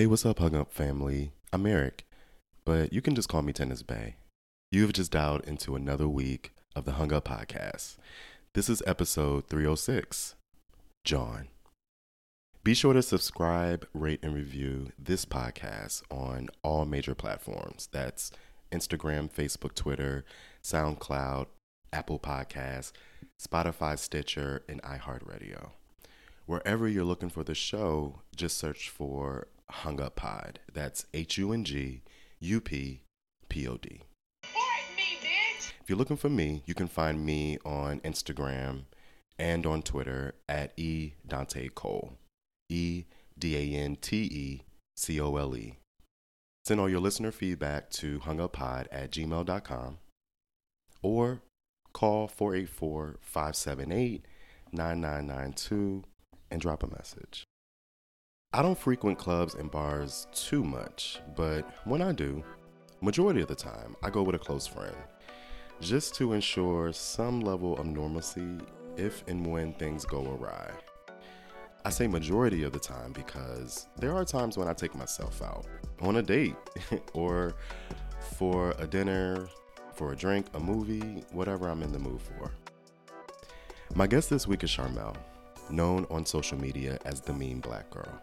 Hey, 0.00 0.06
what's 0.06 0.24
up, 0.24 0.38
Hung 0.38 0.54
Up 0.54 0.72
family? 0.72 1.32
I'm 1.52 1.66
Eric, 1.66 2.06
but 2.64 2.90
you 2.90 3.02
can 3.02 3.14
just 3.14 3.28
call 3.28 3.42
me 3.42 3.52
Tennis 3.52 3.82
Bay. 3.82 4.16
You 4.72 4.80
have 4.80 4.94
just 4.94 5.12
dialed 5.12 5.44
into 5.44 5.76
another 5.76 6.08
week 6.08 6.54
of 6.74 6.86
the 6.86 6.92
Hung 6.92 7.12
Up 7.12 7.28
Podcast. 7.28 7.98
This 8.54 8.70
is 8.70 8.82
episode 8.86 9.48
306 9.48 10.36
John. 11.04 11.48
Be 12.64 12.72
sure 12.72 12.94
to 12.94 13.02
subscribe, 13.02 13.86
rate, 13.92 14.20
and 14.22 14.34
review 14.34 14.90
this 14.98 15.26
podcast 15.26 16.02
on 16.10 16.48
all 16.62 16.86
major 16.86 17.14
platforms. 17.14 17.90
That's 17.92 18.32
Instagram, 18.72 19.30
Facebook, 19.30 19.74
Twitter, 19.74 20.24
SoundCloud, 20.64 21.48
Apple 21.92 22.18
Podcasts, 22.18 22.92
Spotify, 23.38 23.98
Stitcher, 23.98 24.62
and 24.66 24.80
iHeartRadio. 24.80 25.72
Wherever 26.46 26.88
you're 26.88 27.04
looking 27.04 27.28
for 27.28 27.44
the 27.44 27.54
show, 27.54 28.22
just 28.34 28.56
search 28.56 28.88
for 28.88 29.48
Hung 29.70 30.00
Up 30.00 30.16
Pod. 30.16 30.60
That's 30.72 31.06
H 31.14 31.38
U 31.38 31.52
N 31.52 31.64
G 31.64 32.02
U 32.40 32.60
P 32.60 33.02
P 33.48 33.66
O 33.68 33.76
D. 33.76 34.02
If 34.44 35.88
you're 35.88 35.98
looking 35.98 36.16
for 36.16 36.28
me, 36.28 36.62
you 36.66 36.74
can 36.74 36.88
find 36.88 37.24
me 37.24 37.58
on 37.64 38.00
Instagram 38.00 38.84
and 39.38 39.66
on 39.66 39.82
Twitter 39.82 40.34
at 40.48 40.72
E 40.78 41.14
Dante 41.26 41.68
Cole. 41.68 42.18
E 42.68 43.04
D 43.38 43.56
A 43.56 43.80
N 43.80 43.96
T 43.96 44.16
E 44.16 44.62
C 44.96 45.20
O 45.20 45.36
L 45.36 45.56
E. 45.56 45.76
Send 46.64 46.80
all 46.80 46.88
your 46.88 47.00
listener 47.00 47.32
feedback 47.32 47.90
to 47.90 48.20
hunguppod 48.20 48.86
at 48.92 49.10
gmail.com 49.10 49.98
or 51.02 51.42
call 51.92 52.28
484 52.28 53.18
578 53.20 54.24
9992 54.72 56.04
and 56.50 56.60
drop 56.60 56.82
a 56.82 56.86
message. 56.86 57.44
I 58.52 58.62
don't 58.62 58.76
frequent 58.76 59.16
clubs 59.16 59.54
and 59.54 59.70
bars 59.70 60.26
too 60.32 60.64
much, 60.64 61.20
but 61.36 61.64
when 61.84 62.02
I 62.02 62.10
do, 62.10 62.42
majority 63.00 63.42
of 63.42 63.46
the 63.46 63.54
time, 63.54 63.94
I 64.02 64.10
go 64.10 64.24
with 64.24 64.34
a 64.34 64.40
close 64.40 64.66
friend 64.66 64.96
just 65.80 66.16
to 66.16 66.32
ensure 66.32 66.92
some 66.92 67.42
level 67.42 67.78
of 67.78 67.86
normalcy 67.86 68.58
if 68.96 69.22
and 69.28 69.46
when 69.46 69.72
things 69.74 70.04
go 70.04 70.32
awry. 70.34 70.68
I 71.84 71.90
say 71.90 72.08
majority 72.08 72.64
of 72.64 72.72
the 72.72 72.80
time 72.80 73.12
because 73.12 73.86
there 73.96 74.12
are 74.16 74.24
times 74.24 74.58
when 74.58 74.66
I 74.66 74.72
take 74.72 74.96
myself 74.96 75.40
out 75.42 75.66
on 76.00 76.16
a 76.16 76.22
date 76.22 76.56
or 77.12 77.54
for 78.36 78.74
a 78.80 78.86
dinner, 78.86 79.48
for 79.94 80.10
a 80.10 80.16
drink, 80.16 80.46
a 80.54 80.58
movie, 80.58 81.22
whatever 81.30 81.68
I'm 81.68 81.84
in 81.84 81.92
the 81.92 82.00
mood 82.00 82.20
for. 82.20 82.50
My 83.94 84.08
guest 84.08 84.28
this 84.28 84.48
week 84.48 84.64
is 84.64 84.70
Charmel, 84.70 85.14
known 85.70 86.04
on 86.10 86.26
social 86.26 86.58
media 86.60 86.98
as 87.04 87.20
the 87.20 87.32
Mean 87.32 87.60
Black 87.60 87.88
Girl. 87.90 88.20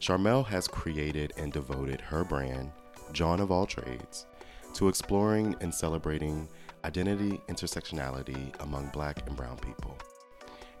Charmel 0.00 0.46
has 0.46 0.68
created 0.68 1.32
and 1.36 1.52
devoted 1.52 2.00
her 2.00 2.22
brand, 2.22 2.70
Jawn 3.12 3.40
of 3.40 3.50
All 3.50 3.66
Trades, 3.66 4.26
to 4.74 4.88
exploring 4.88 5.56
and 5.60 5.74
celebrating 5.74 6.48
identity 6.84 7.40
intersectionality 7.48 8.54
among 8.62 8.90
black 8.90 9.26
and 9.26 9.36
brown 9.36 9.56
people, 9.58 9.98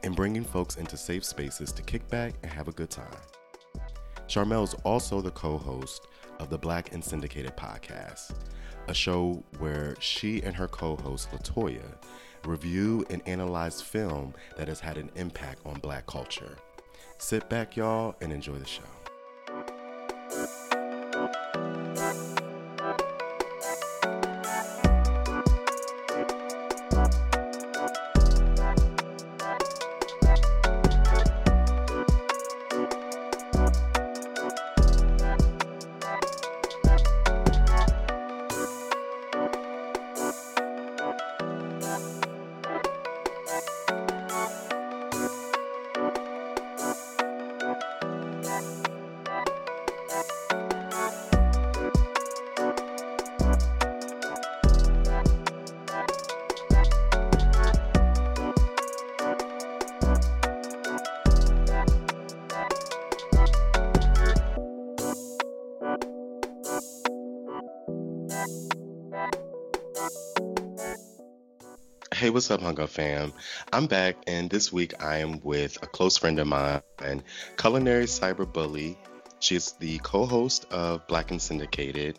and 0.04 0.14
bringing 0.14 0.44
folks 0.44 0.76
into 0.76 0.96
safe 0.96 1.24
spaces 1.24 1.72
to 1.72 1.82
kick 1.82 2.08
back 2.08 2.34
and 2.44 2.52
have 2.52 2.68
a 2.68 2.72
good 2.72 2.90
time. 2.90 3.06
Charmel 4.28 4.62
is 4.62 4.74
also 4.84 5.20
the 5.20 5.32
co 5.32 5.58
host 5.58 6.06
of 6.38 6.48
the 6.48 6.58
Black 6.58 6.92
and 6.92 7.02
Syndicated 7.02 7.56
podcast, 7.56 8.32
a 8.86 8.94
show 8.94 9.42
where 9.58 9.96
she 9.98 10.42
and 10.42 10.54
her 10.54 10.68
co 10.68 10.94
host, 10.94 11.32
Latoya, 11.32 11.96
review 12.44 13.04
and 13.10 13.20
analyze 13.26 13.82
film 13.82 14.32
that 14.56 14.68
has 14.68 14.78
had 14.78 14.96
an 14.96 15.10
impact 15.16 15.60
on 15.66 15.80
black 15.80 16.06
culture. 16.06 16.56
Sit 17.18 17.48
back, 17.48 17.76
y'all, 17.76 18.14
and 18.20 18.32
enjoy 18.32 18.58
the 18.58 18.66
show. 18.66 18.97
Up, 72.60 72.88
fam? 72.88 73.32
I'm 73.72 73.86
back, 73.86 74.16
and 74.26 74.50
this 74.50 74.72
week 74.72 75.02
I 75.02 75.18
am 75.18 75.40
with 75.40 75.80
a 75.80 75.86
close 75.86 76.18
friend 76.18 76.40
of 76.40 76.48
mine, 76.48 76.82
culinary 77.56 78.06
cyber 78.06 78.52
bully. 78.52 78.98
She's 79.38 79.72
the 79.72 79.98
co-host 79.98 80.66
of 80.72 81.06
Black 81.06 81.30
and 81.30 81.40
Syndicated 81.40 82.18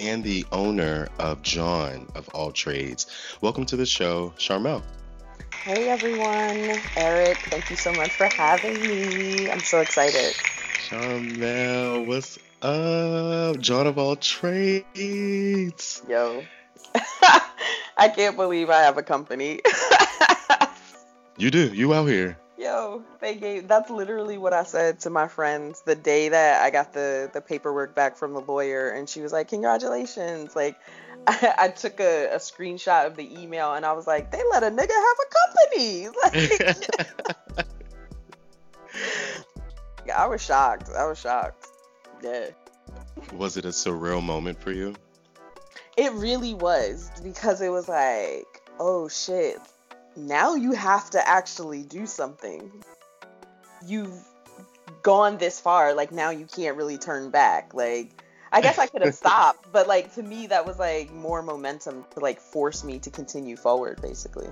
and 0.00 0.24
the 0.24 0.44
owner 0.50 1.08
of 1.20 1.42
Jawn 1.42 2.10
of 2.16 2.28
All 2.30 2.50
Trades. 2.50 3.06
Welcome 3.40 3.64
to 3.66 3.76
the 3.76 3.86
show, 3.86 4.34
Charmel. 4.36 4.82
Hey 5.62 5.88
everyone, 5.88 6.80
Eric, 6.96 7.38
thank 7.38 7.70
you 7.70 7.76
so 7.76 7.92
much 7.92 8.10
for 8.10 8.26
having 8.26 8.80
me. 8.80 9.48
I'm 9.48 9.60
so 9.60 9.80
excited. 9.80 10.34
Charmel, 10.88 12.04
what's 12.06 12.36
up? 12.62 13.60
Jawn 13.60 13.86
of 13.86 13.96
All 13.96 14.16
Trades. 14.16 16.02
Yo. 16.08 16.42
I 18.02 18.08
can't 18.08 18.34
believe 18.34 18.68
I 18.68 18.80
have 18.80 18.98
a 18.98 19.02
company. 19.04 19.60
you 21.38 21.52
do. 21.52 21.72
You 21.72 21.94
out 21.94 22.06
here. 22.06 22.36
Yo, 22.58 23.04
they 23.20 23.36
gave 23.36 23.68
that's 23.68 23.90
literally 23.90 24.38
what 24.38 24.52
I 24.52 24.64
said 24.64 24.98
to 25.00 25.10
my 25.10 25.28
friends 25.28 25.82
the 25.82 25.94
day 25.94 26.28
that 26.30 26.62
I 26.62 26.70
got 26.70 26.92
the 26.92 27.30
the 27.32 27.40
paperwork 27.40 27.94
back 27.94 28.16
from 28.16 28.32
the 28.32 28.40
lawyer 28.40 28.90
and 28.90 29.08
she 29.08 29.20
was 29.20 29.32
like, 29.32 29.48
"Congratulations." 29.48 30.56
Like 30.56 30.76
I, 31.28 31.54
I 31.58 31.68
took 31.68 32.00
a, 32.00 32.34
a, 32.34 32.38
screenshot 32.38 33.06
of 33.06 33.14
the 33.14 33.40
email 33.40 33.72
and 33.74 33.86
I 33.86 33.92
was 33.92 34.08
like, 34.08 34.32
"They 34.32 34.42
let 34.50 34.64
a 34.64 34.70
nigga 34.70 34.90
have 34.90 35.16
a 35.20 35.28
company." 35.70 36.08
Like 40.04 40.16
I 40.16 40.26
was 40.26 40.42
shocked. 40.42 40.90
I 40.90 41.06
was 41.06 41.20
shocked. 41.20 41.68
Yeah. 42.20 42.48
Was 43.34 43.56
it 43.56 43.64
a 43.64 43.68
surreal 43.68 44.20
moment 44.20 44.60
for 44.60 44.72
you? 44.72 44.96
It 45.96 46.12
really 46.12 46.54
was 46.54 47.10
because 47.22 47.60
it 47.60 47.68
was 47.68 47.88
like, 47.88 48.62
oh 48.78 49.08
shit, 49.08 49.60
now 50.16 50.54
you 50.54 50.72
have 50.72 51.10
to 51.10 51.28
actually 51.28 51.82
do 51.82 52.06
something. 52.06 52.72
You've 53.86 54.24
gone 55.02 55.36
this 55.36 55.60
far, 55.60 55.92
like 55.92 56.10
now 56.10 56.30
you 56.30 56.46
can't 56.46 56.78
really 56.78 56.96
turn 56.96 57.30
back. 57.30 57.74
Like, 57.74 58.22
I 58.50 58.62
guess 58.62 58.78
I 58.78 58.86
could 58.86 59.02
have 59.02 59.14
stopped, 59.26 59.70
but 59.70 59.86
like 59.86 60.14
to 60.14 60.22
me, 60.22 60.46
that 60.46 60.64
was 60.64 60.78
like 60.78 61.12
more 61.12 61.42
momentum 61.42 62.06
to 62.14 62.20
like 62.20 62.40
force 62.40 62.82
me 62.84 62.98
to 63.00 63.10
continue 63.10 63.56
forward, 63.56 64.00
basically. 64.00 64.48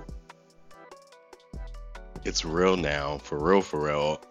It's 2.23 2.45
real 2.45 2.77
now, 2.77 3.17
for 3.17 3.39
real, 3.39 3.61
for 3.61 3.83
real. 3.83 4.21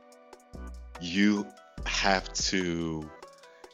You 1.00 1.44
have 1.86 2.32
to 2.34 3.10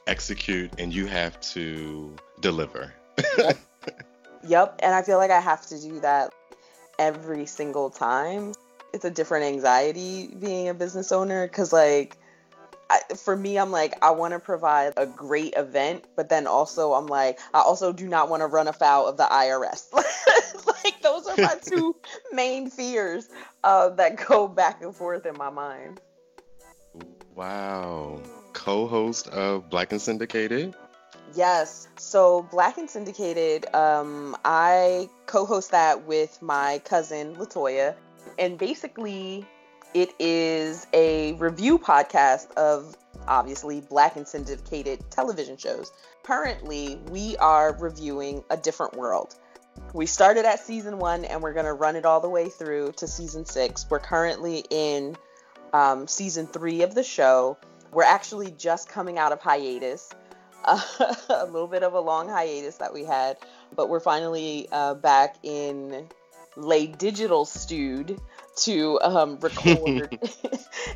execute 0.07 0.71
and 0.79 0.95
you 0.95 1.05
have 1.05 1.39
to 1.41 2.15
deliver 2.41 2.95
yep. 4.47 4.79
And 4.83 4.95
I 4.95 5.03
feel 5.03 5.19
like 5.19 5.31
I 5.31 5.41
have 5.41 5.67
to 5.67 5.81
do 5.81 6.01
that 6.01 6.33
every 6.99 7.47
single 7.47 7.91
time. 7.91 8.53
It's 8.93 9.05
a 9.05 9.11
different 9.11 9.45
anxiety 9.45 10.29
being 10.29 10.69
a 10.69 10.75
business 10.75 11.13
owner 11.13 11.47
because, 11.47 11.73
like, 11.73 12.17
I, 12.89 13.01
for 13.17 13.37
me, 13.37 13.59
I'm 13.59 13.71
like, 13.71 13.95
I 14.03 14.11
want 14.11 14.33
to 14.33 14.39
provide 14.39 14.93
a 14.97 15.07
great 15.07 15.55
event, 15.57 16.05
but 16.15 16.29
then 16.29 16.47
also 16.47 16.93
I'm 16.93 17.07
like, 17.07 17.41
I 17.53 17.61
also 17.61 17.93
do 17.93 18.09
not 18.09 18.29
want 18.29 18.43
to 18.43 18.47
run 18.47 18.69
afoul 18.69 19.07
of 19.09 19.17
the 19.17 19.25
IRS. 19.25 19.93
like, 20.85 21.03
those 21.03 21.27
are 21.27 21.37
my 21.37 21.57
two 21.65 21.97
main 22.33 22.71
fears 22.71 23.29
uh, 23.65 23.89
that 23.91 24.25
go 24.29 24.47
back 24.47 24.83
and 24.83 24.95
forth 24.95 25.27
in 25.27 25.37
my 25.37 25.51
mind. 25.51 26.01
Wow. 27.35 28.21
Co 28.53 28.87
host 28.87 29.29
of 29.29 29.69
Black 29.69 29.93
and 29.93 30.01
Syndicated? 30.01 30.75
Yes. 31.37 31.87
So 31.99 32.43
Black 32.51 32.79
and 32.79 32.89
Syndicated, 32.89 33.67
um, 33.75 34.37
I 34.43 35.11
co-host 35.27 35.71
that 35.73 36.07
with 36.07 36.41
my 36.41 36.81
cousin 36.87 37.37
Latoya, 37.37 37.95
and 38.39 38.57
basically, 38.57 39.45
it 39.93 40.15
is 40.19 40.87
a 40.95 41.35
review 41.35 41.79
podcast 41.79 42.53
of 42.55 42.97
obviously 43.29 43.83
black 43.83 44.17
and 44.17 44.27
syndicated 44.27 44.99
television 45.11 45.59
shows. 45.59 45.93
Currently, 46.23 46.97
we 47.11 47.37
are 47.37 47.77
reviewing 47.79 48.43
A 48.51 48.57
Different 48.57 48.97
World. 48.97 49.35
We 49.93 50.07
started 50.07 50.47
at 50.47 50.61
season 50.61 50.99
one 50.99 51.25
and 51.27 51.43
we're 51.43 51.53
going 51.53 51.67
to 51.67 51.73
run 51.73 51.97
it 51.97 52.07
all 52.07 52.21
the 52.21 52.31
way 52.31 52.49
through 52.49 52.93
to 52.93 53.07
season 53.07 53.45
six. 53.45 53.87
We're 53.91 53.99
currently 53.99 54.65
in 54.71 55.17
um, 55.73 56.09
season 56.09 56.47
three 56.47 56.83
of 56.83 56.95
the 56.95 57.03
show. 57.03 57.59
We're 57.93 58.05
actually 58.05 58.53
just 58.53 58.89
coming 58.89 59.19
out 59.19 59.33
of 59.33 59.41
hiatus, 59.41 60.11
a 61.29 61.47
little 61.47 61.69
bit 61.69 61.83
of 61.83 61.95
a 61.95 62.01
long 62.01 62.29
hiatus 62.29 62.77
that 62.77 62.93
we 62.93 63.05
had, 63.05 63.37
but 63.75 63.89
we're 63.89 64.01
finally 64.01 64.69
uh, 64.73 64.95
back 64.95 65.37
in 65.43 66.09
lay 66.57 66.87
digital 66.87 67.45
stewed 67.45 68.19
to 68.57 68.99
um, 69.03 69.39
record 69.41 70.19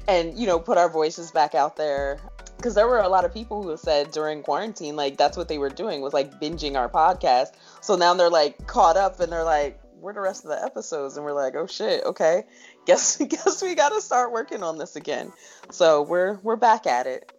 and 0.09 0.39
you 0.39 0.47
know 0.47 0.59
put 0.59 0.79
our 0.79 0.89
voices 0.89 1.31
back 1.31 1.55
out 1.55 1.77
there. 1.77 2.19
Because 2.57 2.75
there 2.75 2.87
were 2.87 2.99
a 2.99 3.09
lot 3.09 3.25
of 3.25 3.33
people 3.33 3.63
who 3.63 3.75
said 3.79 4.11
during 4.11 4.43
quarantine 4.43 4.97
like 4.97 5.17
that's 5.17 5.37
what 5.37 5.49
they 5.49 5.57
were 5.57 5.71
doing 5.71 6.03
was 6.03 6.13
like 6.13 6.41
binging 6.41 6.77
our 6.77 6.89
podcast. 6.89 7.53
So 7.81 7.97
now 7.97 8.13
they're 8.15 8.29
like 8.29 8.67
caught 8.67 8.97
up 8.97 9.21
and 9.21 9.33
they're 9.33 9.45
like 9.45 9.81
where 10.01 10.13
the 10.13 10.21
rest 10.21 10.45
of 10.45 10.51
the 10.51 10.63
episodes? 10.63 11.17
And 11.17 11.25
we're 11.25 11.33
like 11.33 11.55
oh 11.55 11.67
shit 11.67 12.05
okay. 12.05 12.45
Guess 12.87 13.19
guess 13.19 13.63
we 13.63 13.75
got 13.75 13.91
to 13.91 14.01
start 14.01 14.33
working 14.33 14.63
on 14.63 14.79
this 14.79 14.97
again. 14.97 15.33
So 15.71 16.03
we're 16.03 16.39
we're 16.43 16.57
back 16.57 16.87
at 16.87 17.07
it. 17.07 17.31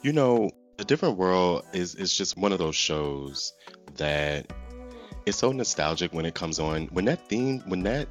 You 0.00 0.12
know 0.12 0.50
a 0.82 0.84
different 0.84 1.16
world 1.16 1.64
is 1.72 1.94
is 1.94 2.14
just 2.14 2.36
one 2.36 2.52
of 2.52 2.58
those 2.58 2.74
shows 2.74 3.54
that 3.96 4.52
it's 5.24 5.38
so 5.38 5.52
nostalgic 5.52 6.12
when 6.12 6.26
it 6.26 6.34
comes 6.34 6.58
on. 6.58 6.88
When 6.88 7.04
that 7.04 7.28
theme 7.28 7.62
when 7.66 7.84
that 7.84 8.08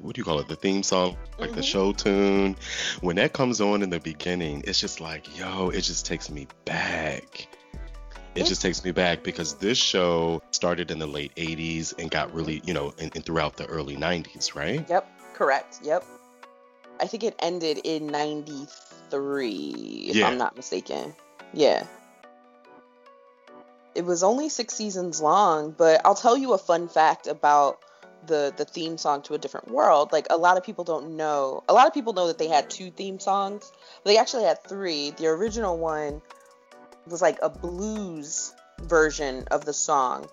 what 0.00 0.14
do 0.14 0.20
you 0.20 0.24
call 0.24 0.38
it? 0.38 0.46
The 0.48 0.56
theme 0.56 0.84
song 0.84 1.16
like 1.38 1.50
mm-hmm. 1.50 1.56
the 1.56 1.64
show 1.64 1.92
tune 1.92 2.56
when 3.00 3.16
that 3.16 3.32
comes 3.32 3.60
on 3.60 3.82
in 3.82 3.90
the 3.90 3.98
beginning 4.00 4.62
it's 4.66 4.80
just 4.80 5.00
like 5.00 5.36
yo 5.36 5.70
it 5.70 5.82
just 5.82 6.06
takes 6.06 6.30
me 6.30 6.46
back. 6.64 7.48
It 8.36 8.44
just 8.44 8.60
takes 8.60 8.84
me 8.84 8.92
back 8.92 9.24
because 9.24 9.54
this 9.54 9.78
show 9.78 10.42
started 10.50 10.90
in 10.90 10.98
the 10.98 11.06
late 11.06 11.34
80s 11.36 11.98
and 11.98 12.10
got 12.10 12.32
really 12.32 12.62
you 12.64 12.74
know 12.74 12.94
and, 13.00 13.10
and 13.16 13.24
throughout 13.24 13.56
the 13.56 13.66
early 13.66 13.96
90s 13.96 14.54
right? 14.54 14.88
Yep 14.88 15.08
correct 15.34 15.80
yep. 15.82 16.04
I 17.00 17.08
think 17.08 17.24
it 17.24 17.34
ended 17.40 17.80
in 17.84 18.06
93 18.06 20.06
if 20.08 20.16
yeah. 20.16 20.28
i'm 20.28 20.38
not 20.38 20.56
mistaken 20.56 21.14
yeah. 21.56 21.86
It 23.94 24.04
was 24.04 24.22
only 24.22 24.50
six 24.50 24.74
seasons 24.74 25.20
long 25.20 25.70
but 25.76 26.02
i'll 26.04 26.14
tell 26.14 26.36
you 26.36 26.52
a 26.52 26.58
fun 26.58 26.86
fact 26.88 27.26
about 27.26 27.80
the 28.26 28.52
the 28.56 28.64
theme 28.64 28.98
song 28.98 29.22
to 29.22 29.34
a 29.34 29.38
different 29.38 29.70
world. 29.70 30.12
Like 30.12 30.26
a 30.30 30.36
lot 30.36 30.56
of 30.56 30.64
people 30.64 30.84
don't 30.84 31.16
know 31.16 31.64
a 31.68 31.72
lot 31.72 31.86
of 31.86 31.94
people 31.94 32.12
know 32.12 32.26
that 32.26 32.38
they 32.38 32.48
had 32.48 32.68
two 32.68 32.90
theme 32.90 33.18
songs. 33.18 33.72
They 34.04 34.18
actually 34.18 34.44
had 34.44 34.62
three. 34.64 35.10
The 35.10 35.28
original 35.28 35.78
one 35.78 36.20
was 37.06 37.22
like 37.22 37.38
a 37.42 37.48
blues 37.48 38.52
version 38.82 39.44
of 39.50 39.64
the 39.64 39.72
song 39.72 40.28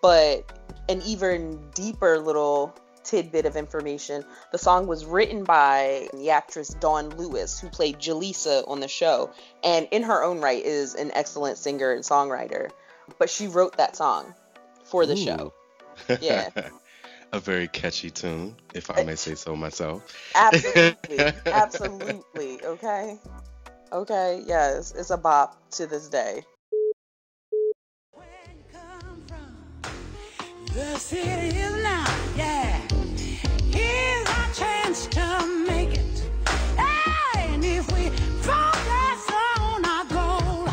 but 0.00 0.52
an 0.88 1.02
even 1.02 1.58
deeper 1.74 2.18
little 2.18 2.74
tidbit 3.08 3.46
of 3.46 3.56
information 3.56 4.24
the 4.52 4.58
song 4.58 4.86
was 4.86 5.04
written 5.04 5.44
by 5.44 6.08
the 6.12 6.30
actress 6.30 6.68
dawn 6.68 7.08
lewis 7.10 7.58
who 7.58 7.68
played 7.68 7.98
jaleesa 7.98 8.68
on 8.68 8.80
the 8.80 8.88
show 8.88 9.30
and 9.64 9.88
in 9.90 10.02
her 10.02 10.22
own 10.22 10.40
right 10.40 10.64
is 10.64 10.94
an 10.94 11.10
excellent 11.14 11.56
singer 11.56 11.92
and 11.92 12.04
songwriter 12.04 12.70
but 13.18 13.30
she 13.30 13.46
wrote 13.46 13.76
that 13.78 13.96
song 13.96 14.34
for 14.84 15.06
the 15.06 15.14
Ooh. 15.14 15.16
show 15.16 15.52
yeah 16.20 16.50
a 17.32 17.40
very 17.40 17.68
catchy 17.68 18.10
tune, 18.10 18.56
if 18.74 18.90
I 18.90 19.04
may 19.04 19.14
say 19.14 19.34
so 19.34 19.54
myself. 19.54 20.14
Absolutely. 20.34 21.20
Absolutely. 21.46 22.64
Okay. 22.64 23.18
Okay. 23.92 24.42
Yes. 24.46 24.92
It's 24.96 25.10
a 25.10 25.16
bop 25.16 25.56
to 25.72 25.86
this 25.86 26.08
day. 26.08 26.42
The 30.74 30.96
city 30.98 31.58
is 31.58 31.82
now, 31.82 32.04
yeah. 32.36 32.67
Chance 34.58 35.06
to 35.08 35.64
make 35.68 35.94
it. 35.94 36.24
And 37.36 37.64
if 37.64 37.86
we 37.92 38.10
focus 38.42 39.30
on 39.56 39.84
our 39.84 40.04
goal, 40.06 40.68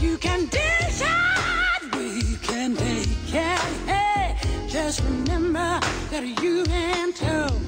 you 0.00 0.16
can 0.18 0.46
decide 0.46 1.82
we 1.96 2.36
can 2.36 2.76
take 2.76 3.34
it. 3.34 3.58
Hey, 3.86 4.36
just 4.68 5.02
remember 5.02 5.80
that 6.10 6.24
you 6.42 6.64
and 6.70 7.16
too. 7.16 7.67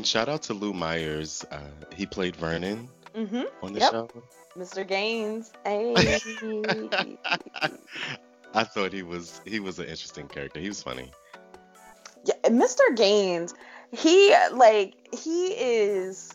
And 0.00 0.06
shout 0.06 0.30
out 0.30 0.40
to 0.44 0.54
Lou 0.54 0.72
Myers. 0.72 1.44
Uh, 1.50 1.60
he 1.94 2.06
played 2.06 2.34
Vernon 2.34 2.88
mm-hmm. 3.14 3.42
on 3.62 3.74
the 3.74 3.80
yep. 3.80 3.90
show. 3.90 4.08
Mr. 4.56 4.88
Gaines. 4.88 5.52
Hey. 5.62 5.92
I 8.54 8.64
thought 8.64 8.94
he 8.94 9.02
was 9.02 9.42
he 9.44 9.60
was 9.60 9.78
an 9.78 9.84
interesting 9.84 10.26
character. 10.26 10.58
He 10.58 10.68
was 10.68 10.82
funny. 10.82 11.10
Yeah, 12.24 12.48
Mr. 12.48 12.96
Gaines, 12.96 13.52
he 13.92 14.34
like 14.52 14.94
he 15.12 15.48
is 15.48 16.32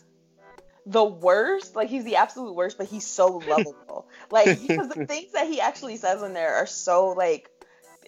the 0.86 1.02
worst. 1.02 1.74
Like 1.74 1.88
he's 1.88 2.04
the 2.04 2.14
absolute 2.14 2.54
worst, 2.54 2.78
but 2.78 2.86
he's 2.86 3.04
so 3.04 3.42
lovable. 3.48 4.06
like 4.30 4.62
because 4.62 4.90
the 4.90 5.06
things 5.06 5.32
that 5.32 5.48
he 5.48 5.60
actually 5.60 5.96
says 5.96 6.22
in 6.22 6.34
there 6.34 6.54
are 6.54 6.66
so 6.66 7.08
like 7.08 7.50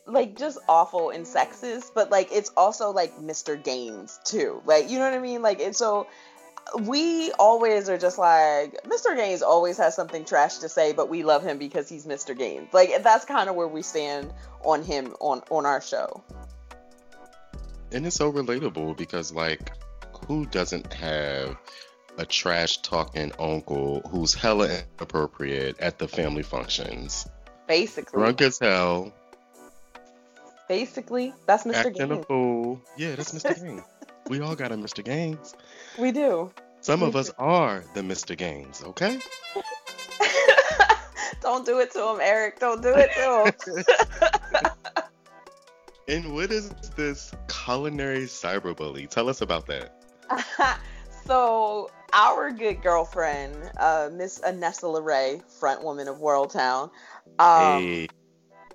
like 0.08 0.37
just 0.37 0.58
awful 0.69 1.10
and 1.10 1.25
sexist, 1.25 1.93
but 1.94 2.10
like 2.10 2.31
it's 2.32 2.50
also 2.56 2.90
like 2.90 3.19
Mr. 3.19 3.62
Gaines 3.62 4.19
too. 4.25 4.62
Like 4.64 4.90
you 4.90 4.99
know 4.99 5.05
what 5.05 5.14
I 5.14 5.20
mean? 5.20 5.43
Like 5.43 5.60
it's 5.60 5.78
so 5.78 6.06
we 6.81 7.31
always 7.32 7.88
are 7.88 7.99
just 7.99 8.19
like 8.19 8.82
Mr. 8.84 9.14
Gaines 9.16 9.43
always 9.43 9.76
has 9.78 9.94
something 9.94 10.25
trash 10.25 10.58
to 10.58 10.69
say, 10.69 10.93
but 10.93 11.08
we 11.08 11.22
love 11.22 11.43
him 11.43 11.58
because 11.58 11.88
he's 11.88 12.06
Mr. 12.06 12.37
Gaines. 12.37 12.72
Like 12.72 13.02
that's 13.02 13.25
kind 13.25 13.49
of 13.49 13.55
where 13.55 13.69
we 13.69 13.82
stand 13.82 14.32
on 14.64 14.82
him 14.82 15.14
on 15.20 15.43
on 15.50 15.66
our 15.66 15.81
show. 15.81 16.22
And 17.93 18.06
it's 18.06 18.17
so 18.17 18.32
relatable 18.32 18.96
because 18.96 19.32
like 19.32 19.72
who 20.27 20.46
doesn't 20.46 20.93
have 20.93 21.56
a 22.19 22.27
trash 22.27 22.79
talking 22.79 23.32
uncle 23.38 24.03
who's 24.10 24.34
hella 24.34 24.82
inappropriate 24.98 25.79
at 25.81 25.98
the 25.98 26.08
family 26.08 26.43
functions? 26.43 27.29
Basically. 27.67 28.19
Drunk 28.19 28.41
as 28.41 28.58
hell. 28.58 29.12
Basically, 30.69 31.32
that's 31.46 31.65
Mr. 31.65 31.75
Acting 31.75 32.08
Gaines. 32.08 32.20
a 32.20 32.22
fool. 32.25 32.81
Yeah, 32.96 33.15
that's 33.15 33.32
Mr. 33.32 33.60
Gaines. 33.63 33.82
We 34.29 34.41
all 34.41 34.55
got 34.55 34.72
a 34.72 34.77
Mr. 34.77 35.03
Gaines. 35.03 35.55
We 35.98 36.13
do. 36.13 36.53
Some 36.81 37.03
of 37.03 37.17
us 37.17 37.31
are 37.39 37.82
the 37.94 38.03
Mr. 38.03 38.37
Gaines, 38.37 38.82
okay? 38.84 39.19
Don't 41.41 41.65
do 41.65 41.81
it 41.81 41.91
to 41.93 42.10
him, 42.10 42.19
Eric. 42.20 42.60
Don't 42.60 42.82
do 42.82 42.93
it 42.94 43.10
to 43.17 43.53
him. 44.55 44.72
and 46.08 46.34
what 46.34 46.53
is 46.53 46.70
this 46.96 47.32
culinary 47.48 48.25
cyberbully? 48.25 49.08
Tell 49.08 49.29
us 49.29 49.41
about 49.41 49.67
that. 49.67 49.94
so, 51.27 51.91
our 52.13 52.51
good 52.51 52.82
girlfriend, 52.82 53.56
uh, 53.79 54.10
Miss 54.13 54.41
Anessa 54.41 54.84
LeRae, 54.84 55.43
front 55.58 55.82
woman 55.82 56.06
of 56.06 56.19
Worldtown, 56.19 56.91
um, 57.39 57.82
hey. 57.82 58.08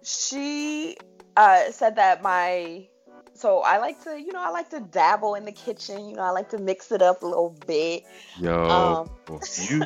she 0.03 0.97
uh, 1.37 1.71
said 1.71 1.95
that 1.95 2.21
my 2.21 2.87
so 3.35 3.59
I 3.59 3.77
like 3.77 4.03
to, 4.03 4.19
you 4.19 4.31
know, 4.31 4.41
I 4.41 4.49
like 4.49 4.69
to 4.69 4.79
dabble 4.79 5.35
in 5.35 5.45
the 5.45 5.51
kitchen. 5.51 6.09
You 6.09 6.15
know, 6.15 6.21
I 6.21 6.29
like 6.29 6.49
to 6.49 6.57
mix 6.57 6.91
it 6.91 7.01
up 7.01 7.23
a 7.23 7.25
little 7.25 7.55
bit. 7.65 8.03
Yo, 8.39 9.09
um, 9.27 9.39
you, 9.69 9.83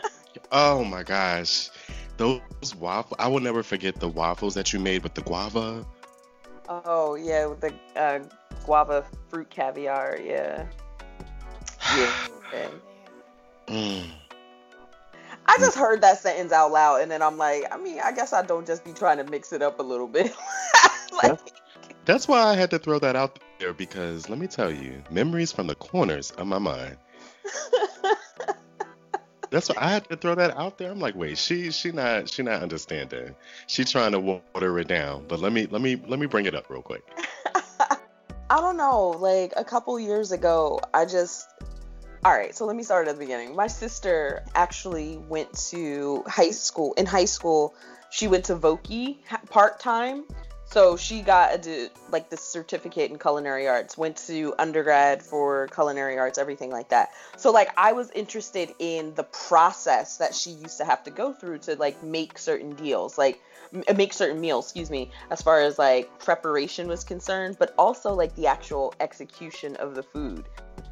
oh 0.52 0.84
my 0.84 1.04
gosh, 1.04 1.70
those 2.18 2.42
waffles! 2.80 3.16
I 3.20 3.28
will 3.28 3.40
never 3.40 3.64
forget 3.64 3.96
the 4.00 4.10
waffles 4.10 4.54
that 4.56 4.74
you 4.74 4.80
made 4.80 5.04
with 5.04 5.14
the 5.14 5.22
guava. 5.22 5.86
Oh 6.68 7.16
yeah, 7.16 7.46
with 7.46 7.62
the 7.62 7.74
uh, 7.96 8.20
guava 8.66 9.06
fruit 9.30 9.50
caviar. 9.50 10.18
Yeah. 10.24 10.66
Yeah. 11.96 12.12
Okay. 12.48 12.70
mm. 13.68 14.06
I 15.46 15.58
just 15.58 15.78
heard 15.78 16.02
that 16.02 16.20
sentence 16.20 16.52
out 16.52 16.72
loud, 16.72 17.02
and 17.02 17.10
then 17.10 17.22
I'm 17.22 17.38
like, 17.38 17.64
I 17.72 17.78
mean, 17.78 18.02
I 18.04 18.12
guess 18.12 18.34
I 18.34 18.42
don't 18.42 18.68
just 18.68 18.84
be 18.84 18.92
trying 18.92 19.18
to 19.18 19.24
mix 19.24 19.54
it 19.54 19.62
up 19.62 19.80
a 19.80 19.84
little 19.84 20.08
bit. 20.08 20.36
like, 21.24 21.40
that's 22.06 22.28
why 22.28 22.42
I 22.42 22.56
had 22.56 22.72
to 22.72 22.80
throw 22.80 23.00
that 23.00 23.16
out 23.16 23.40
there 23.60 23.74
because 23.74 24.30
let 24.30 24.40
me 24.40 24.48
tell 24.48 24.72
you, 24.72 25.02
memories 25.12 25.52
from 25.52 25.68
the 25.68 25.76
corners 25.76 26.32
of 26.32 26.48
my 26.48 26.60
mind. 26.60 26.98
That's 29.50 29.70
why 29.70 29.76
I 29.78 29.90
had 29.90 30.10
to 30.10 30.18
throw 30.18 30.36
that 30.36 30.58
out 30.58 30.78
there. 30.78 30.92
I'm 30.92 31.00
like, 31.00 31.16
wait, 31.16 31.38
she 31.38 31.72
she 31.72 31.92
not 31.92 32.30
she 32.30 32.44
not 32.44 32.62
understanding. 32.62 33.36
She 33.68 33.86
trying 33.86 34.12
to 34.12 34.20
water 34.20 34.78
it 34.80 34.88
down. 34.88 35.26
But 35.28 35.40
let 35.40 35.54
me 35.54 35.68
let 35.68 35.82
me 35.82 35.96
let 36.08 36.20
me 36.20 36.26
bring 36.26 36.46
it 36.46 36.56
up 36.56 36.70
real 36.70 36.82
quick. 36.82 37.04
I 38.50 38.62
don't 38.62 38.78
know, 38.78 39.10
like 39.10 39.54
a 39.56 39.64
couple 39.64 40.00
years 40.00 40.32
ago, 40.32 40.80
I 40.94 41.06
just 41.06 41.50
all 42.26 42.34
right, 42.34 42.54
so 42.54 42.66
let 42.66 42.76
me 42.76 42.84
start 42.84 43.08
at 43.08 43.16
the 43.16 43.20
beginning. 43.20 43.56
My 43.56 43.68
sister 43.68 44.44
actually 44.56 45.18
went 45.18 45.54
to 45.70 46.24
high 46.28 46.52
school. 46.52 46.94
In 46.94 47.06
high 47.06 47.26
school, 47.26 47.74
she 48.10 48.28
went 48.28 48.46
to 48.46 48.56
Voki 48.56 49.18
part 49.50 49.80
time. 49.80 50.26
So 50.70 50.98
she 50.98 51.22
got 51.22 51.66
a, 51.66 51.90
like 52.12 52.30
the 52.30 52.38
certificate 52.38 53.10
in 53.10 53.18
culinary 53.18 53.68
arts, 53.68 53.98
went 53.98 54.18
to 54.28 54.54
undergrad 54.60 55.24
for 55.24 55.68
culinary 55.68 56.18
arts, 56.18 56.38
everything 56.38 56.70
like 56.72 56.90
that. 56.90 57.10
So 57.38 57.52
like 57.52 57.72
I 57.78 57.94
was 57.94 58.12
interested 58.12 58.74
in 58.80 59.16
the 59.16 59.24
process 59.24 60.18
that 60.18 60.36
she 60.36 60.52
used 60.52 60.78
to 60.78 60.86
have 60.86 61.04
to 61.06 61.12
go 61.12 61.34
through 61.34 61.60
to 61.60 61.76
like 61.76 62.04
make 62.04 62.38
certain 62.38 62.76
deals, 62.76 63.18
like 63.18 63.42
uh, 63.88 63.94
make 63.94 64.14
certain 64.14 64.42
meals, 64.42 64.66
excuse 64.66 64.90
me, 64.90 65.10
as 65.32 65.42
far 65.42 65.62
as 65.62 65.80
like 65.80 66.20
preparation 66.20 66.88
was 66.88 67.04
concerned, 67.04 67.56
but 67.58 67.74
also 67.78 68.14
like 68.14 68.36
the 68.36 68.48
actual 68.48 68.94
execution 69.00 69.76
of 69.78 69.96
the 69.96 70.04
food 70.04 70.46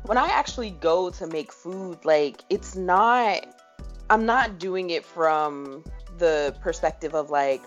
when 0.05 0.17
I 0.17 0.27
actually 0.27 0.72
go 0.72 1.10
to 1.12 1.27
make 1.27 1.51
food, 1.51 2.03
like 2.05 2.41
it's 2.50 2.75
not 2.75 3.46
I'm 4.10 4.25
not 4.25 4.60
doing 4.60 4.91
it 4.91 5.03
from 5.03 5.84
the 6.17 6.55
perspective 6.62 7.15
of 7.15 7.29
like 7.29 7.62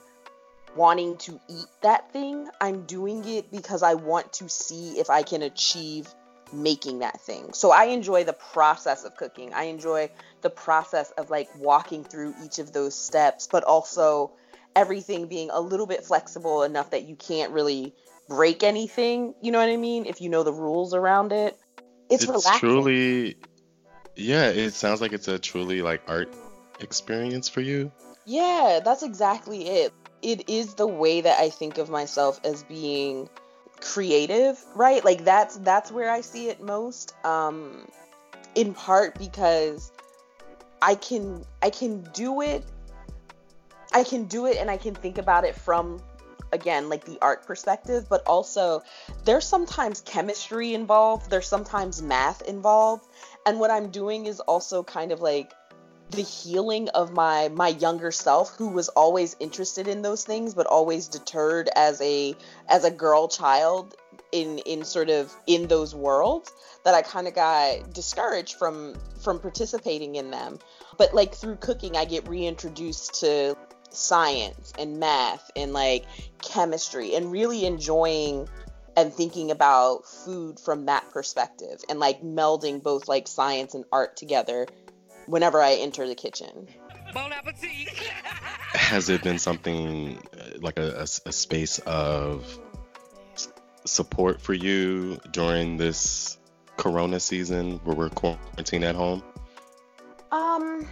wanting 0.79 1.19
to 1.19 1.39
eat 1.49 1.67
that 1.83 2.11
thing. 2.13 2.49
I'm 2.61 2.87
doing 2.87 3.29
it 3.29 3.51
because 3.51 3.83
I 3.83 3.95
want 3.95 4.33
to 4.35 4.49
see 4.49 4.99
if 4.99 5.11
I 5.11 5.23
can 5.23 5.43
achieve 5.43 6.09
making 6.51 7.01
that 7.01 7.21
thing. 7.21 7.53
So 7.53 7.71
I 7.71 7.87
enjoy 7.87 8.25
the 8.25 8.33
process 8.33 9.05
of 9.05 9.15
cooking. 9.17 9.53
I 9.53 9.65
enjoy 9.65 10.11
the 10.41 10.49
process 10.49 11.11
of 11.19 11.29
like 11.29 11.51
walking 11.59 12.05
through 12.05 12.35
each 12.43 12.59
of 12.59 12.73
those 12.73 12.99
steps, 12.99 13.49
but 13.53 13.65
also 13.65 14.33
everything 14.75 15.27
being 15.27 15.51
a 15.51 15.61
little 15.61 15.87
bit 15.87 16.05
flexible 16.05 16.63
enough 16.63 16.93
that 16.93 17.05
you 17.05 17.17
can't 17.17 17.53
really 17.53 17.93
break 18.29 18.63
anything, 18.63 19.35
you 19.43 19.53
know 19.53 19.59
what 19.59 19.69
I 19.69 19.77
mean? 19.77 20.07
If 20.07 20.23
you 20.23 20.31
know 20.31 20.43
the 20.43 20.53
rules 20.53 20.95
around 20.95 21.33
it 21.33 21.59
it's, 22.11 22.25
it's 22.25 22.31
relaxing. 22.31 22.69
truly 22.69 23.37
yeah 24.17 24.49
it 24.49 24.73
sounds 24.73 25.01
like 25.01 25.13
it's 25.13 25.29
a 25.29 25.39
truly 25.39 25.83
like 25.83 26.03
art 26.09 26.35
experience 26.81 27.49
for 27.49 27.61
you 27.61 27.93
yeah 28.25 28.81
that's 28.85 29.03
exactly 29.03 29.69
it 29.69 29.93
it 30.23 30.49
is 30.49 30.75
the 30.75 30.87
way 30.87 31.21
that 31.21 31.39
i 31.41 31.51
think 31.51 31.79
of 31.79 31.89
myself 31.89 32.41
as 32.45 32.63
being 32.65 33.29
creative 33.81 34.63
right? 34.75 35.05
Like 35.05 35.25
that's 35.25 35.57
that's 35.59 35.93
where 35.93 36.11
i 36.11 36.21
see 36.21 36.49
it 36.49 36.61
most 36.61 37.15
um 37.25 37.89
in 38.55 38.75
part 38.75 39.19
because 39.19 39.93
i 40.83 40.95
can 40.95 41.45
i 41.63 41.71
can 41.71 42.03
do 42.13 42.41
it 42.41 42.65
i 43.93 44.03
can 44.03 44.25
do 44.25 44.47
it 44.47 44.57
and 44.57 44.71
i 44.71 44.77
can 44.77 44.95
think 44.95 45.19
about 45.19 45.45
it 45.45 45.55
from 45.55 46.03
again 46.53 46.89
like 46.89 47.05
the 47.05 47.19
art 47.21 47.47
perspective 47.47 48.07
but 48.09 48.23
also 48.27 48.83
there's 49.25 49.47
sometimes 49.47 50.01
chemistry 50.01 50.75
involved 50.75 51.31
there's 51.31 51.47
sometimes 51.47 52.01
math 52.03 52.43
involved 52.43 53.07
and 53.47 53.61
what 53.61 53.71
i'm 53.71 53.91
doing 53.91 54.27
is 54.27 54.41
also 54.41 54.83
kind 54.83 55.13
of 55.13 55.21
like 55.21 55.53
the 56.11 56.23
healing 56.23 56.89
of 56.91 57.13
my 57.13 57.49
my 57.49 57.69
younger 57.69 58.11
self 58.11 58.57
who 58.57 58.69
was 58.69 58.89
always 58.91 59.37
interested 59.41 59.89
in 59.89 60.03
those 60.03 60.25
things 60.25 60.55
but 60.55 60.67
always 60.67 61.07
deterred 61.09 61.69
as 61.77 62.01
a 62.01 62.35
as 62.69 62.85
a 62.85 62.91
girl 62.91 63.29
child 63.29 63.95
in 64.33 64.59
in 64.59 64.85
sort 64.85 65.11
of 65.11 65.35
in 65.47 65.69
those 65.69 65.95
worlds 65.95 66.53
that 66.85 66.95
I 66.95 67.03
kind 67.03 67.27
of 67.27 67.35
got 67.35 67.93
discouraged 67.93 68.57
from 68.57 68.95
from 69.21 69.39
participating 69.41 70.15
in 70.15 70.31
them. 70.31 70.59
But 70.97 71.15
like 71.15 71.35
through 71.35 71.57
cooking 71.57 71.97
I 71.97 72.05
get 72.05 72.29
reintroduced 72.29 73.21
to 73.21 73.57
science 73.91 74.73
and 74.79 74.99
math 74.99 75.51
and 75.57 75.73
like 75.73 76.05
chemistry 76.43 77.15
and 77.15 77.33
really 77.33 77.65
enjoying 77.65 78.49
and 78.97 79.13
thinking 79.13 79.51
about 79.51 80.07
food 80.07 80.59
from 80.59 80.87
that 80.87 81.09
perspective 81.11 81.81
and 81.89 82.01
like 82.01 82.23
melding 82.23 82.83
both 82.83 83.09
like 83.09 83.29
science 83.29 83.75
and 83.75 83.85
art 83.93 84.17
together 84.17 84.67
whenever 85.29 85.61
I 85.61 85.75
enter 85.75 86.07
the 86.07 86.15
kitchen. 86.15 86.69
Bon 87.15 87.33
appetit. 87.33 87.89
Has 88.73 89.09
it 89.09 89.23
been 89.23 89.39
something 89.39 90.19
uh, 90.39 90.59
like 90.61 90.79
a, 90.79 91.01
a, 91.01 91.03
a 91.03 91.33
space 91.33 91.79
of 91.81 92.59
support 93.85 94.41
for 94.41 94.55
you 94.55 95.19
during 95.31 95.77
this 95.77 96.39
corona 96.77 97.19
season 97.19 97.81
where 97.85 97.97
we're 97.97 98.11
quarantined 98.11 98.85
at 98.85 98.95
home? 98.95 99.23
Um 100.31 100.87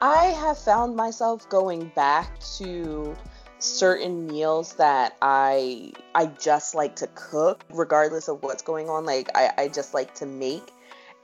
I 0.00 0.26
have 0.26 0.58
found 0.58 0.94
myself 0.94 1.48
going 1.48 1.90
back 1.96 2.38
to 2.58 3.16
certain 3.58 4.28
meals 4.28 4.74
that 4.74 5.16
I 5.20 5.92
I 6.14 6.26
just 6.26 6.74
like 6.76 6.96
to 6.96 7.08
cook 7.08 7.64
regardless 7.70 8.28
of 8.28 8.42
what's 8.42 8.62
going 8.62 8.88
on 8.88 9.04
like 9.04 9.30
I, 9.34 9.50
I 9.58 9.68
just 9.68 9.94
like 9.94 10.14
to 10.16 10.26
make 10.26 10.70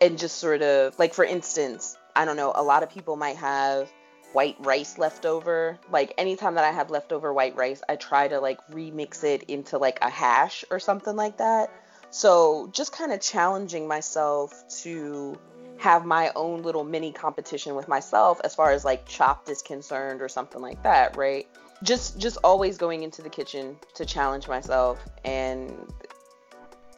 and 0.00 0.18
just 0.18 0.38
sort 0.38 0.62
of 0.62 0.98
like 0.98 1.14
for 1.14 1.24
instance 1.24 1.96
I 2.16 2.24
don't 2.24 2.36
know 2.36 2.52
a 2.54 2.62
lot 2.62 2.82
of 2.82 2.90
people 2.90 3.16
might 3.16 3.36
have 3.36 3.90
white 4.32 4.56
rice 4.58 4.98
left 4.98 5.26
over 5.26 5.78
like 5.90 6.12
anytime 6.18 6.54
that 6.54 6.64
I 6.64 6.72
have 6.72 6.90
leftover 6.90 7.32
white 7.32 7.56
rice 7.56 7.82
I 7.88 7.96
try 7.96 8.26
to 8.28 8.40
like 8.40 8.58
remix 8.68 9.22
it 9.22 9.44
into 9.44 9.78
like 9.78 9.98
a 10.02 10.10
hash 10.10 10.64
or 10.70 10.80
something 10.80 11.14
like 11.14 11.38
that 11.38 11.70
so 12.10 12.68
just 12.72 12.92
kind 12.92 13.12
of 13.12 13.20
challenging 13.20 13.88
myself 13.88 14.52
to 14.82 15.38
have 15.78 16.04
my 16.04 16.30
own 16.36 16.62
little 16.62 16.84
mini 16.84 17.12
competition 17.12 17.74
with 17.74 17.88
myself 17.88 18.40
as 18.44 18.54
far 18.54 18.70
as 18.70 18.84
like 18.84 19.06
chopped 19.06 19.48
is 19.48 19.62
concerned 19.62 20.22
or 20.22 20.28
something 20.28 20.62
like 20.62 20.82
that, 20.82 21.16
right? 21.16 21.46
Just 21.82 22.18
just 22.18 22.38
always 22.44 22.78
going 22.78 23.02
into 23.02 23.20
the 23.20 23.28
kitchen 23.28 23.76
to 23.94 24.06
challenge 24.06 24.48
myself 24.48 25.04
and 25.24 25.74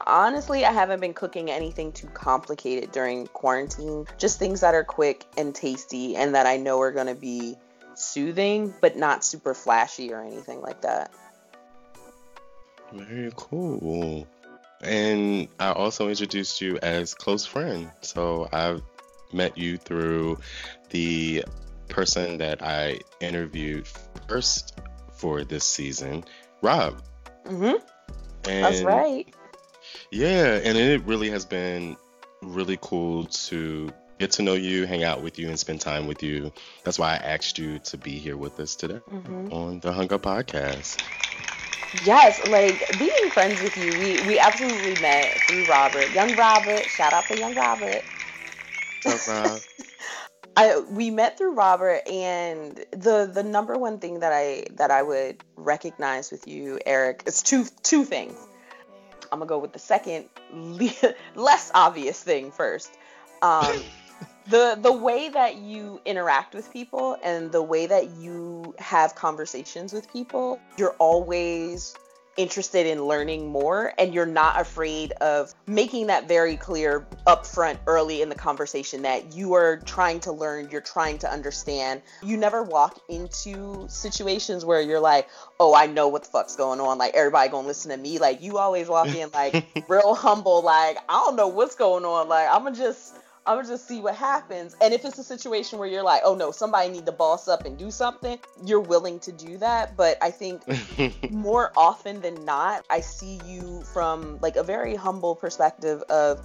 honestly, 0.06 0.64
I 0.64 0.72
haven't 0.72 1.00
been 1.00 1.14
cooking 1.14 1.50
anything 1.50 1.92
too 1.92 2.06
complicated 2.08 2.92
during 2.92 3.26
quarantine. 3.28 4.06
Just 4.18 4.38
things 4.38 4.60
that 4.60 4.74
are 4.74 4.84
quick 4.84 5.24
and 5.36 5.54
tasty 5.54 6.16
and 6.16 6.34
that 6.34 6.46
I 6.46 6.56
know 6.56 6.80
are 6.80 6.92
going 6.92 7.08
to 7.08 7.14
be 7.14 7.56
soothing 7.94 8.74
but 8.80 8.96
not 8.96 9.24
super 9.24 9.54
flashy 9.54 10.12
or 10.12 10.22
anything 10.22 10.60
like 10.60 10.82
that. 10.82 11.10
Very 12.92 13.32
cool. 13.36 14.26
And 14.82 15.48
I 15.58 15.72
also 15.72 16.08
introduced 16.08 16.60
you 16.60 16.78
as 16.82 17.14
close 17.14 17.46
friend. 17.46 17.90
So 18.02 18.48
I've 18.52 18.82
met 19.32 19.58
you 19.58 19.76
through 19.76 20.38
the 20.90 21.44
person 21.88 22.38
that 22.38 22.62
I 22.62 23.00
interviewed 23.20 23.88
first 24.28 24.78
for 25.14 25.44
this 25.44 25.64
season, 25.64 26.24
Rob. 26.62 27.02
Mhm. 27.46 27.80
That's 28.42 28.82
right. 28.82 29.26
Yeah, 30.10 30.60
and 30.62 30.78
it 30.78 31.02
really 31.04 31.30
has 31.30 31.44
been 31.44 31.96
really 32.42 32.78
cool 32.80 33.24
to 33.24 33.90
get 34.18 34.32
to 34.32 34.42
know 34.42 34.54
you, 34.54 34.86
hang 34.86 35.04
out 35.04 35.22
with 35.22 35.38
you, 35.38 35.48
and 35.48 35.58
spend 35.58 35.80
time 35.80 36.06
with 36.06 36.22
you. 36.22 36.52
That's 36.84 36.98
why 36.98 37.14
I 37.14 37.16
asked 37.16 37.58
you 37.58 37.78
to 37.80 37.98
be 37.98 38.18
here 38.18 38.36
with 38.36 38.58
us 38.60 38.76
today 38.76 39.00
mm-hmm. 39.10 39.52
on 39.52 39.80
the 39.80 39.92
Hung 39.92 40.12
Up 40.12 40.22
Podcast. 40.22 41.02
Yes, 42.04 42.46
like 42.48 42.98
being 42.98 43.30
friends 43.30 43.62
with 43.62 43.76
you, 43.76 43.90
we 43.98 44.26
we 44.26 44.38
absolutely 44.38 45.00
met 45.00 45.26
through 45.48 45.64
Robert, 45.64 46.10
young 46.12 46.34
Robert. 46.36 46.82
Shout 46.88 47.12
out 47.12 47.24
to 47.26 47.38
young 47.38 47.54
Robert. 47.54 48.02
What's 49.02 49.28
up, 49.28 49.60
I 50.56 50.80
we 50.80 51.10
met 51.10 51.38
through 51.38 51.54
Robert, 51.54 52.06
and 52.08 52.84
the 52.90 53.30
the 53.32 53.42
number 53.42 53.78
one 53.78 53.98
thing 53.98 54.20
that 54.20 54.32
I 54.32 54.64
that 54.72 54.90
I 54.90 55.02
would 55.02 55.42
recognize 55.56 56.30
with 56.30 56.46
you, 56.48 56.78
Eric, 56.84 57.22
is 57.26 57.42
two 57.42 57.64
two 57.82 58.04
things. 58.04 58.36
I'm 59.32 59.38
gonna 59.38 59.48
go 59.48 59.58
with 59.58 59.72
the 59.72 59.78
second 59.78 60.26
less 61.34 61.70
obvious 61.74 62.22
thing 62.22 62.50
first. 62.50 62.96
Um, 63.42 63.82
the 64.48 64.78
the 64.80 64.92
way 64.92 65.28
that 65.28 65.56
you 65.56 66.00
interact 66.04 66.54
with 66.54 66.72
people 66.72 67.16
and 67.22 67.50
the 67.50 67.62
way 67.62 67.86
that 67.86 68.10
you 68.10 68.74
have 68.78 69.14
conversations 69.14 69.92
with 69.92 70.10
people 70.12 70.60
you're 70.78 70.94
always 70.98 71.96
interested 72.36 72.86
in 72.86 73.04
learning 73.04 73.48
more 73.48 73.92
and 73.98 74.12
you're 74.12 74.26
not 74.26 74.60
afraid 74.60 75.12
of 75.12 75.54
making 75.66 76.08
that 76.08 76.28
very 76.28 76.56
clear 76.56 77.06
upfront 77.26 77.78
early 77.86 78.22
in 78.22 78.28
the 78.28 78.34
conversation 78.34 79.02
that 79.02 79.34
you 79.34 79.54
are 79.54 79.78
trying 79.78 80.20
to 80.20 80.32
learn 80.32 80.68
you're 80.70 80.80
trying 80.80 81.18
to 81.18 81.30
understand. 81.30 82.02
You 82.22 82.36
never 82.36 82.62
walk 82.62 83.00
into 83.08 83.86
situations 83.88 84.64
where 84.64 84.80
you're 84.80 85.00
like 85.00 85.28
oh 85.58 85.74
i 85.74 85.86
know 85.86 86.08
what 86.08 86.24
the 86.24 86.30
fuck's 86.30 86.56
going 86.56 86.80
on. 86.80 86.98
Like 86.98 87.14
everybody 87.14 87.50
gonna 87.50 87.66
listen 87.66 87.90
to 87.90 87.96
me. 87.96 88.18
Like 88.18 88.42
you 88.42 88.58
always 88.58 88.88
walk 88.88 89.08
in 89.14 89.30
like 89.32 89.64
real 89.88 90.14
humble 90.14 90.62
like 90.62 90.98
i 91.08 91.12
don't 91.12 91.36
know 91.36 91.48
what's 91.48 91.74
going 91.74 92.04
on. 92.04 92.28
Like 92.28 92.48
i'm 92.50 92.64
gonna 92.64 92.76
just 92.76 93.14
I'm 93.46 93.56
gonna 93.56 93.68
just 93.68 93.86
see 93.86 94.00
what 94.00 94.16
happens. 94.16 94.76
And 94.80 94.92
if 94.92 95.04
it's 95.04 95.18
a 95.18 95.24
situation 95.24 95.78
where 95.78 95.88
you're 95.88 96.02
like, 96.02 96.22
oh 96.24 96.34
no, 96.34 96.50
somebody 96.50 96.88
need 96.88 97.06
to 97.06 97.12
boss 97.12 97.46
up 97.46 97.64
and 97.64 97.78
do 97.78 97.90
something, 97.90 98.38
you're 98.64 98.80
willing 98.80 99.20
to 99.20 99.32
do 99.32 99.56
that. 99.58 99.96
But 99.96 100.18
I 100.20 100.30
think 100.30 100.62
more 101.30 101.72
often 101.76 102.20
than 102.20 102.44
not, 102.44 102.84
I 102.90 103.00
see 103.00 103.40
you 103.46 103.82
from 103.92 104.38
like 104.42 104.56
a 104.56 104.64
very 104.64 104.96
humble 104.96 105.36
perspective 105.36 106.02
of 106.10 106.44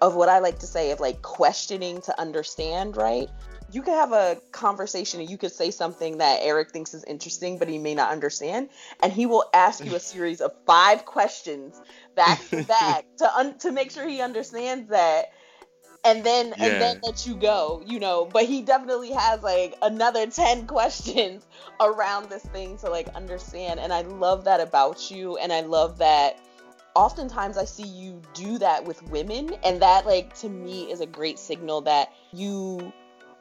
of 0.00 0.14
what 0.14 0.28
I 0.28 0.40
like 0.40 0.58
to 0.58 0.66
say 0.66 0.90
of 0.90 1.00
like 1.00 1.22
questioning 1.22 2.02
to 2.02 2.20
understand, 2.20 2.96
right? 2.96 3.30
You 3.72 3.80
could 3.80 3.94
have 3.94 4.12
a 4.12 4.38
conversation 4.52 5.20
and 5.20 5.30
you 5.30 5.38
could 5.38 5.52
say 5.52 5.70
something 5.70 6.18
that 6.18 6.40
Eric 6.42 6.72
thinks 6.72 6.92
is 6.92 7.04
interesting, 7.04 7.58
but 7.58 7.68
he 7.68 7.78
may 7.78 7.94
not 7.94 8.12
understand, 8.12 8.68
and 9.02 9.10
he 9.10 9.24
will 9.24 9.44
ask 9.54 9.82
you 9.82 9.94
a 9.94 10.00
series 10.12 10.42
of 10.42 10.52
five 10.66 11.06
questions 11.06 11.80
back 12.14 12.38
to 12.50 12.62
back 12.64 13.06
to 13.16 13.34
un- 13.34 13.56
to 13.58 13.72
make 13.72 13.90
sure 13.90 14.06
he 14.06 14.20
understands 14.20 14.90
that 14.90 15.32
and 16.04 16.24
then 16.24 16.48
yeah. 16.56 16.66
and 16.66 16.82
then 16.82 17.00
let 17.02 17.26
you 17.26 17.34
go 17.34 17.82
you 17.86 17.98
know. 17.98 18.28
But 18.32 18.44
he 18.44 18.62
definitely 18.62 19.12
has 19.12 19.42
like 19.42 19.74
another 19.82 20.26
10 20.30 20.66
questions 20.66 21.46
around 21.80 22.30
this 22.30 22.42
thing 22.46 22.78
to 22.78 22.90
like 22.90 23.08
understand 23.14 23.80
and 23.80 23.92
i 23.92 24.02
love 24.02 24.44
that 24.44 24.60
about 24.60 25.10
you 25.10 25.36
and 25.38 25.52
i 25.52 25.60
love 25.60 25.98
that 25.98 26.38
oftentimes 26.94 27.58
i 27.58 27.64
see 27.64 27.86
you 27.86 28.22
do 28.32 28.58
that 28.58 28.84
with 28.84 29.02
women 29.08 29.54
and 29.64 29.82
that 29.82 30.06
like 30.06 30.32
to 30.34 30.48
me 30.48 30.90
is 30.90 31.00
a 31.00 31.06
great 31.06 31.38
signal 31.38 31.80
that 31.80 32.12
you 32.32 32.92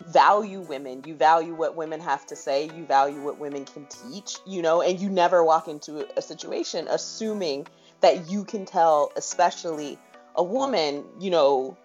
value 0.08 0.60
women. 0.62 1.03
You 1.05 1.15
value 1.15 1.55
what 1.55 1.75
women 1.75 2.00
have 2.01 2.25
to 2.27 2.36
say. 2.36 2.70
You 2.75 2.86
value 2.86 3.22
what 3.22 3.39
women 3.39 3.65
can 3.65 3.86
teach 3.88 4.38
you 4.46 4.62
know 4.62 4.82
and 4.82 5.00
you 5.00 5.10
never 5.10 5.43
walk 5.43 5.67
into 5.67 6.08
a 6.17 6.22
situation 6.22 6.88
assuming 6.89 7.67
that 8.01 8.29
you 8.29 8.43
can 8.43 8.65
tell 8.65 9.12
especially 9.15 9.98
a 10.36 10.43
woman 10.43 11.05
you 11.20 11.29
know 11.29 11.77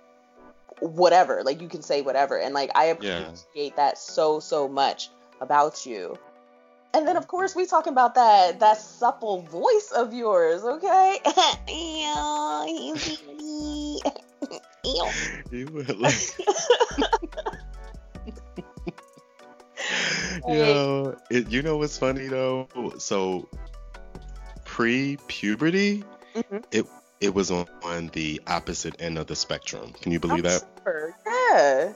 whatever 0.80 1.42
like 1.44 1.60
you 1.60 1.68
can 1.68 1.82
say 1.82 2.02
whatever 2.02 2.38
and 2.38 2.54
like 2.54 2.70
i 2.74 2.86
appreciate 2.86 3.42
yeah. 3.54 3.70
that 3.76 3.98
so 3.98 4.40
so 4.40 4.68
much 4.68 5.10
about 5.40 5.86
you 5.86 6.16
and 6.94 7.06
then 7.06 7.16
of 7.16 7.28
course 7.28 7.54
we 7.54 7.66
talking 7.66 7.92
about 7.92 8.14
that 8.14 8.60
that 8.60 8.78
supple 8.78 9.42
voice 9.42 9.92
of 9.94 10.12
yours 10.14 10.62
okay 10.62 11.18
Yo, 20.48 21.16
it, 21.30 21.48
you 21.50 21.62
know 21.62 21.76
what's 21.76 21.98
funny 21.98 22.26
though? 22.26 22.68
So 22.98 23.48
pre-puberty, 24.64 26.04
mm-hmm. 26.34 26.58
it 26.72 26.86
it 27.20 27.34
was 27.34 27.50
on, 27.50 27.66
on 27.82 28.08
the 28.08 28.40
opposite 28.46 29.00
end 29.00 29.18
of 29.18 29.26
the 29.26 29.36
spectrum. 29.36 29.92
Can 30.00 30.12
you 30.12 30.20
believe 30.20 30.44
I'm 30.44 30.50
that? 30.50 30.64
Sure. 30.84 31.14
Yeah. 31.26 31.92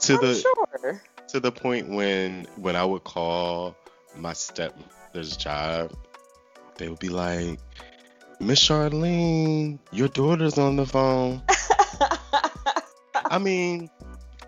To 0.00 0.14
I'm 0.14 0.20
the 0.20 0.34
sure. 0.34 1.02
to 1.28 1.40
the 1.40 1.52
point 1.52 1.88
when 1.88 2.46
when 2.56 2.76
I 2.76 2.84
would 2.84 3.04
call 3.04 3.76
my 4.16 4.32
stepmother's 4.32 5.36
job, 5.36 5.92
they 6.76 6.88
would 6.88 6.98
be 6.98 7.08
like, 7.08 7.58
Miss 8.40 8.60
Charlene, 8.60 9.78
your 9.92 10.08
daughter's 10.08 10.58
on 10.58 10.76
the 10.76 10.86
phone. 10.86 11.42
I 13.30 13.38
mean, 13.38 13.90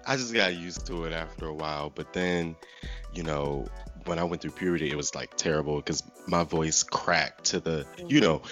I 0.06 0.16
just 0.16 0.32
got 0.32 0.54
used 0.54 0.86
to 0.86 1.04
it 1.04 1.12
after 1.12 1.46
a 1.46 1.54
while, 1.54 1.90
but 1.90 2.12
then, 2.12 2.56
you 3.12 3.22
know, 3.22 3.66
when 4.06 4.18
I 4.18 4.24
went 4.24 4.42
through 4.42 4.52
puberty, 4.52 4.90
it 4.90 4.96
was 4.96 5.14
like 5.14 5.36
terrible 5.36 5.76
because 5.76 6.02
my 6.26 6.44
voice 6.44 6.82
cracked 6.82 7.44
to 7.46 7.60
the, 7.60 7.86
you 7.98 8.04
mm-hmm. 8.04 8.20
know, 8.20 8.42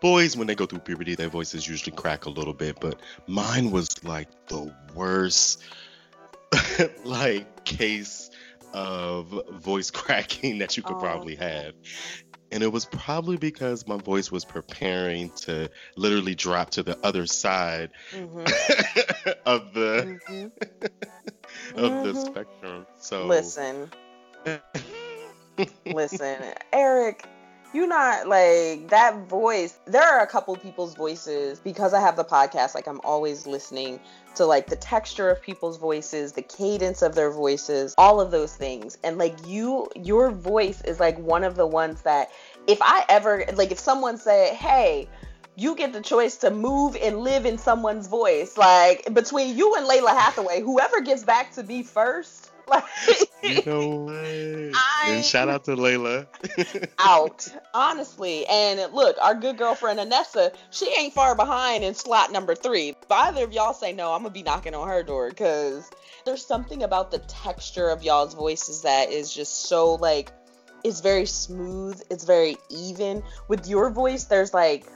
boys 0.00 0.36
when 0.36 0.46
they 0.46 0.54
go 0.54 0.66
through 0.66 0.78
puberty 0.80 1.14
their 1.14 1.28
voices 1.28 1.66
usually 1.66 1.94
crack 1.94 2.26
a 2.26 2.30
little 2.30 2.54
bit 2.54 2.78
but 2.80 3.00
mine 3.26 3.70
was 3.70 4.02
like 4.04 4.28
the 4.48 4.74
worst 4.94 5.62
like 7.04 7.64
case 7.64 8.30
of 8.72 9.34
voice 9.52 9.90
cracking 9.92 10.58
that 10.58 10.76
you 10.76 10.82
could 10.82 10.96
oh. 10.96 11.00
probably 11.00 11.34
have 11.34 11.74
and 12.50 12.62
it 12.62 12.72
was 12.72 12.86
probably 12.86 13.36
because 13.36 13.86
my 13.86 13.98
voice 13.98 14.32
was 14.32 14.44
preparing 14.44 15.30
to 15.30 15.70
literally 15.96 16.34
drop 16.34 16.70
to 16.70 16.82
the 16.82 16.98
other 17.04 17.26
side 17.26 17.90
mm-hmm. 18.12 18.38
of 19.46 19.74
the 19.74 20.18
mm-hmm. 20.28 20.44
of 21.78 21.90
mm-hmm. 21.92 22.04
the 22.04 22.14
spectrum 22.14 22.86
so 22.98 23.26
listen 23.26 23.90
listen 25.86 26.38
eric 26.72 27.26
you 27.72 27.86
not 27.86 28.26
like 28.26 28.88
that 28.88 29.26
voice 29.28 29.78
there 29.86 30.02
are 30.02 30.20
a 30.22 30.26
couple 30.26 30.56
people's 30.56 30.94
voices 30.94 31.60
because 31.60 31.92
i 31.92 32.00
have 32.00 32.16
the 32.16 32.24
podcast 32.24 32.74
like 32.74 32.86
i'm 32.86 33.00
always 33.04 33.46
listening 33.46 34.00
to 34.34 34.46
like 34.46 34.68
the 34.68 34.76
texture 34.76 35.30
of 35.30 35.42
people's 35.42 35.76
voices 35.78 36.32
the 36.32 36.42
cadence 36.42 37.02
of 37.02 37.14
their 37.14 37.30
voices 37.30 37.94
all 37.98 38.20
of 38.20 38.30
those 38.30 38.54
things. 38.54 38.96
And 39.02 39.18
like 39.18 39.36
you 39.46 39.88
your 39.96 40.30
voice 40.30 40.80
is 40.82 41.00
like 41.00 41.18
one 41.18 41.44
of 41.44 41.56
the 41.56 41.66
ones 41.66 42.02
that 42.02 42.30
if 42.66 42.78
i 42.80 43.04
ever 43.08 43.44
like 43.54 43.72
if 43.72 43.78
someone 43.78 44.16
said 44.16 44.54
hey 44.54 45.08
you 45.56 45.74
get 45.74 45.92
the 45.92 46.00
choice 46.00 46.36
to 46.38 46.50
move 46.50 46.96
and 47.02 47.18
live 47.18 47.44
in 47.44 47.58
someone's 47.58 48.06
voice 48.06 48.56
like 48.56 49.12
between 49.12 49.58
you 49.58 49.74
and 49.74 49.86
Lalah 49.86 50.16
hathaway 50.16 50.60
whoever 50.60 51.00
gets 51.00 51.24
back 51.24 51.52
to 51.54 51.64
me 51.64 51.82
first 51.82 52.47
like, 52.68 52.84
you 53.42 53.62
know 53.66 53.88
what? 54.04 54.74
and 55.06 55.24
shout 55.24 55.48
out 55.48 55.64
to 55.64 55.76
Lalah. 55.76 56.26
out, 56.98 57.48
honestly. 57.74 58.46
And 58.46 58.92
look, 58.92 59.16
our 59.20 59.34
good 59.34 59.58
girlfriend 59.58 59.98
Anessa, 59.98 60.54
she 60.70 60.92
ain't 60.98 61.14
far 61.14 61.34
behind 61.34 61.84
in 61.84 61.94
slot 61.94 62.32
number 62.32 62.54
three. 62.54 62.90
If 62.90 63.10
either 63.10 63.44
of 63.44 63.52
y'all 63.52 63.74
say 63.74 63.92
no, 63.92 64.12
I'm 64.12 64.22
gonna 64.22 64.30
be 64.30 64.42
knocking 64.42 64.74
on 64.74 64.88
her 64.88 65.02
door 65.02 65.28
because 65.28 65.88
there's 66.24 66.44
something 66.44 66.82
about 66.82 67.10
the 67.10 67.18
texture 67.20 67.88
of 67.88 68.02
y'all's 68.02 68.34
voices 68.34 68.82
that 68.82 69.10
is 69.10 69.32
just 69.32 69.68
so 69.68 69.94
like 69.94 70.32
it's 70.84 71.00
very 71.00 71.26
smooth, 71.26 72.00
it's 72.10 72.24
very 72.24 72.56
even. 72.70 73.22
With 73.48 73.66
your 73.66 73.90
voice, 73.90 74.24
there's 74.24 74.54
like 74.54 74.86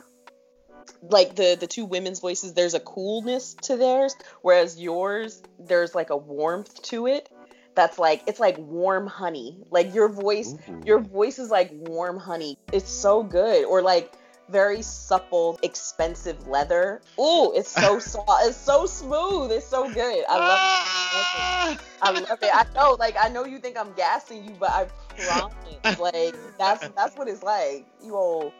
like 1.03 1.35
the 1.35 1.57
the 1.59 1.67
two 1.67 1.85
women's 1.85 2.21
voices 2.21 2.55
there's 2.55 2.75
a 2.75 2.81
coolness 2.81 3.55
to 3.55 3.77
theirs 3.77 4.15
whereas 4.43 4.81
yours 4.81 5.43
there's 5.59 5.95
like 5.95 6.11
a 6.11 6.17
warmth 6.17 6.81
to 6.83 7.07
it 7.07 7.29
that's 7.75 7.99
like 7.99 8.23
it's 8.27 8.41
like 8.41 8.59
warm 8.59 9.07
honey. 9.07 9.57
Like 9.71 9.95
your 9.95 10.09
voice, 10.09 10.55
Ooh. 10.69 10.83
your 10.85 11.01
voice 11.01 11.39
is 11.39 11.51
like 11.51 11.71
warm 11.73 12.19
honey. 12.19 12.59
It's 12.73 12.91
so 12.91 13.23
good. 13.23 13.65
Or 13.65 13.83
like 13.83 14.13
very 14.49 14.83
supple, 14.83 15.59
expensive 15.63 16.47
leather. 16.47 17.01
Ooh, 17.19 17.53
it's 17.55 17.71
so 17.71 17.99
soft. 18.01 18.29
It's 18.45 18.57
so 18.57 18.87
smooth. 18.87 19.51
It's 19.53 19.67
so 19.67 19.89
good. 19.93 20.25
I 20.29 20.39
love 20.39 21.79
it. 21.79 21.81
I 22.03 22.11
love 22.11 22.43
it. 22.43 22.51
I 22.53 22.67
know, 22.75 22.97
like 22.99 23.17
I 23.19 23.29
know 23.29 23.45
you 23.45 23.59
think 23.59 23.79
I'm 23.79 23.93
gassing 23.95 24.45
you, 24.45 24.55
but 24.59 24.71
I 24.71 24.87
promise, 25.25 25.99
like 25.99 26.37
that's 26.59 26.87
that's 26.89 27.17
what 27.17 27.29
it's 27.29 27.43
like. 27.43 27.87
You 28.03 28.17
old 28.17 28.53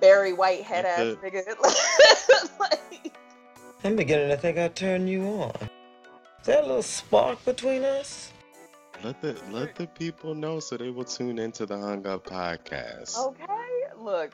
Barry 0.00 0.32
White 0.32 0.62
head 0.62 0.84
ass 0.84 1.16
nigga. 1.22 1.44
like, 2.60 3.16
I'm 3.84 3.96
beginning 3.96 4.28
to 4.30 4.36
think 4.36 4.58
I 4.58 4.68
turned 4.68 5.08
you 5.08 5.22
on. 5.24 5.52
Is 6.42 6.46
there 6.46 6.58
a 6.58 6.66
little 6.66 6.82
spark 6.82 7.44
between 7.44 7.84
us? 7.84 8.32
Let 9.04 9.20
the 9.20 9.40
let 9.52 9.76
the 9.76 9.86
people 9.86 10.34
know 10.34 10.58
so 10.58 10.76
they 10.76 10.90
will 10.90 11.04
tune 11.04 11.38
into 11.38 11.66
the 11.66 11.78
Hung 11.78 12.04
Up 12.04 12.26
podcast. 12.26 13.16
Okay, 13.16 13.84
look, 13.96 14.32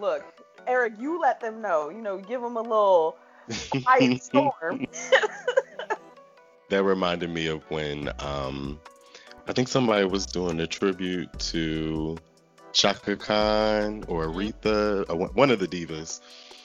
look, 0.00 0.24
Eric, 0.66 0.94
you 0.98 1.20
let 1.20 1.42
them 1.42 1.60
know. 1.60 1.90
You 1.90 2.00
know, 2.00 2.16
give 2.16 2.40
them 2.40 2.56
a 2.56 2.62
little 2.62 3.18
ice 3.86 4.24
storm. 4.28 4.86
that 6.70 6.82
reminded 6.82 7.28
me 7.28 7.48
of 7.48 7.62
when 7.70 8.08
um, 8.20 8.80
I 9.46 9.52
think 9.52 9.68
somebody 9.68 10.06
was 10.06 10.24
doing 10.24 10.60
a 10.60 10.66
tribute 10.66 11.38
to 11.40 12.16
Chaka 12.72 13.16
Khan 13.16 14.02
or 14.08 14.28
Aretha, 14.28 15.04
uh, 15.10 15.14
one 15.14 15.50
of 15.50 15.58
the 15.58 15.68
divas, 15.68 16.22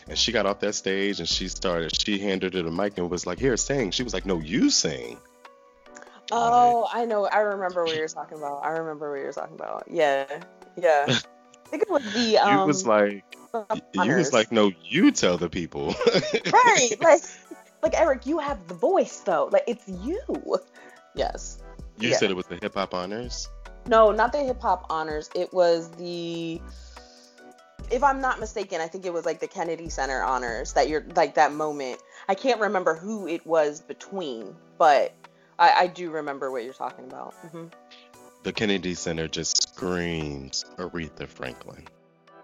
and 0.10 0.17
she 0.17 0.32
got 0.32 0.45
off 0.45 0.60
that 0.60 0.74
stage 0.74 1.19
and 1.19 1.30
she 1.30 1.48
started, 1.48 1.95
she 2.00 2.19
handed 2.19 2.54
her 2.56 2.63
the 2.63 2.72
mic 2.72 2.98
and 2.98 3.10
was 3.10 3.26
like, 3.26 3.39
Here, 3.39 3.56
sing. 3.58 3.91
She 3.91 4.04
was 4.04 4.13
like, 4.13 4.26
No, 4.26 4.39
you 4.39 4.69
sing. 4.69 5.17
Oh, 6.32 6.88
I 6.91 7.06
know. 7.06 7.26
I 7.26 7.39
remember 7.39 7.84
what 7.84 7.95
you're 7.95 8.08
talking 8.08 8.38
about. 8.38 8.63
I 8.63 8.69
remember 8.69 9.12
what 9.12 9.19
you're 9.19 9.34
talking 9.34 9.56
about. 9.56 9.86
Yeah. 9.89 10.26
Yeah. 10.76 11.06
I 11.10 11.69
think 11.69 11.84
it 11.84 11.89
was 11.89 12.04
the. 12.13 12.38
Um, 12.38 12.60
you 12.60 12.65
was 12.65 12.86
like, 12.86 13.24
you 13.93 14.15
was 14.15 14.34
like, 14.34 14.52
no, 14.52 14.72
you 14.84 15.12
tell 15.12 15.38
the 15.38 15.50
people. 15.50 15.95
right. 16.52 16.91
Like, 17.02 17.22
like 17.82 18.00
Eric, 18.00 18.26
you 18.26 18.39
have 18.39 18.67
the 18.67 18.74
voice 18.74 19.22
though. 19.22 19.50
Like 19.52 19.63
it's 19.67 19.88
you. 19.88 20.22
Yes. 21.15 21.60
You 21.98 22.10
yeah. 22.10 22.17
said 22.17 22.30
it 22.30 22.36
was 22.36 22.48
the 22.48 22.58
hip 22.58 22.74
hop 22.74 22.93
honors. 22.93 23.50
No, 23.88 24.12
not 24.12 24.32
the 24.32 24.39
hip 24.39 24.62
hop 24.62 24.86
honors. 24.89 25.30
It 25.34 25.54
was 25.54 25.89
the 25.91 26.62
if 27.91 28.04
I'm 28.04 28.21
not 28.21 28.39
mistaken, 28.39 28.82
I 28.82 28.88
think 28.88 29.06
it 29.06 29.13
was 29.13 29.25
like 29.25 29.39
the 29.39 29.47
Kennedy 29.47 29.89
Center 29.89 30.21
honors 30.21 30.73
that 30.73 30.89
you're 30.89 31.06
like 31.15 31.36
that 31.36 31.54
moment. 31.54 32.02
I 32.28 32.36
can't 32.36 32.60
remember 32.60 32.95
who 32.95 33.28
it 33.28 33.45
was 33.45 33.82
between, 33.82 34.56
but 34.78 35.13
I, 35.58 35.71
I 35.71 35.88
do 35.88 36.12
remember 36.12 36.52
what 36.52 36.63
you're 36.63 36.73
talking 36.73 37.06
about. 37.06 37.34
Mm-hmm. 37.45 37.65
The 38.43 38.54
Kennedy 38.54 38.93
Center 38.93 39.28
just 39.28 39.73
screams 39.73 40.65
Aretha 40.78 41.28
Franklin. 41.28 41.88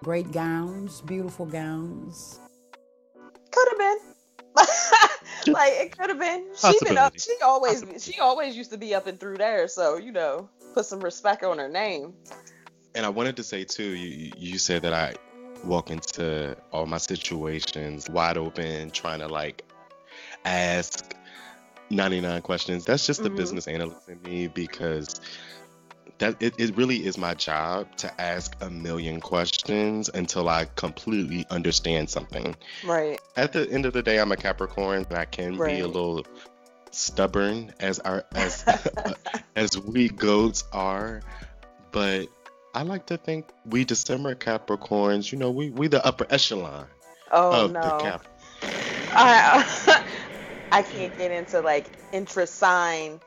Great 0.03 0.31
gowns, 0.31 1.01
beautiful 1.01 1.45
gowns. 1.45 2.39
Could 3.51 3.67
have 3.69 3.77
been. 3.77 3.97
like 5.53 5.73
it 5.73 5.97
could 5.97 6.09
have 6.09 6.19
been. 6.19 6.47
She 6.55 6.77
been 6.83 6.97
up. 6.97 7.17
She 7.17 7.35
always. 7.43 7.83
She 7.99 8.19
always 8.19 8.55
used 8.55 8.71
to 8.71 8.77
be 8.77 8.95
up 8.95 9.07
and 9.07 9.19
through 9.19 9.37
there. 9.37 9.67
So 9.67 9.97
you 9.97 10.11
know, 10.11 10.49
put 10.73 10.85
some 10.85 11.01
respect 11.01 11.43
on 11.43 11.57
her 11.57 11.69
name. 11.69 12.13
And 12.93 13.05
I 13.05 13.09
wanted 13.09 13.35
to 13.37 13.43
say 13.43 13.63
too. 13.65 13.83
You 13.83 14.31
you 14.37 14.57
said 14.57 14.83
that 14.83 14.93
I 14.93 15.15
walk 15.65 15.89
into 15.91 16.55
all 16.71 16.85
my 16.85 16.97
situations 16.97 18.09
wide 18.09 18.37
open, 18.37 18.91
trying 18.91 19.19
to 19.19 19.27
like 19.27 19.63
ask 20.43 21.15
99 21.89 22.41
questions. 22.41 22.85
That's 22.85 23.05
just 23.05 23.23
the 23.23 23.29
Mhm. 23.29 23.35
business 23.35 23.67
analyst 23.67 24.07
in 24.09 24.21
me 24.21 24.47
because 24.47 25.19
that 26.17 26.41
it, 26.41 26.53
it 26.57 26.75
really 26.77 27.05
is 27.05 27.17
my 27.17 27.33
job 27.33 27.93
to 27.97 28.21
ask 28.21 28.55
a 28.61 28.69
million 28.69 29.19
questions 29.19 30.09
until 30.13 30.47
I 30.47 30.65
completely 30.75 31.45
understand 31.49 32.09
something. 32.09 32.55
Right. 32.85 33.19
At 33.35 33.51
the 33.51 33.69
end 33.69 33.85
of 33.85 33.93
the 33.93 34.01
day, 34.01 34.19
I'm 34.19 34.31
a 34.31 34.37
Capricorn, 34.37 35.05
and 35.09 35.17
I 35.17 35.25
can 35.25 35.57
be 35.57 35.81
a 35.81 35.87
little 35.87 36.25
stubborn 36.91 37.73
as 37.81 37.99
our 37.99 38.23
as 38.33 38.63
as 39.55 39.77
we 39.77 40.07
goats 40.09 40.63
are, 40.71 41.21
but 41.91 42.27
I 42.75 42.81
like 42.81 43.05
to 43.05 43.17
think 43.17 43.47
we 43.65 43.85
December 43.85 44.35
Capricorns, 44.35 45.31
you 45.31 45.37
know, 45.37 45.49
we 45.49 45.69
we 45.69 45.87
the 45.87 46.05
upper 46.05 46.27
echelon 46.29 46.87
Oh 47.31 47.51
of 47.51 47.73
the 47.73 47.79
no. 47.79 47.97
Cap. 48.01 48.27
I 49.11 50.03
I 50.73 50.81
can't 50.81 51.17
get 51.17 51.31
into 51.31 51.61
like 51.61 51.87
intra 52.11 52.45
sign 52.45 53.21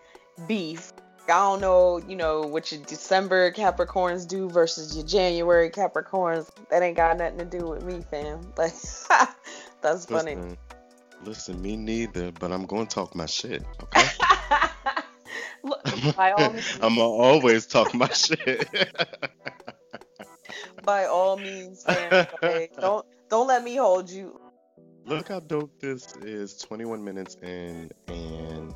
beef. 0.46 0.92
I 1.24 1.32
don't 1.32 1.62
know, 1.62 1.98
you 2.06 2.16
know, 2.16 2.42
what 2.42 2.72
your 2.72 2.82
December 2.82 3.50
Capricorns 3.52 4.28
do 4.28 4.50
versus 4.50 4.94
your 4.94 5.06
January 5.06 5.70
Capricorns. 5.70 6.50
That 6.70 6.82
ain't 6.82 6.96
got 6.96 7.16
nothing 7.16 7.38
to 7.38 7.44
do 7.44 7.66
with 7.66 7.84
me, 7.84 8.02
fam. 8.10 8.52
Like 8.58 8.74
that's 9.80 10.04
funny. 10.04 10.34
Listen, 10.34 10.56
listen, 11.24 11.62
me 11.62 11.76
neither, 11.76 12.32
but 12.32 12.52
I'm 12.52 12.66
going 12.66 12.86
to 12.86 12.94
talk 12.94 13.14
my 13.14 13.26
shit, 13.26 13.64
okay? 13.82 14.08
Look, 15.62 16.16
by 16.16 16.32
all 16.32 16.52
means, 16.52 16.78
I'm 16.80 16.96
gonna 16.96 17.02
always 17.02 17.66
talk 17.66 17.94
my 17.94 18.08
shit. 18.08 18.68
by 20.84 21.06
all 21.06 21.36
means. 21.36 21.84
Like, 21.86 22.76
don't 22.80 23.06
don't 23.28 23.46
let 23.46 23.64
me 23.64 23.76
hold 23.76 24.10
you. 24.10 24.40
Look 25.04 25.28
how 25.28 25.40
dope 25.40 25.80
this 25.80 26.14
is 26.16 26.58
21 26.58 27.02
minutes 27.02 27.36
in, 27.42 27.90
and 28.08 28.74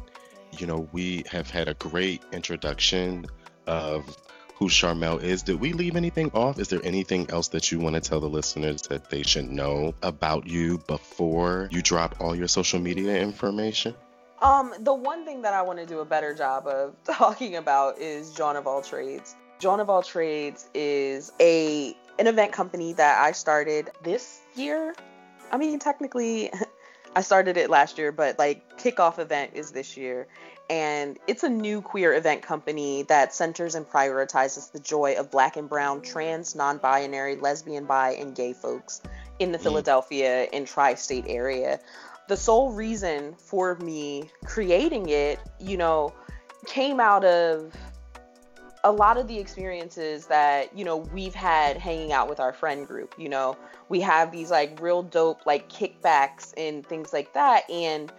you 0.59 0.67
know, 0.67 0.89
we 0.93 1.25
have 1.31 1.51
had 1.51 1.69
a 1.69 1.75
great 1.75 2.23
introduction 2.33 3.27
of 3.67 4.17
who 4.55 4.69
Charmel 4.69 5.23
is. 5.23 5.43
Did 5.43 5.61
we 5.61 5.73
leave 5.73 5.97
anything 5.97 6.31
off? 6.35 6.59
Is 6.59 6.69
there 6.69 6.81
anything 6.85 7.31
else 7.31 7.49
that 7.49 7.73
you 7.73 7.81
want 7.81 7.95
to 7.95 8.01
tell 8.01 8.21
the 8.21 8.29
listeners 8.29 8.83
that 8.83 9.11
they 9.11 9.23
should 9.23 9.51
know 9.51 9.95
about 10.03 10.47
you 10.47 10.79
before 10.87 11.69
you 11.73 11.83
drop 11.83 12.17
all 12.21 12.35
your 12.35 12.49
social 12.49 12.79
media 12.79 13.21
information? 13.21 13.95
Um, 14.43 14.75
the 14.81 14.93
one 14.93 15.25
thing 15.25 15.43
that 15.43 15.55
I 15.55 15.63
want 15.63 15.79
to 15.79 15.87
do 15.87 16.01
a 16.01 16.05
better 16.05 16.35
job 16.35 16.67
of 16.67 16.97
talking 17.05 17.57
about 17.57 17.99
is 17.99 18.35
Jawn 18.35 18.57
of 18.57 18.67
All 18.67 18.83
Trades. 18.83 19.37
Jawn 19.61 19.79
of 19.79 19.89
All 19.89 20.03
Trades 20.03 20.69
is 20.75 21.33
a 21.41 21.97
an 22.19 22.27
event 22.27 22.53
company 22.53 22.93
that 22.95 23.23
I 23.23 23.33
started 23.33 23.91
this 24.03 24.41
year. 24.57 24.95
I 25.53 25.57
mean, 25.57 25.79
technically, 25.79 26.51
I 27.17 27.23
started 27.23 27.57
it 27.57 27.71
last 27.71 27.99
year, 27.99 28.11
but 28.11 28.39
like 28.39 28.79
kickoff 28.79 29.19
event 29.21 29.53
is 29.55 29.71
this 29.71 29.97
year. 29.97 30.27
And 30.69 31.19
it's 31.27 31.43
a 31.43 31.49
new 31.49 31.81
queer 31.81 32.15
event 32.15 32.43
company 32.43 33.03
that 33.05 33.35
centers 33.35 33.75
and 33.75 33.89
prioritizes 33.89 34.73
the 34.73 34.79
joy 34.81 35.15
of 35.19 35.31
black 35.31 35.57
and 35.57 35.69
brown, 35.69 36.03
trans, 36.03 36.55
non 36.55 36.79
binary, 36.79 37.37
lesbian, 37.37 37.85
bi, 37.85 38.13
and 38.13 38.35
gay 38.35 38.55
folks 38.55 39.03
in 39.39 39.53
the 39.53 39.59
Mm. 39.59 39.63
Philadelphia 39.63 40.49
and 40.53 40.67
tri 40.67 40.95
state 40.95 41.27
area 41.29 41.79
the 42.29 42.37
sole 42.37 42.73
reason 42.73 43.35
for 43.39 43.77
me 43.77 44.31
creating 44.45 45.09
it, 45.09 45.39
you 45.61 45.77
know, 45.77 46.13
came 46.67 47.01
out 47.01 47.25
of 47.25 47.75
a 48.85 48.91
lot 48.91 49.17
of 49.17 49.29
the 49.29 49.39
experiences 49.39 50.27
that, 50.27 50.77
you 50.77 50.85
know, 50.85 50.97
we've 50.97 51.35
had 51.35 51.77
hanging 51.77 52.13
out 52.13 52.29
with 52.29 52.41
our 52.41 52.53
friend 52.53 52.87
group. 52.87 53.15
You 53.17 53.29
know, 53.29 53.57
we 53.89 54.01
have 54.01 54.33
these 54.33 54.51
like 54.51 54.81
real 54.81 55.03
dope 55.03 55.47
like 55.47 55.69
kickbacks 55.69 56.53
and 56.57 56.87
things 56.87 57.13
like 57.13 57.33
that. 57.35 57.69
And 57.71 58.13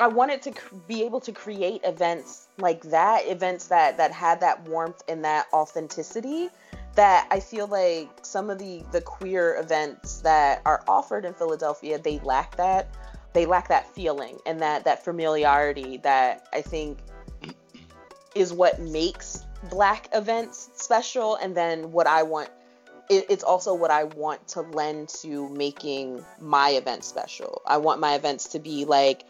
I 0.00 0.08
wanted 0.08 0.42
to 0.42 0.54
be 0.88 1.04
able 1.04 1.20
to 1.20 1.32
create 1.32 1.82
events 1.84 2.48
like 2.58 2.82
that, 2.84 3.26
events 3.26 3.68
that 3.68 3.96
that 3.98 4.12
had 4.12 4.40
that 4.40 4.68
warmth 4.68 5.02
and 5.08 5.24
that 5.24 5.46
authenticity 5.52 6.48
that 6.94 7.26
I 7.30 7.40
feel 7.40 7.66
like 7.68 8.08
some 8.22 8.50
of 8.50 8.58
the 8.58 8.82
the 8.90 9.00
queer 9.00 9.58
events 9.58 10.20
that 10.22 10.62
are 10.66 10.82
offered 10.88 11.24
in 11.24 11.34
Philadelphia, 11.34 11.98
they 11.98 12.18
lack 12.20 12.56
that 12.56 12.88
they 13.32 13.46
lack 13.46 13.68
that 13.68 13.92
feeling 13.94 14.38
and 14.46 14.60
that 14.60 14.84
that 14.84 15.04
familiarity 15.04 15.98
that 15.98 16.46
I 16.52 16.62
think 16.62 16.98
is 18.34 18.52
what 18.52 18.80
makes 18.80 19.44
black 19.70 20.08
events 20.12 20.70
special 20.74 21.36
and 21.36 21.56
then 21.56 21.92
what 21.92 22.06
I 22.06 22.22
want 22.22 22.50
it, 23.08 23.26
it's 23.28 23.44
also 23.44 23.74
what 23.74 23.90
I 23.90 24.04
want 24.04 24.48
to 24.48 24.62
lend 24.62 25.08
to 25.20 25.48
making 25.50 26.24
my 26.40 26.70
event 26.70 27.04
special. 27.04 27.62
I 27.66 27.78
want 27.78 28.00
my 28.00 28.14
events 28.14 28.48
to 28.48 28.58
be 28.58 28.84
like 28.84 29.24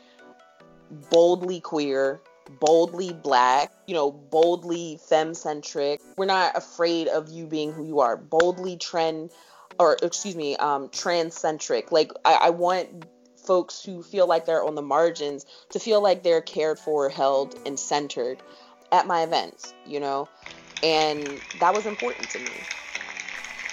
boldly 1.11 1.61
queer, 1.61 2.21
boldly 2.61 3.13
black, 3.13 3.73
you 3.87 3.95
know, 3.95 4.11
boldly 4.11 5.01
femme-centric. 5.09 6.01
We're 6.17 6.27
not 6.27 6.57
afraid 6.57 7.09
of 7.09 7.31
you 7.31 7.47
being 7.47 7.73
who 7.73 7.87
you 7.87 8.01
are. 8.01 8.17
Boldly 8.17 8.77
trend 8.77 9.31
or 9.79 9.97
excuse 10.03 10.37
me, 10.37 10.57
um 10.57 10.91
trans-centric. 10.91 11.91
Like 11.91 12.13
I, 12.25 12.35
I 12.35 12.51
want 12.51 13.07
folks 13.43 13.85
who 13.85 14.03
feel 14.03 14.27
like 14.27 14.47
they're 14.47 14.65
on 14.65 14.75
the 14.75 14.83
margins 14.83 15.47
to 15.71 15.79
feel 15.79 16.01
like 16.03 16.23
they're 16.23 16.41
cared 16.41 16.79
for, 16.79 17.09
held, 17.09 17.59
and 17.67 17.79
centered 17.79 18.39
at 18.91 19.07
my 19.07 19.23
events, 19.23 19.75
you 19.87 20.01
know? 20.01 20.29
And 20.83 21.41
that 21.61 21.75
was 21.75 21.87
important 21.87 22.31
to 22.31 22.39
me. 22.39 22.51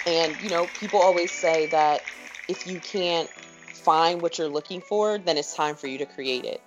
And, 0.06 0.34
you 0.42 0.50
know, 0.50 0.66
people 0.78 1.00
always 1.00 1.30
say 1.30 1.66
that 1.66 2.02
if 2.48 2.66
you 2.66 2.78
can't 2.80 3.28
find 3.84 4.22
what 4.22 4.38
you're 4.38 4.48
looking 4.48 4.80
for, 4.80 5.18
then 5.18 5.36
it's 5.36 5.54
time 5.54 5.76
for 5.76 5.86
you 5.86 5.98
to 5.98 6.06
create 6.06 6.44
it. 6.44 6.60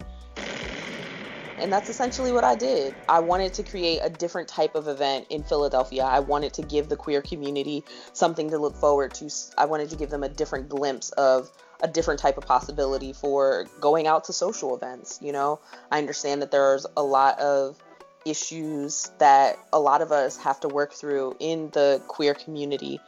And 1.60 1.72
that's 1.72 1.88
essentially 1.88 2.32
what 2.32 2.44
I 2.44 2.56
did. 2.56 2.96
I 3.08 3.20
wanted 3.20 3.54
to 3.56 3.64
create 3.64 4.00
a 4.02 4.10
different 4.10 4.48
type 4.48 4.76
of 4.76 4.88
event 4.88 5.28
in 5.30 5.44
Philadelphia. 5.44 6.04
I 6.04 6.20
wanted 6.20 6.54
to 6.56 6.62
give 6.64 6.90
the 6.90 6.96
queer 6.96 7.22
community 7.22 7.84
something 8.14 8.50
to 8.50 8.58
look 8.58 8.76
forward 8.76 9.14
to. 9.16 9.30
I 9.58 9.66
wanted 9.66 9.90
to 9.92 9.96
give 9.96 10.10
them 10.10 10.24
a 10.24 10.30
different 10.30 10.70
glimpse 10.70 11.12
of 11.12 11.52
a 11.84 11.88
different 11.88 12.20
type 12.20 12.38
of 12.38 12.46
possibility 12.46 13.14
for 13.14 13.68
going 13.80 14.08
out 14.08 14.24
to 14.26 14.34
social 14.34 14.76
events. 14.76 15.20
You 15.22 15.34
know, 15.34 15.60
I 15.92 16.00
understand 16.00 16.42
that 16.42 16.50
there's 16.50 16.88
a 16.96 17.04
lot 17.04 17.38
of 17.40 17.78
issues 18.26 19.12
that 19.20 19.60
a 19.74 19.80
lot 19.80 20.02
of 20.02 20.12
us 20.12 20.38
have 20.38 20.62
to 20.62 20.70
work 20.70 20.94
through 20.94 21.36
in 21.40 21.70
the 21.72 22.02
queer 22.08 22.34
community. 22.34 23.02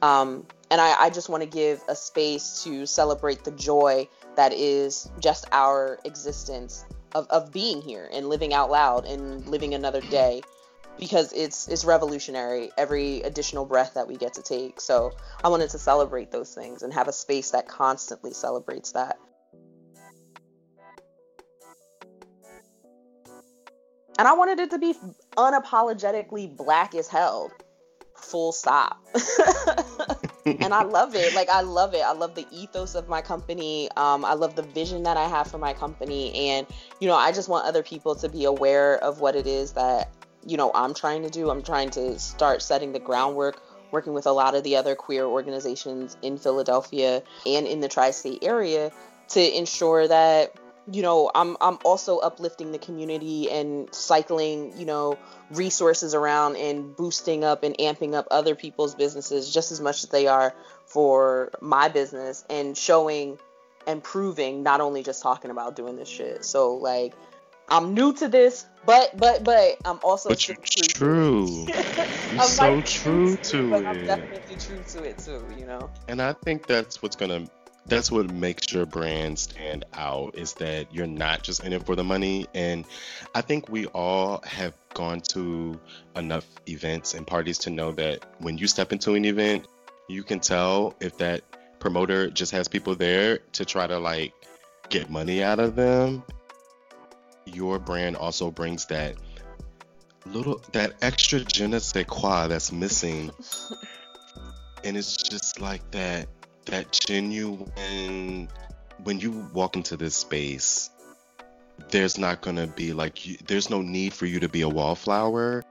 Um, 0.00 0.46
and 0.70 0.80
I, 0.80 0.94
I 0.98 1.10
just 1.10 1.28
want 1.28 1.42
to 1.42 1.48
give 1.48 1.82
a 1.88 1.94
space 1.94 2.64
to 2.64 2.86
celebrate 2.86 3.44
the 3.44 3.50
joy 3.52 4.08
that 4.36 4.54
is 4.54 5.10
just 5.20 5.44
our 5.52 5.98
existence 6.06 6.86
of, 7.14 7.26
of 7.28 7.52
being 7.52 7.82
here 7.82 8.08
and 8.12 8.28
living 8.28 8.54
out 8.54 8.70
loud 8.70 9.04
and 9.04 9.46
living 9.46 9.74
another 9.74 10.00
day 10.00 10.40
because 10.98 11.32
it's 11.32 11.68
it's 11.68 11.84
revolutionary 11.84 12.70
every 12.76 13.22
additional 13.22 13.64
breath 13.64 13.94
that 13.94 14.06
we 14.08 14.16
get 14.16 14.34
to 14.34 14.42
take 14.42 14.80
so 14.80 15.12
i 15.42 15.48
wanted 15.48 15.70
to 15.70 15.78
celebrate 15.78 16.30
those 16.30 16.54
things 16.54 16.82
and 16.82 16.92
have 16.92 17.08
a 17.08 17.12
space 17.12 17.50
that 17.50 17.66
constantly 17.66 18.32
celebrates 18.32 18.92
that 18.92 19.18
and 24.18 24.28
i 24.28 24.32
wanted 24.32 24.58
it 24.60 24.70
to 24.70 24.78
be 24.78 24.94
unapologetically 25.36 26.54
black 26.56 26.94
as 26.94 27.08
hell 27.08 27.50
full 28.14 28.52
stop 28.52 29.00
and 30.46 30.74
I 30.74 30.82
love 30.82 31.14
it. 31.14 31.34
Like 31.34 31.48
I 31.48 31.60
love 31.60 31.94
it. 31.94 32.02
I 32.02 32.12
love 32.12 32.34
the 32.34 32.46
ethos 32.50 32.94
of 32.94 33.08
my 33.08 33.20
company. 33.20 33.88
Um, 33.96 34.24
I 34.24 34.34
love 34.34 34.56
the 34.56 34.62
vision 34.62 35.04
that 35.04 35.16
I 35.16 35.28
have 35.28 35.48
for 35.48 35.58
my 35.58 35.72
company, 35.72 36.50
and 36.50 36.66
you 37.00 37.08
know, 37.08 37.14
I 37.14 37.32
just 37.32 37.48
want 37.48 37.66
other 37.66 37.82
people 37.82 38.14
to 38.16 38.28
be 38.28 38.44
aware 38.44 38.98
of 38.98 39.20
what 39.20 39.36
it 39.36 39.46
is 39.46 39.72
that 39.72 40.10
you 40.46 40.56
know 40.56 40.70
I'm 40.74 40.94
trying 40.94 41.22
to 41.22 41.30
do. 41.30 41.50
I'm 41.50 41.62
trying 41.62 41.90
to 41.90 42.18
start 42.18 42.62
setting 42.62 42.92
the 42.92 42.98
groundwork, 42.98 43.62
working 43.90 44.14
with 44.14 44.26
a 44.26 44.32
lot 44.32 44.54
of 44.54 44.64
the 44.64 44.76
other 44.76 44.94
queer 44.94 45.24
organizations 45.24 46.16
in 46.22 46.38
Philadelphia 46.38 47.22
and 47.46 47.66
in 47.66 47.80
the 47.80 47.88
tri-state 47.88 48.42
area 48.42 48.90
to 49.28 49.56
ensure 49.58 50.08
that 50.08 50.54
you 50.90 51.02
know 51.02 51.30
I'm 51.34 51.56
I'm 51.60 51.78
also 51.84 52.18
uplifting 52.18 52.72
the 52.72 52.78
community 52.78 53.50
and 53.50 53.92
cycling 53.94 54.76
you 54.78 54.84
know 54.84 55.16
resources 55.50 56.14
around 56.14 56.56
and 56.56 56.96
boosting 56.96 57.44
up 57.44 57.62
and 57.62 57.76
amping 57.78 58.14
up 58.14 58.26
other 58.30 58.54
people's 58.54 58.94
businesses 58.94 59.52
just 59.52 59.70
as 59.70 59.80
much 59.80 60.02
as 60.02 60.10
they 60.10 60.26
are 60.26 60.54
for 60.86 61.50
my 61.60 61.88
business 61.88 62.44
and 62.50 62.76
showing 62.76 63.38
and 63.86 64.02
proving 64.02 64.62
not 64.62 64.80
only 64.80 65.02
just 65.02 65.22
talking 65.22 65.50
about 65.50 65.76
doing 65.76 65.96
this 65.96 66.08
shit 66.08 66.44
so 66.44 66.74
like 66.74 67.14
I'm 67.72 67.94
new 67.94 68.12
to 68.14 68.28
this 68.28 68.66
but 68.84 69.16
but 69.16 69.44
but 69.44 69.78
I'm 69.84 69.98
also 70.02 70.28
But 70.28 70.46
you're 70.46 70.56
true 70.56 70.84
it. 70.84 70.94
true. 70.94 71.66
You're 72.32 72.42
so 72.42 72.80
true 72.82 73.34
it, 73.34 73.42
to 73.44 73.70
but 73.70 73.86
I'm 73.86 74.04
definitely 74.04 74.56
true 74.56 74.82
to 74.92 75.02
it 75.04 75.18
too 75.18 75.42
you 75.56 75.66
know 75.66 75.90
And 76.08 76.20
I 76.20 76.34
think 76.34 76.66
that's 76.66 77.02
what's 77.02 77.16
gonna 77.16 77.46
that's 77.86 78.12
what 78.12 78.30
makes 78.30 78.72
your 78.72 78.86
brand 78.86 79.38
stand 79.38 79.84
out 79.94 80.36
is 80.36 80.54
that 80.54 80.94
you're 80.94 81.06
not 81.06 81.42
just 81.42 81.64
in 81.64 81.72
it 81.72 81.84
for 81.84 81.96
the 81.96 82.04
money. 82.04 82.46
And 82.54 82.84
I 83.34 83.40
think 83.40 83.68
we 83.68 83.86
all 83.86 84.40
have 84.46 84.74
gone 84.94 85.20
to 85.30 85.80
enough 86.14 86.46
events 86.68 87.14
and 87.14 87.26
parties 87.26 87.58
to 87.58 87.70
know 87.70 87.92
that 87.92 88.24
when 88.38 88.56
you 88.58 88.68
step 88.68 88.92
into 88.92 89.14
an 89.14 89.24
event, 89.24 89.66
you 90.08 90.22
can 90.22 90.38
tell 90.38 90.94
if 91.00 91.18
that 91.18 91.42
promoter 91.80 92.30
just 92.30 92.52
has 92.52 92.68
people 92.68 92.94
there 92.94 93.38
to 93.52 93.64
try 93.64 93.86
to 93.86 93.98
like 93.98 94.32
get 94.88 95.10
money 95.10 95.42
out 95.42 95.58
of 95.58 95.74
them, 95.74 96.22
your 97.44 97.78
brand 97.78 98.16
also 98.16 98.50
brings 98.50 98.86
that 98.86 99.16
little 100.26 100.62
that 100.72 100.94
extra 101.02 101.40
je 101.40 101.66
ne 101.66 101.78
sais 101.78 102.04
quoi 102.06 102.46
that's 102.48 102.72
missing. 102.72 103.30
and 104.84 104.96
it's 104.96 105.16
just 105.16 105.60
like 105.60 105.88
that 105.90 106.28
that 106.66 106.92
genuine 106.92 108.48
when 109.02 109.18
you 109.18 109.48
walk 109.52 109.76
into 109.76 109.96
this 109.96 110.14
space 110.14 110.90
there's 111.90 112.18
not 112.18 112.40
gonna 112.40 112.66
be 112.66 112.92
like 112.92 113.26
you, 113.26 113.36
there's 113.46 113.70
no 113.70 113.82
need 113.82 114.12
for 114.12 114.26
you 114.26 114.40
to 114.40 114.48
be 114.48 114.62
a 114.62 114.68
wallflower 114.68 115.62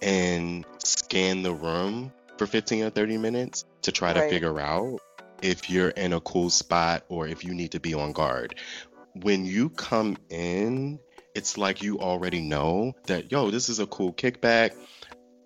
and 0.00 0.64
scan 0.78 1.42
the 1.42 1.52
room 1.52 2.12
for 2.36 2.46
15 2.46 2.84
or 2.84 2.90
30 2.90 3.18
minutes 3.18 3.64
to 3.82 3.92
try 3.92 4.12
right. 4.12 4.22
to 4.22 4.30
figure 4.30 4.60
out 4.60 5.00
if 5.42 5.68
you're 5.70 5.90
in 5.90 6.12
a 6.12 6.20
cool 6.20 6.50
spot 6.50 7.04
or 7.08 7.26
if 7.26 7.44
you 7.44 7.54
need 7.54 7.72
to 7.72 7.80
be 7.80 7.94
on 7.94 8.12
guard. 8.12 8.54
When 9.14 9.44
you 9.44 9.70
come 9.70 10.16
in, 10.30 11.00
it's 11.38 11.56
like 11.56 11.82
you 11.82 12.00
already 12.00 12.40
know 12.40 12.92
that, 13.06 13.30
yo, 13.30 13.50
this 13.50 13.68
is 13.68 13.78
a 13.78 13.86
cool 13.86 14.12
kickback. 14.12 14.72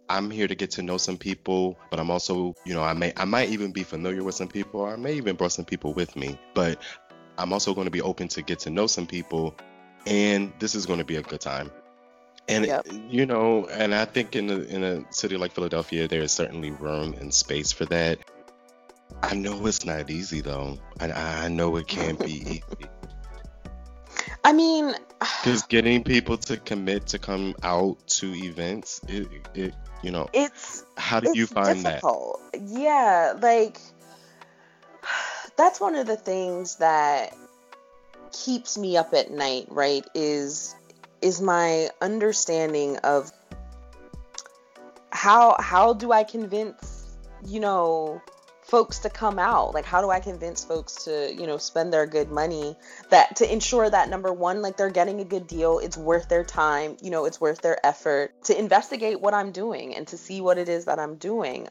I'm 0.09 0.31
here 0.31 0.49
to 0.49 0.55
get 0.55 0.71
to 0.73 0.83
know 0.83 0.97
some 0.97 1.19
people, 1.19 1.79
but 1.91 2.01
I'm 2.01 2.11
also, 2.11 2.55
you 2.65 2.73
know, 2.73 2.83
I 2.83 2.95
may 2.95 3.13
I 3.17 3.27
might 3.27 3.51
even 3.51 3.73
be 3.73 3.83
familiar 3.83 4.25
with 4.25 4.35
some 4.35 4.49
people, 4.49 4.81
or 4.81 4.93
I 4.93 4.97
may 4.97 5.15
even 5.15 5.37
brought 5.37 5.53
some 5.53 5.67
people 5.67 5.93
with 5.93 6.17
me. 6.17 6.39
But 6.55 6.81
I'm 7.39 7.53
also 7.53 7.75
going 7.75 7.85
to 7.85 7.91
be 7.91 8.01
open 8.01 8.29
to 8.29 8.43
get 8.43 8.59
to 8.61 8.71
know 8.71 8.87
some 8.87 9.07
people, 9.07 9.55
and 10.07 10.53
this 10.59 10.75
is 10.75 10.87
going 10.87 10.99
to 10.99 11.05
be 11.05 11.17
a 11.17 11.23
good 11.23 11.41
time. 11.41 11.71
And 12.49 12.67
yep. 12.67 12.87
you 13.09 13.27
know, 13.27 13.67
and 13.67 13.95
I 13.95 14.07
think 14.07 14.35
in 14.35 14.51
a 14.51 14.61
in 14.61 14.83
a 14.83 15.13
city 15.13 15.37
like 15.37 15.53
Philadelphia, 15.53 16.09
there 16.09 16.23
is 16.23 16.33
certainly 16.33 16.71
room 16.71 17.15
and 17.21 17.33
space 17.33 17.71
for 17.71 17.85
that. 17.87 18.19
I 19.23 19.35
know 19.35 19.67
it's 19.67 19.85
not 19.85 20.11
easy 20.11 20.41
though. 20.41 20.79
I 21.01 21.13
I 21.13 21.49
know 21.49 21.77
it 21.77 21.87
can't 21.87 22.19
be 22.19 22.33
easy. 22.51 22.63
I 24.45 24.53
mean, 24.53 24.95
because 25.19 25.63
getting 25.65 26.05
people 26.05 26.37
to 26.37 26.57
commit 26.57 27.09
to 27.09 27.19
come 27.19 27.55
out 27.63 27.99
to 28.19 28.35
events, 28.35 29.01
it, 29.09 29.29
it 29.55 29.75
you 30.03 30.11
know, 30.11 30.29
it's 30.33 30.85
how 30.97 31.21
do 31.21 31.31
you 31.35 31.47
find 31.47 31.83
difficult. 31.83 32.41
that? 32.53 32.61
Yeah, 32.63 33.35
like 33.41 33.79
that's 35.57 35.81
one 35.81 35.95
of 35.95 36.07
the 36.07 36.17
things 36.17 36.77
that 36.77 37.35
keeps 38.33 38.77
me 38.77 38.97
up 38.97 39.15
at 39.15 39.31
night, 39.31 39.67
right? 39.71 40.05
Is 40.15 40.75
is 41.21 41.41
my 41.41 41.89
understanding 42.01 42.97
of 42.99 43.31
how 45.11 45.57
how 45.61 45.93
do 45.93 46.11
I 46.11 46.25
convince, 46.25 47.17
you 47.47 47.61
know, 47.61 48.21
folks 48.63 49.01
to 49.01 49.11
come 49.11 49.39
out 49.39 49.75
like 49.75 49.85
how 49.85 50.01
do 50.01 50.11
i 50.11 50.21
convince 50.21 50.65
folks 50.65 51.05
to 51.05 51.35
you 51.35 51.47
know 51.47 51.59
spend 51.59 51.93
their 51.93 52.07
good 52.07 52.31
money 52.31 52.77
that 53.11 53.37
to 53.37 53.53
ensure 53.53 53.91
that 53.91 54.09
number 54.09 54.33
one 54.33 54.63
like 54.63 54.77
they're 54.77 54.91
getting 54.91 55.21
a 55.21 55.25
good 55.25 55.47
deal 55.47 55.79
it's 55.79 55.97
worth 55.97 56.29
their 56.29 56.45
time 56.45 56.97
you 57.03 57.11
know 57.11 57.25
it's 57.25 57.41
worth 57.41 57.61
their 57.61 57.85
effort 57.85 58.33
to 58.45 58.59
investigate 58.59 59.21
what 59.21 59.35
i'm 59.35 59.51
doing 59.53 59.95
and 59.95 60.07
to 60.07 60.17
see 60.17 60.41
what 60.41 60.59
it 60.59 60.69
is 60.69 60.85
that 60.85 60.99
i'm 60.99 61.17
doing 61.17 61.69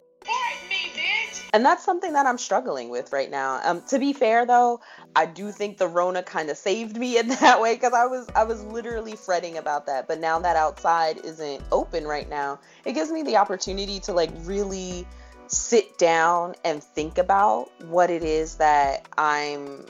and 1.54 1.66
that's 1.66 1.84
something 1.84 2.14
that 2.14 2.26
I'm 2.26 2.38
struggling 2.38 2.90
with 2.90 3.12
right 3.12 3.30
now. 3.30 3.60
Um, 3.64 3.82
to 3.90 4.00
be 4.00 4.14
fair 4.14 4.46
though, 4.46 4.80
I 5.16 5.26
do 5.26 5.52
think 5.52 5.78
the 5.78 5.88
Rona 5.88 6.24
kind 6.24 6.50
of 6.50 6.58
saved 6.58 6.98
me 6.98 7.18
in 7.18 7.28
that 7.42 7.60
way 7.60 7.74
because 7.76 7.94
I 7.94 8.06
was 8.06 8.28
I 8.36 8.44
was 8.44 8.64
literally 8.64 9.16
fretting 9.16 9.58
about 9.58 9.86
that. 9.88 10.08
But 10.08 10.20
now 10.20 10.40
that 10.40 10.56
outside 10.56 11.18
isn't 11.26 11.62
open 11.72 12.06
right 12.06 12.30
now, 12.30 12.60
it 12.86 12.94
gives 12.94 13.12
me 13.12 13.24
the 13.24 13.38
opportunity 13.38 14.00
to 14.02 14.14
like 14.14 14.32
really 14.44 15.06
sit 15.52 15.98
down 15.98 16.56
and 16.64 16.84
think 16.84 17.18
about 17.18 17.70
what 17.86 18.10
it 18.10 18.24
is 18.24 18.56
that 18.56 19.08
I'm 19.18 19.86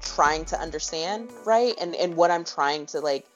trying 0.00 0.44
to 0.46 0.60
understand, 0.60 1.30
right? 1.44 1.74
And 1.80 1.94
and 1.96 2.16
what 2.16 2.30
I'm 2.30 2.44
trying 2.44 2.86
to 2.86 3.00
like 3.00 3.26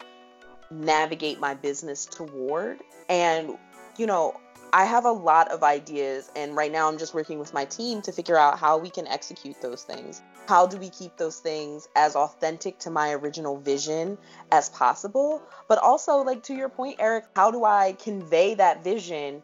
navigate 0.71 1.41
my 1.41 1.55
business 1.55 2.07
toward. 2.07 2.79
And 3.09 3.59
you 3.99 4.07
know, 4.07 4.39
I 4.73 4.85
have 4.85 5.05
a 5.05 5.11
lot 5.11 5.51
of 5.51 5.65
ideas, 5.65 6.31
and 6.37 6.55
right 6.55 6.71
now 6.71 6.89
I'm 6.89 6.97
just 6.97 7.13
working 7.13 7.41
with 7.41 7.53
my 7.53 7.65
team 7.65 8.01
to 8.03 8.13
figure 8.13 8.39
out 8.39 8.59
how 8.59 8.79
we 8.79 8.89
can 8.89 9.09
execute 9.09 9.61
those 9.61 9.83
things. 9.83 10.23
How 10.47 10.67
do 10.67 10.77
we 10.77 10.91
keep 10.91 11.17
those 11.17 11.41
things 11.41 11.89
as 11.97 12.15
authentic 12.15 12.79
to 12.81 12.91
my 12.91 13.13
original 13.13 13.59
vision 13.59 14.17
as 14.53 14.69
possible? 14.69 15.43
But 15.69 15.79
also, 15.79 16.19
like 16.19 16.45
to 16.45 16.55
your 16.55 16.69
point, 16.69 16.97
Eric, 17.01 17.25
how 17.35 17.51
do 17.51 17.65
I 17.65 17.97
convey 18.01 18.55
that 18.55 18.85
vision 18.85 19.43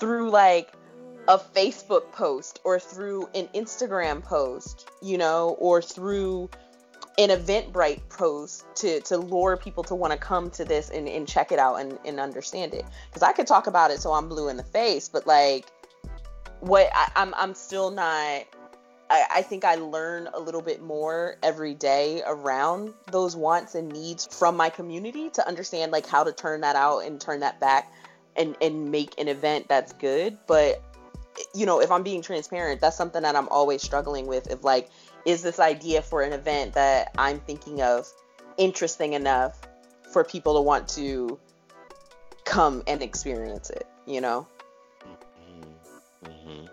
through 0.00 0.30
like 0.30 0.72
a 1.28 1.38
Facebook 1.38 2.10
post 2.12 2.60
or 2.64 2.78
through 2.78 3.28
an 3.34 3.48
Instagram 3.54 4.22
post, 4.22 4.88
you 5.02 5.16
know, 5.16 5.56
or 5.58 5.80
through 5.80 6.50
an 7.18 7.30
Eventbrite 7.30 8.00
post 8.08 8.64
to 8.76 9.00
to 9.02 9.16
lure 9.16 9.56
people 9.56 9.84
to 9.84 9.94
want 9.94 10.12
to 10.12 10.18
come 10.18 10.50
to 10.50 10.64
this 10.64 10.90
and, 10.90 11.08
and 11.08 11.28
check 11.28 11.52
it 11.52 11.58
out 11.58 11.76
and, 11.76 11.98
and 12.04 12.18
understand 12.18 12.74
it. 12.74 12.84
Because 13.08 13.22
I 13.22 13.32
could 13.32 13.46
talk 13.46 13.66
about 13.66 13.90
it 13.90 14.00
so 14.00 14.12
I'm 14.12 14.28
blue 14.28 14.48
in 14.48 14.56
the 14.56 14.64
face, 14.64 15.08
but 15.08 15.26
like 15.26 15.66
what 16.60 16.88
I, 16.92 17.10
I'm 17.16 17.34
I'm 17.36 17.54
still 17.54 17.90
not 17.90 18.44
I, 19.10 19.26
I 19.30 19.42
think 19.42 19.64
I 19.64 19.76
learn 19.76 20.28
a 20.34 20.40
little 20.40 20.62
bit 20.62 20.82
more 20.82 21.36
every 21.42 21.74
day 21.74 22.22
around 22.26 22.92
those 23.10 23.36
wants 23.36 23.74
and 23.74 23.88
needs 23.88 24.26
from 24.26 24.56
my 24.56 24.70
community 24.70 25.30
to 25.30 25.46
understand 25.46 25.92
like 25.92 26.06
how 26.06 26.24
to 26.24 26.32
turn 26.32 26.62
that 26.62 26.74
out 26.74 27.00
and 27.00 27.20
turn 27.20 27.40
that 27.40 27.60
back 27.60 27.92
and 28.36 28.56
and 28.60 28.90
make 28.90 29.18
an 29.18 29.28
event 29.28 29.68
that's 29.68 29.92
good. 29.94 30.36
But 30.46 30.82
you 31.54 31.66
know, 31.66 31.80
if 31.80 31.90
I'm 31.90 32.02
being 32.02 32.22
transparent, 32.22 32.80
that's 32.80 32.96
something 32.96 33.22
that 33.22 33.36
I'm 33.36 33.48
always 33.48 33.82
struggling 33.82 34.26
with. 34.26 34.50
If 34.50 34.64
like, 34.64 34.90
is 35.24 35.42
this 35.42 35.58
idea 35.58 36.02
for 36.02 36.22
an 36.22 36.32
event 36.32 36.74
that 36.74 37.12
I'm 37.16 37.40
thinking 37.40 37.82
of 37.82 38.08
interesting 38.56 39.14
enough 39.14 39.60
for 40.12 40.24
people 40.24 40.54
to 40.54 40.60
want 40.60 40.88
to 40.90 41.38
come 42.44 42.82
and 42.86 43.02
experience 43.02 43.70
it? 43.70 43.86
You 44.06 44.20
know. 44.20 44.46
Mm-hmm. 45.02 46.30
mm-hmm. 46.30 46.66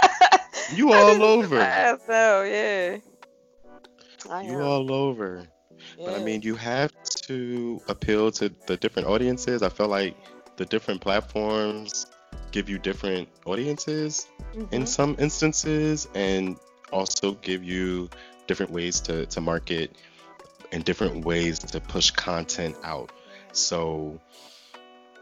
you 0.76 0.92
all 0.92 1.22
over. 1.22 1.54
My 1.54 1.64
ass 1.64 2.00
down, 2.08 2.46
yeah. 2.48 2.96
you 4.42 4.60
all 4.60 4.92
over. 4.92 5.46
Yeah. 5.96 6.06
But 6.06 6.20
I 6.20 6.24
mean, 6.24 6.42
you 6.42 6.56
have 6.56 6.90
to 7.26 7.80
appeal 7.86 8.32
to 8.32 8.52
the 8.66 8.76
different 8.76 9.06
audiences. 9.06 9.62
I 9.62 9.68
feel 9.68 9.86
like 9.86 10.16
the 10.56 10.64
different 10.64 11.00
platforms 11.00 12.06
give 12.50 12.68
you 12.68 12.78
different 12.78 13.28
audiences 13.44 14.28
mm-hmm. 14.52 14.74
in 14.74 14.86
some 14.86 15.16
instances 15.18 16.08
and 16.14 16.56
also 16.92 17.32
give 17.32 17.62
you 17.64 18.08
different 18.46 18.72
ways 18.72 19.00
to, 19.00 19.26
to 19.26 19.40
market 19.40 19.96
and 20.72 20.84
different 20.84 21.24
ways 21.24 21.58
to 21.58 21.80
push 21.80 22.10
content 22.10 22.76
out. 22.82 23.12
So 23.52 24.20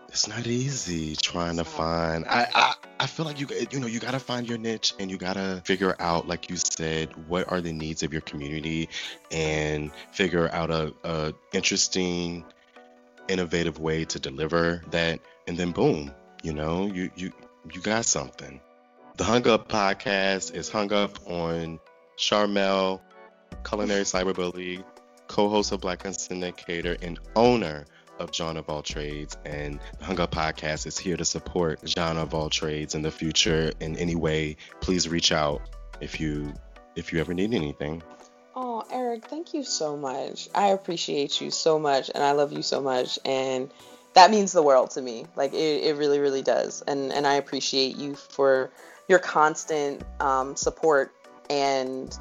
it's 0.08 0.26
not 0.26 0.46
easy 0.46 1.14
trying 1.16 1.56
to 1.56 1.64
find 1.64 2.24
I, 2.26 2.46
I 2.54 2.74
i 3.00 3.06
feel 3.06 3.26
like 3.26 3.38
you 3.38 3.46
you 3.70 3.78
know 3.78 3.86
you 3.86 4.00
got 4.00 4.12
to 4.12 4.18
find 4.18 4.48
your 4.48 4.56
niche 4.56 4.94
and 4.98 5.10
you 5.10 5.18
got 5.18 5.34
to 5.34 5.62
figure 5.64 5.94
out 5.98 6.26
like 6.26 6.48
you 6.48 6.56
said 6.56 7.10
what 7.28 7.50
are 7.52 7.60
the 7.60 7.72
needs 7.72 8.02
of 8.02 8.12
your 8.12 8.22
community 8.22 8.88
and 9.30 9.90
figure 10.12 10.48
out 10.50 10.70
a, 10.70 10.94
a 11.04 11.34
interesting 11.52 12.44
innovative 13.28 13.78
way 13.78 14.04
to 14.06 14.18
deliver 14.18 14.82
that 14.90 15.20
and 15.46 15.58
then 15.58 15.72
boom 15.72 16.10
you 16.48 16.54
know 16.54 16.86
you 16.86 17.10
you 17.14 17.30
you 17.74 17.80
got 17.82 18.06
something 18.06 18.58
the 19.18 19.24
hung 19.24 19.46
up 19.46 19.68
podcast 19.68 20.54
is 20.54 20.70
hung 20.70 20.90
up 20.94 21.18
on 21.28 21.78
charmel 22.16 23.02
culinary 23.68 24.00
cyberbully 24.14 24.82
co-host 25.26 25.72
of 25.72 25.82
black 25.82 26.06
and 26.06 26.14
syndicator 26.14 26.96
and 27.02 27.20
owner 27.36 27.84
of 28.18 28.32
Jawn 28.32 28.56
of 28.56 28.68
All 28.68 28.82
Trades, 28.82 29.36
and 29.44 29.78
the 30.00 30.04
Hung 30.04 30.18
Up 30.18 30.32
Podcast 30.32 30.86
is 30.86 30.98
here 30.98 31.16
to 31.16 31.24
support 31.24 31.84
Jawn 31.84 32.16
of 32.16 32.34
All 32.34 32.50
Trades 32.50 32.96
in 32.96 33.02
the 33.02 33.12
future 33.12 33.70
in 33.78 33.96
any 33.96 34.16
way. 34.16 34.56
Please 34.80 35.08
reach 35.08 35.30
out 35.30 35.60
if 36.00 36.18
you 36.18 36.52
if 36.96 37.12
you 37.12 37.20
ever 37.20 37.32
need 37.32 37.54
anything. 37.54 38.02
Oh, 38.56 38.82
Eric, 38.90 39.26
thank 39.26 39.54
you 39.54 39.62
so 39.62 39.96
much. 39.96 40.48
I 40.52 40.68
appreciate 40.68 41.40
you 41.40 41.52
so 41.52 41.78
much, 41.78 42.10
and 42.12 42.24
I 42.24 42.32
love 42.32 42.52
you 42.52 42.62
so 42.62 42.80
much, 42.80 43.20
and 43.24 43.70
that 44.18 44.32
means 44.32 44.50
the 44.50 44.62
world 44.62 44.90
to 44.90 45.00
me. 45.00 45.26
Like 45.36 45.52
it, 45.54 45.84
it 45.84 45.96
really, 45.96 46.18
really 46.18 46.42
does. 46.42 46.82
And 46.88 47.12
and 47.12 47.24
I 47.26 47.34
appreciate 47.34 47.96
you 47.96 48.16
for 48.16 48.70
your 49.08 49.20
constant 49.20 50.02
um, 50.20 50.56
support 50.56 51.12
and 51.48 52.16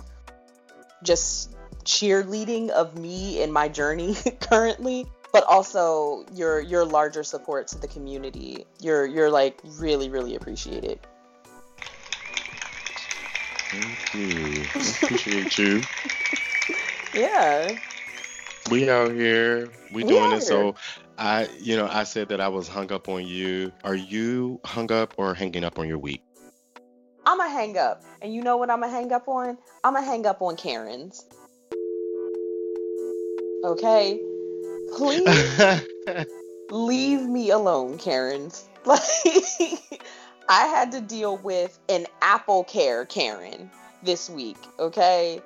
just 1.03 1.55
cheerleading 1.83 2.69
of 2.69 2.97
me 2.97 3.41
in 3.41 3.51
my 3.51 3.67
journey 3.67 4.15
currently 4.41 5.07
but 5.33 5.43
also 5.45 6.25
your 6.33 6.59
your 6.61 6.85
larger 6.85 7.23
support 7.23 7.67
to 7.69 7.79
the 7.79 7.87
community. 7.87 8.65
You're 8.79 9.05
you're 9.05 9.29
like 9.29 9.59
really 9.79 10.09
really 10.09 10.35
appreciated. 10.35 10.99
Thank 13.69 14.15
you. 14.15 14.63
I 14.75 14.79
appreciate 15.03 15.57
you. 15.57 15.81
Yeah. 17.13 17.75
We 18.69 18.89
out 18.89 19.11
here. 19.11 19.69
We, 19.93 20.03
we 20.03 20.09
doing 20.09 20.33
it. 20.33 20.41
So 20.41 20.75
I 21.17 21.47
you 21.59 21.77
know, 21.77 21.87
I 21.87 22.03
said 22.03 22.29
that 22.29 22.41
I 22.41 22.49
was 22.49 22.67
hung 22.67 22.91
up 22.91 23.07
on 23.07 23.25
you. 23.25 23.71
Are 23.83 23.95
you 23.95 24.59
hung 24.65 24.91
up 24.91 25.13
or 25.17 25.33
hanging 25.33 25.63
up 25.63 25.79
on 25.79 25.87
your 25.87 25.97
week? 25.97 26.21
I'm 27.25 27.39
a 27.39 27.49
hang 27.49 27.77
up. 27.77 28.03
And 28.21 28.33
you 28.33 28.41
know 28.41 28.57
what 28.57 28.69
I'm 28.69 28.83
a 28.83 28.89
hang 28.89 29.11
up 29.11 29.27
on? 29.27 29.57
I'm 29.83 29.95
a 29.95 30.01
hang 30.01 30.25
up 30.25 30.41
on 30.41 30.55
Karen's. 30.55 31.25
Okay? 33.63 34.21
Please 34.95 35.83
leave 36.71 37.21
me 37.21 37.49
alone, 37.49 37.97
Karen's. 37.97 38.67
Like 38.85 39.01
I 40.49 40.67
had 40.67 40.93
to 40.93 41.01
deal 41.01 41.37
with 41.37 41.77
an 41.89 42.07
Apple 42.21 42.63
Care 42.63 43.05
Karen 43.05 43.69
this 44.03 44.29
week, 44.29 44.57
okay? 44.79 45.41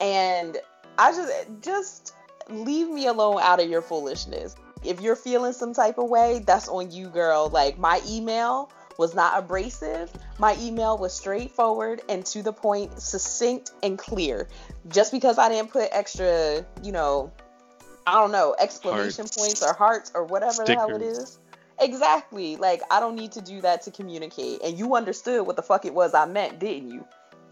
And 0.00 0.58
I 0.98 1.12
just 1.12 1.46
just 1.62 2.14
leave 2.48 2.88
me 2.88 3.06
alone 3.06 3.38
out 3.40 3.60
of 3.60 3.68
your 3.68 3.82
foolishness. 3.82 4.56
If 4.84 5.00
you're 5.00 5.16
feeling 5.16 5.52
some 5.52 5.74
type 5.74 5.98
of 5.98 6.08
way, 6.08 6.42
that's 6.46 6.68
on 6.68 6.90
you, 6.90 7.08
girl. 7.08 7.48
Like 7.48 7.78
my 7.78 8.00
email 8.08 8.70
was 8.98 9.14
not 9.14 9.38
abrasive. 9.38 10.10
My 10.38 10.56
email 10.60 10.96
was 10.96 11.12
straightforward 11.12 12.02
and 12.08 12.24
to 12.26 12.42
the 12.42 12.52
point, 12.52 13.00
succinct 13.00 13.72
and 13.82 13.98
clear. 13.98 14.48
Just 14.88 15.12
because 15.12 15.38
I 15.38 15.48
didn't 15.48 15.70
put 15.70 15.88
extra, 15.92 16.64
you 16.82 16.92
know, 16.92 17.32
I 18.06 18.14
don't 18.14 18.32
know, 18.32 18.54
exclamation 18.58 19.24
hearts. 19.24 19.36
points 19.36 19.62
or 19.62 19.74
hearts 19.74 20.12
or 20.14 20.24
whatever 20.24 20.52
Stickers. 20.52 20.68
the 20.68 20.74
hell 20.74 20.94
it 20.94 21.02
is. 21.02 21.38
Exactly. 21.80 22.56
Like 22.56 22.82
I 22.90 23.00
don't 23.00 23.16
need 23.16 23.32
to 23.32 23.40
do 23.40 23.60
that 23.62 23.82
to 23.82 23.90
communicate. 23.90 24.62
And 24.62 24.78
you 24.78 24.94
understood 24.94 25.46
what 25.46 25.56
the 25.56 25.62
fuck 25.62 25.84
it 25.84 25.94
was 25.94 26.14
I 26.14 26.26
meant, 26.26 26.58
didn't 26.58 26.90
you? 26.90 27.04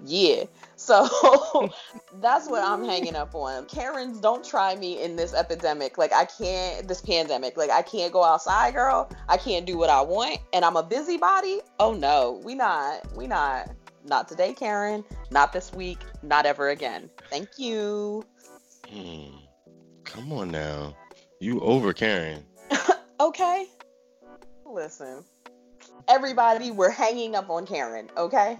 Yeah. 0.04 0.44
So 0.84 1.72
that's 2.20 2.46
what 2.46 2.62
I'm 2.62 2.84
hanging 2.84 3.16
up 3.16 3.34
on. 3.34 3.64
Karens, 3.66 4.20
don't 4.20 4.44
try 4.44 4.74
me 4.74 5.02
in 5.02 5.16
this 5.16 5.32
epidemic. 5.32 5.96
Like 5.96 6.12
I 6.12 6.26
can't 6.26 6.86
this 6.86 7.00
pandemic. 7.00 7.56
Like 7.56 7.70
I 7.70 7.80
can't 7.80 8.12
go 8.12 8.22
outside, 8.22 8.74
girl. 8.74 9.10
I 9.26 9.38
can't 9.38 9.64
do 9.64 9.78
what 9.78 9.88
I 9.88 10.02
want. 10.02 10.40
And 10.52 10.62
I'm 10.62 10.76
a 10.76 10.82
busybody. 10.82 11.60
Oh 11.80 11.94
no, 11.94 12.42
we 12.44 12.54
not. 12.54 13.00
We 13.16 13.26
not. 13.26 13.70
Not 14.04 14.28
today, 14.28 14.52
Karen. 14.52 15.02
Not 15.30 15.54
this 15.54 15.72
week. 15.72 16.00
Not 16.22 16.44
ever 16.44 16.68
again. 16.68 17.08
Thank 17.30 17.58
you. 17.58 18.22
Hmm. 18.86 19.36
Come 20.04 20.32
on 20.32 20.50
now. 20.50 20.94
You 21.40 21.60
over 21.60 21.94
Karen. 21.94 22.44
okay. 23.20 23.66
Listen. 24.66 25.24
Everybody, 26.08 26.70
we're 26.70 26.90
hanging 26.90 27.34
up 27.34 27.48
on 27.48 27.66
Karen, 27.66 28.10
okay? 28.18 28.58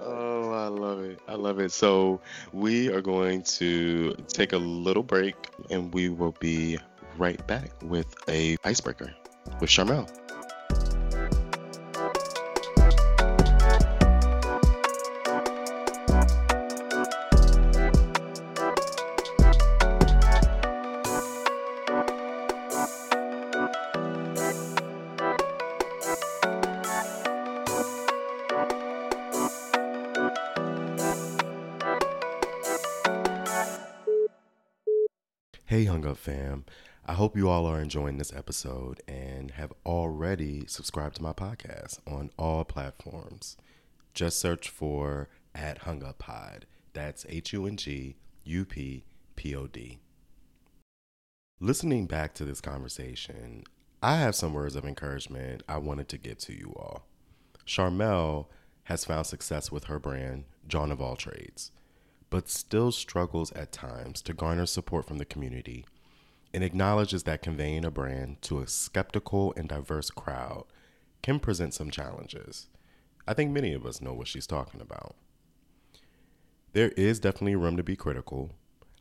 Oh, 0.00 0.52
I 0.52 0.68
love 0.68 1.00
it. 1.00 1.18
I 1.28 1.34
love 1.34 1.60
it. 1.60 1.72
So, 1.72 2.20
we 2.52 2.88
are 2.88 3.00
going 3.00 3.42
to 3.58 4.14
take 4.28 4.52
a 4.52 4.58
little 4.58 5.02
break 5.02 5.36
and 5.70 5.92
we 5.92 6.08
will 6.08 6.34
be 6.40 6.78
right 7.16 7.44
back 7.46 7.70
with 7.82 8.14
a 8.28 8.56
icebreaker 8.64 9.14
with 9.60 9.70
Charmel. 9.70 10.08
Hope 37.34 37.38
you 37.38 37.48
all 37.48 37.66
are 37.66 37.80
enjoying 37.80 38.18
this 38.18 38.32
episode 38.32 39.02
and 39.08 39.50
have 39.50 39.72
already 39.84 40.68
subscribed 40.68 41.16
to 41.16 41.22
my 41.24 41.32
podcast 41.32 41.98
on 42.06 42.30
all 42.38 42.64
platforms. 42.64 43.56
Just 44.12 44.38
search 44.38 44.68
for 44.68 45.28
at 45.52 45.78
Hung 45.78 46.04
Up 46.04 46.18
Pod. 46.18 46.64
That's 46.92 47.26
H 47.28 47.52
U 47.52 47.66
N 47.66 47.76
G 47.76 48.14
U 48.44 48.64
P 48.64 49.02
P 49.34 49.56
O 49.56 49.66
D. 49.66 49.98
Listening 51.58 52.06
back 52.06 52.34
to 52.34 52.44
this 52.44 52.60
conversation, 52.60 53.64
I 54.00 54.18
have 54.18 54.36
some 54.36 54.52
words 54.52 54.76
of 54.76 54.84
encouragement 54.84 55.64
I 55.68 55.78
wanted 55.78 56.08
to 56.10 56.18
give 56.18 56.38
to 56.38 56.52
you 56.52 56.72
all. 56.76 57.04
Charmel 57.66 58.46
has 58.84 59.04
found 59.04 59.26
success 59.26 59.72
with 59.72 59.86
her 59.86 59.98
brand, 59.98 60.44
Jawn 60.68 60.92
of 60.92 61.00
All 61.00 61.16
Trades 61.16 61.72
but 62.34 62.48
still 62.48 62.90
struggles 62.90 63.52
at 63.52 63.70
times 63.70 64.20
to 64.20 64.34
garner 64.34 64.66
support 64.66 65.06
from 65.06 65.18
the 65.18 65.24
community 65.24 65.86
and 66.54 66.62
acknowledges 66.62 67.24
that 67.24 67.42
conveying 67.42 67.84
a 67.84 67.90
brand 67.90 68.40
to 68.42 68.60
a 68.60 68.66
skeptical 68.68 69.52
and 69.56 69.68
diverse 69.68 70.08
crowd 70.08 70.64
can 71.20 71.40
present 71.40 71.74
some 71.74 71.90
challenges. 71.90 72.68
I 73.26 73.34
think 73.34 73.50
many 73.50 73.74
of 73.74 73.84
us 73.84 74.00
know 74.00 74.14
what 74.14 74.28
she's 74.28 74.46
talking 74.46 74.80
about. 74.80 75.16
There 76.72 76.90
is 76.90 77.18
definitely 77.18 77.56
room 77.56 77.76
to 77.76 77.82
be 77.82 77.96
critical. 77.96 78.52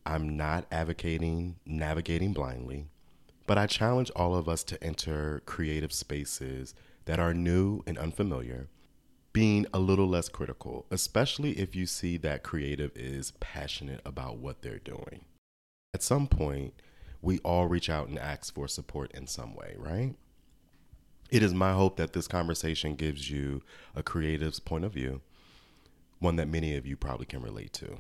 I'm 0.06 0.36
not 0.36 0.66
advocating 0.72 1.58
navigating 1.66 2.34
blindly, 2.34 2.88
but 3.46 3.58
I 3.58 3.68
challenge 3.68 4.10
all 4.16 4.36
of 4.36 4.50
us 4.50 4.64
to 4.66 4.84
enter 4.84 5.44
creative 5.46 5.94
spaces 5.94 6.74
that 7.06 7.20
are 7.20 7.34
new 7.34 7.84
and 7.86 7.98
unfamiliar 7.98 8.70
being 9.32 9.66
a 9.74 9.80
little 9.80 10.08
less 10.08 10.30
critical, 10.30 10.86
especially 10.92 11.54
if 11.60 11.76
you 11.76 11.86
see 11.86 12.18
that 12.18 12.44
creative 12.44 12.92
is 12.96 13.32
passionate 13.40 14.00
about 14.06 14.38
what 14.38 14.62
they're 14.62 14.78
doing. 14.78 15.26
At 15.94 16.04
some 16.04 16.28
point, 16.28 16.74
we 17.24 17.40
all 17.40 17.68
reach 17.68 17.90
out 17.90 18.10
and 18.10 18.20
ask 18.20 18.54
for 18.54 18.68
support 18.68 19.12
in 19.14 19.26
some 19.26 19.56
way, 19.56 19.76
right? 19.78 20.14
It 21.32 21.42
is 21.42 21.54
my 21.54 21.72
hope 21.72 21.96
that 21.96 22.14
this 22.14 22.28
conversation 22.28 22.96
gives 22.96 23.32
you 23.32 23.64
a 23.96 24.04
creative's 24.04 24.60
point 24.60 24.84
of 24.84 24.94
view, 24.94 25.22
one 26.20 26.36
that 26.36 26.50
many 26.50 26.76
of 26.76 26.86
you 26.86 26.98
probably 26.98 27.26
can 27.26 27.42
relate 27.42 27.72
to. 27.74 28.00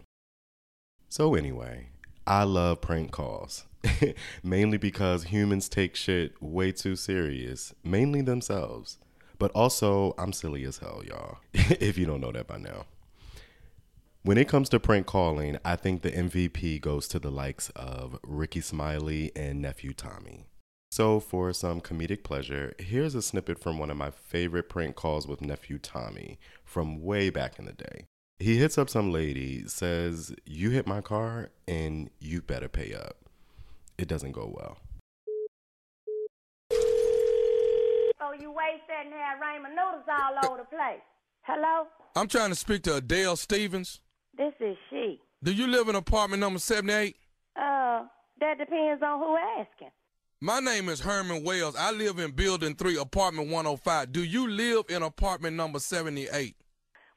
So, 1.07 1.35
anyway, 1.35 1.87
I 2.27 2.43
love 2.43 2.81
prank 2.81 3.11
calls, 3.11 3.65
mainly 4.43 4.77
because 4.77 5.25
humans 5.25 5.69
take 5.69 5.95
shit 5.95 6.39
way 6.41 6.73
too 6.73 6.97
serious, 6.97 7.73
mainly 7.83 8.21
themselves. 8.21 8.97
But 9.39 9.51
also, 9.51 10.15
I'm 10.17 10.33
silly 10.33 10.65
as 10.65 10.79
hell, 10.79 11.01
y'all, 11.07 11.37
if 11.53 11.97
you 11.97 12.05
don't 12.05 12.21
know 12.21 12.31
that 12.33 12.47
by 12.47 12.57
now. 12.57 12.85
When 14.25 14.37
it 14.37 14.47
comes 14.47 14.69
to 14.69 14.79
prank 14.79 15.05
calling, 15.05 15.57
I 15.65 15.75
think 15.75 16.01
the 16.01 16.11
MVP 16.11 16.79
goes 16.79 17.09
to 17.09 17.19
the 17.19 17.29
likes 17.29 17.69
of 17.75 18.17
Rickey 18.23 18.61
Smiley 18.61 19.33
and 19.35 19.61
Nephew 19.61 19.91
Tommy. 19.93 20.45
So, 20.91 21.19
for 21.19 21.51
some 21.51 21.81
comedic 21.81 22.23
pleasure, 22.23 22.73
here's 22.79 23.15
a 23.15 23.21
snippet 23.21 23.59
from 23.59 23.79
one 23.79 23.89
of 23.89 23.97
my 23.97 24.11
favorite 24.11 24.69
prank 24.69 24.95
calls 24.95 25.27
with 25.27 25.41
Nephew 25.41 25.77
Tommy 25.77 26.39
from 26.63 27.01
way 27.01 27.31
back 27.31 27.59
in 27.59 27.65
the 27.65 27.73
day. 27.73 28.05
He 28.39 28.57
hits 28.57 28.77
up 28.77 28.89
some 28.89 29.11
lady, 29.11 29.67
says, 29.67 30.33
You 30.45 30.69
hit 30.69 30.87
my 30.87 31.01
car 31.01 31.49
and 31.67 32.09
you 32.19 32.41
better 32.41 32.69
pay 32.69 32.93
up. 32.93 33.17
it 33.97 34.07
doesn't 34.07 34.31
go 34.31 34.53
well. 34.55 34.77
So 36.71 38.31
you 38.39 38.53
waste 38.53 38.87
that 38.87 39.03
and 39.03 39.13
have 39.13 39.39
noodles 39.69 40.07
all 40.07 40.49
over 40.49 40.61
the 40.61 40.67
place. 40.69 41.01
Hello? 41.41 41.87
I'm 42.15 42.29
trying 42.29 42.51
to 42.51 42.55
speak 42.55 42.83
to 42.83 42.95
Adele 42.95 43.35
Stevens. 43.35 43.99
This 44.37 44.53
is 44.59 44.75
she. 44.89 45.19
Do 45.43 45.51
you 45.53 45.67
live 45.67 45.89
in 45.89 45.95
apartment 45.95 46.39
number 46.39 46.59
78? 46.59 47.15
Uh, 47.55 48.03
that 48.39 48.57
depends 48.57 49.03
on 49.03 49.19
who 49.19 49.37
asking. 49.59 49.91
My 50.41 50.59
name 50.59 50.89
is 50.89 50.99
Herman 50.99 51.43
Wells. 51.43 51.75
I 51.77 51.91
live 51.91 52.19
in 52.19 52.31
building 52.31 52.75
3, 52.75 52.97
apartment 52.97 53.49
105. 53.49 54.11
Do 54.11 54.23
you 54.23 54.49
live 54.49 54.85
in 54.89 55.03
apartment 55.03 55.55
number 55.55 55.79
78? 55.79 56.55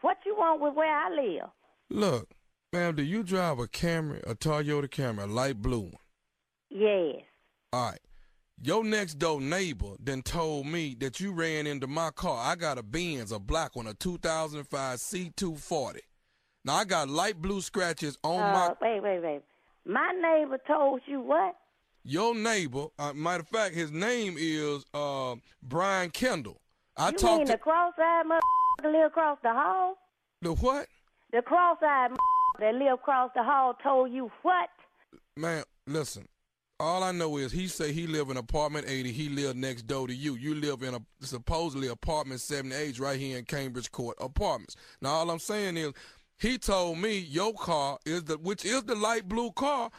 What 0.03 0.19
you 0.25 0.37
want 0.37 0.61
with 0.61 0.75
where 0.75 0.95
I 0.95 1.11
live? 1.11 1.49
Look, 1.89 2.31
ma'am, 2.73 2.95
do 2.95 3.03
you 3.03 3.23
drive 3.23 3.59
a 3.59 3.67
Camry, 3.67 4.23
a 4.25 4.35
Toyota 4.35 4.89
Camry, 4.89 5.25
a 5.25 5.27
light 5.27 5.61
blue 5.61 5.81
one? 5.81 5.93
Yes. 6.71 7.23
All 7.73 7.91
right. 7.91 8.01
Your 8.63 8.85
next 8.85 9.15
door 9.15 9.41
neighbor 9.41 9.97
then 10.01 10.23
told 10.23 10.67
me 10.67 10.97
that 11.01 11.21
you 11.21 11.33
ran 11.33 11.67
into 11.67 11.87
my 11.87 12.11
car. 12.11 12.39
I 12.39 12.55
got 12.55 12.79
a 12.79 12.83
Benz, 12.83 13.33
a 13.33 13.39
black 13.39 13.77
one, 13.77 13.87
a 13.87 13.95
2005 13.95 14.99
C240. 14.99 15.99
Now 16.67 16.75
I 16.75 16.85
got 16.85 17.09
light 17.09 17.41
blue 17.41 17.61
scratches 17.61 18.19
on 18.25 18.41
Uh, 18.43 18.53
my. 18.53 18.75
wait, 18.81 19.01
wait, 19.01 19.23
wait. 19.23 19.43
My 19.85 20.13
neighbor 20.21 20.59
told 20.67 21.01
you 21.07 21.21
what? 21.21 21.55
Your 22.03 22.35
neighbor, 22.35 22.87
uh, 22.99 23.13
matter 23.13 23.43
of 23.43 23.49
fact, 23.49 23.75
his 23.75 23.93
name 23.93 24.35
is 24.37 24.85
uh, 24.93 25.37
Brian 25.63 26.11
Kendall. 26.11 26.61
I 26.97 27.13
told 27.13 27.23
you 27.23 27.29
mean 27.39 27.47
talked 27.47 27.59
the 27.59 27.63
cross-eyed 27.63 28.27
motherfucker 28.27 28.93
live 28.93 29.07
across 29.07 29.39
the 29.45 29.53
hall? 29.53 29.97
the 30.43 30.55
what? 30.55 30.89
The 31.33 31.43
cross-eyed 31.43 32.11
motherfucker 32.11 32.61
that 32.61 32.75
live 32.75 32.95
across 32.95 33.31
the 33.37 33.45
hall 33.45 33.75
told 33.83 34.11
you 34.11 34.31
what? 34.43 34.69
Man, 35.37 35.63
listen. 35.87 36.27
All 36.79 37.03
I 37.03 37.11
know 37.11 37.39
is 37.39 37.53
he 37.53 37.69
say 37.69 37.91
he 37.93 38.07
live 38.07 38.29
in 38.29 38.37
apartment 38.37 38.87
80. 38.87 39.11
He 39.11 39.31
live 39.31 39.57
next 39.57 39.87
door 39.87 40.07
to 40.07 40.15
you. 40.15 40.35
You 40.35 40.55
live 40.57 40.83
in 40.83 40.95
a 40.95 41.01
supposedly 41.21 41.89
apartment 41.89 42.41
78 42.41 42.99
right 42.99 43.19
here 43.19 43.39
in 43.39 43.47
Cambridge 43.47 43.91
Court 43.91 44.15
Apartments. 44.21 44.77
Now 45.01 45.11
all 45.15 45.31
I'm 45.31 45.39
saying 45.39 45.79
is 45.79 45.95
he 46.39 46.59
told 46.59 46.99
me 46.99 47.19
your 47.19 47.55
car 47.55 47.99
is 48.05 48.25
the 48.25 48.39
which 48.39 48.65
is 48.65 48.83
the 48.85 48.95
light 48.95 49.29
blue 49.29 49.53
car 49.53 49.91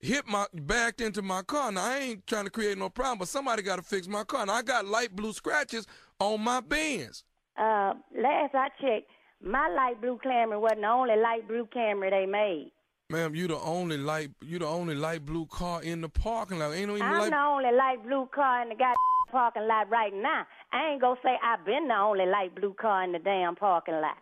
hit 0.00 0.26
my 0.26 0.46
backed 0.54 1.00
into 1.00 1.22
my 1.22 1.42
car. 1.42 1.72
Now 1.72 1.84
I 1.84 1.98
ain't 1.98 2.26
trying 2.26 2.44
to 2.44 2.50
create 2.50 2.78
no 2.78 2.88
problem, 2.88 3.18
but 3.18 3.28
somebody 3.28 3.62
got 3.62 3.76
to 3.76 3.82
fix 3.82 4.06
my 4.06 4.24
car. 4.24 4.46
Now 4.46 4.54
I 4.54 4.62
got 4.62 4.86
light 4.86 5.14
blue 5.14 5.32
scratches 5.32 5.86
on 6.20 6.42
my 6.42 6.60
Benz. 6.60 7.24
Uh, 7.58 7.94
last 8.16 8.54
I 8.54 8.68
checked, 8.80 9.10
my 9.42 9.68
light 9.68 10.00
blue 10.00 10.18
Camry 10.24 10.60
wasn't 10.60 10.82
the 10.82 10.88
only 10.88 11.16
light 11.16 11.48
blue 11.48 11.66
Camry 11.74 12.10
they 12.10 12.26
made. 12.26 12.72
Ma'am, 13.08 13.34
you 13.34 13.46
the 13.46 13.58
only 13.58 13.98
light 13.98 14.30
you 14.42 14.58
the 14.58 14.66
only 14.66 14.94
light 14.94 15.24
blue 15.24 15.46
car 15.46 15.82
in 15.82 16.00
the 16.00 16.08
parking 16.08 16.58
lot. 16.58 16.74
Ain't 16.74 16.88
no 16.88 16.96
even 16.96 17.06
I'm 17.06 17.20
light 17.20 17.30
the 17.30 17.36
only 17.36 17.72
light 17.72 18.02
blue 18.04 18.28
car 18.34 18.62
in 18.62 18.68
the 18.68 18.74
goddamn 18.74 18.96
parking 19.30 19.66
lot 19.66 19.88
right 19.88 20.12
now. 20.12 20.44
I 20.72 20.90
ain't 20.90 21.00
gonna 21.00 21.16
say 21.22 21.36
I've 21.42 21.64
been 21.64 21.88
the 21.88 21.94
only 21.94 22.26
light 22.26 22.54
blue 22.54 22.74
car 22.74 23.04
in 23.04 23.12
the 23.12 23.18
damn 23.18 23.54
parking 23.54 23.94
lot. 23.94 24.16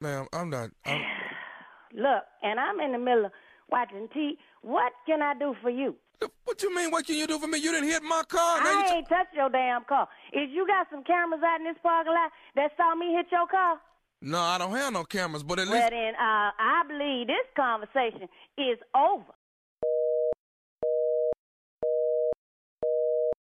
Ma'am, 0.00 0.26
I'm 0.32 0.48
not 0.50 0.70
I'm, 0.86 1.00
Look, 1.94 2.22
and 2.42 2.58
I'm 2.60 2.80
in 2.80 2.92
the 2.92 2.98
middle 2.98 3.26
of 3.26 3.32
watching 3.70 4.08
T. 4.14 4.38
What 4.62 4.92
can 5.06 5.20
I 5.22 5.34
do 5.38 5.54
for 5.60 5.70
you? 5.70 5.94
What 6.44 6.62
you 6.62 6.74
mean? 6.74 6.90
What 6.90 7.06
can 7.06 7.16
you 7.16 7.26
do 7.26 7.38
for 7.38 7.46
me? 7.46 7.58
You 7.58 7.72
didn't 7.72 7.88
hit 7.88 8.02
my 8.02 8.22
car. 8.28 8.62
Now 8.62 8.70
you 8.72 8.78
I 8.78 8.88
t- 8.88 8.94
ain't 8.96 9.08
touched 9.08 9.34
your 9.34 9.48
damn 9.48 9.84
car. 9.84 10.06
Is 10.32 10.50
you 10.52 10.66
got 10.66 10.86
some 10.90 11.02
cameras 11.04 11.40
out 11.44 11.60
in 11.60 11.66
this 11.66 11.76
parking 11.82 12.12
lot 12.12 12.30
that 12.56 12.72
saw 12.76 12.94
me 12.94 13.14
hit 13.14 13.26
your 13.32 13.46
car? 13.46 13.80
No, 14.22 14.38
I 14.38 14.58
don't 14.58 14.72
have 14.72 14.92
no 14.92 15.04
cameras, 15.04 15.42
but 15.42 15.58
at 15.58 15.66
Well, 15.68 15.76
least 15.76 15.90
then, 15.90 16.14
uh, 16.14 16.50
I 16.58 16.82
believe 16.86 17.26
this 17.26 17.46
conversation 17.56 18.28
is 18.58 18.78
over. 18.94 19.24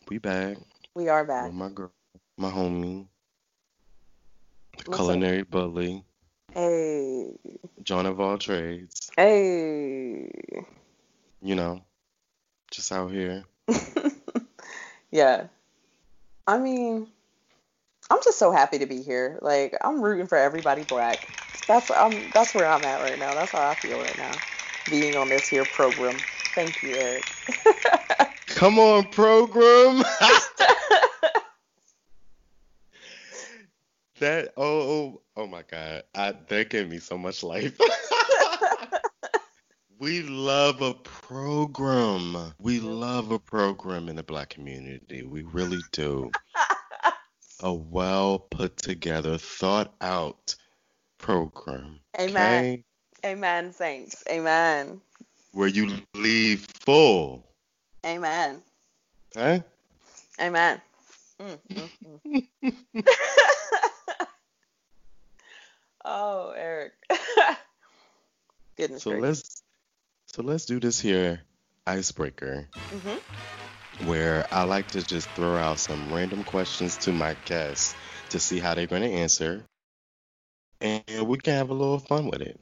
We 0.08 0.18
back 0.18 0.58
We 0.94 1.08
are 1.08 1.20
with 1.22 1.28
back. 1.28 1.52
my 1.52 1.68
girl, 1.70 1.92
my 2.36 2.50
homie, 2.50 3.06
the 4.76 4.84
What's 4.90 4.98
culinary 4.98 5.42
bully, 5.44 6.04
Hey, 6.54 7.30
Jawn 7.84 8.06
of 8.06 8.20
all 8.20 8.36
trades. 8.36 9.10
hey. 9.16 10.30
You 11.42 11.54
know, 11.54 11.80
just 12.70 12.90
out 12.92 13.10
here. 13.12 13.44
yeah. 15.10 15.44
I 16.46 16.58
mean, 16.58 17.06
I'm 18.10 18.18
just 18.24 18.38
so 18.38 18.50
happy 18.50 18.78
to 18.78 18.86
be 18.86 19.02
here. 19.02 19.38
Like, 19.40 19.76
I'm 19.82 20.02
rooting 20.02 20.26
for 20.26 20.36
everybody 20.36 20.82
black. 20.82 21.28
That's 21.68 21.90
I'm 21.90 22.28
that's 22.34 22.54
where 22.54 22.66
I'm 22.66 22.82
at 22.84 23.00
right 23.00 23.18
now. 23.18 23.32
That's 23.34 23.52
how 23.52 23.70
I 23.70 23.74
feel 23.74 24.00
right 24.00 24.18
now. 24.18 24.32
Being 24.90 25.16
on 25.16 25.28
this 25.28 25.48
here 25.48 25.64
program. 25.64 26.16
Thank 26.54 26.82
you, 26.82 26.90
Eric. 26.90 27.24
Come 28.48 28.78
on, 28.80 29.04
program. 29.04 30.02
that 34.20 34.52
oh 34.56 34.80
oh 34.80 35.22
oh 35.36 35.46
my 35.46 35.62
god, 35.70 36.04
I, 36.14 36.34
that 36.48 36.70
gave 36.70 36.88
me 36.88 36.98
so 36.98 37.18
much 37.18 37.42
life. 37.42 37.78
we 39.98 40.22
love 40.22 40.80
a 40.80 40.94
program. 40.94 42.54
We 42.60 42.80
love 42.80 43.32
a 43.32 43.38
program 43.38 44.08
in 44.08 44.16
the 44.16 44.22
black 44.22 44.50
community. 44.50 45.24
We 45.24 45.42
really 45.42 45.80
do. 45.92 46.30
a 47.62 47.72
well 47.72 48.38
put 48.38 48.76
together, 48.76 49.36
thought 49.36 49.94
out 50.00 50.54
program. 51.18 52.00
Amen. 52.18 52.34
Okay? 52.34 52.84
Amen, 53.24 53.72
saints. 53.72 54.24
Amen. 54.30 55.00
Where 55.52 55.68
you 55.68 55.90
leave 56.14 56.66
full. 56.84 57.46
Amen. 58.06 58.62
Okay? 59.36 59.62
Amen. 60.40 60.80
Mm, 61.40 61.58
mm, 62.26 62.46
mm. 62.64 63.04
oh, 66.04 66.50
Eric. 66.56 66.92
Goodness 68.76 69.02
So 69.02 69.10
gracious. 69.10 69.20
let's 69.20 69.62
so 70.26 70.42
let's 70.42 70.64
do 70.66 70.80
this 70.80 71.00
here 71.00 71.42
icebreaker 71.86 72.68
hmm 72.90 73.18
where 74.06 74.46
I 74.52 74.64
like 74.64 74.88
to 74.88 75.02
just 75.02 75.28
throw 75.30 75.56
out 75.56 75.78
some 75.78 76.12
random 76.12 76.44
questions 76.44 76.96
to 76.98 77.12
my 77.12 77.34
guests 77.44 77.94
to 78.30 78.38
see 78.40 78.58
how 78.58 78.74
they're 78.74 78.86
going 78.86 79.02
to 79.02 79.10
answer, 79.10 79.64
and 80.80 81.02
we 81.26 81.38
can 81.38 81.54
have 81.54 81.70
a 81.70 81.74
little 81.74 81.98
fun 81.98 82.26
with 82.30 82.40
it. 82.42 82.60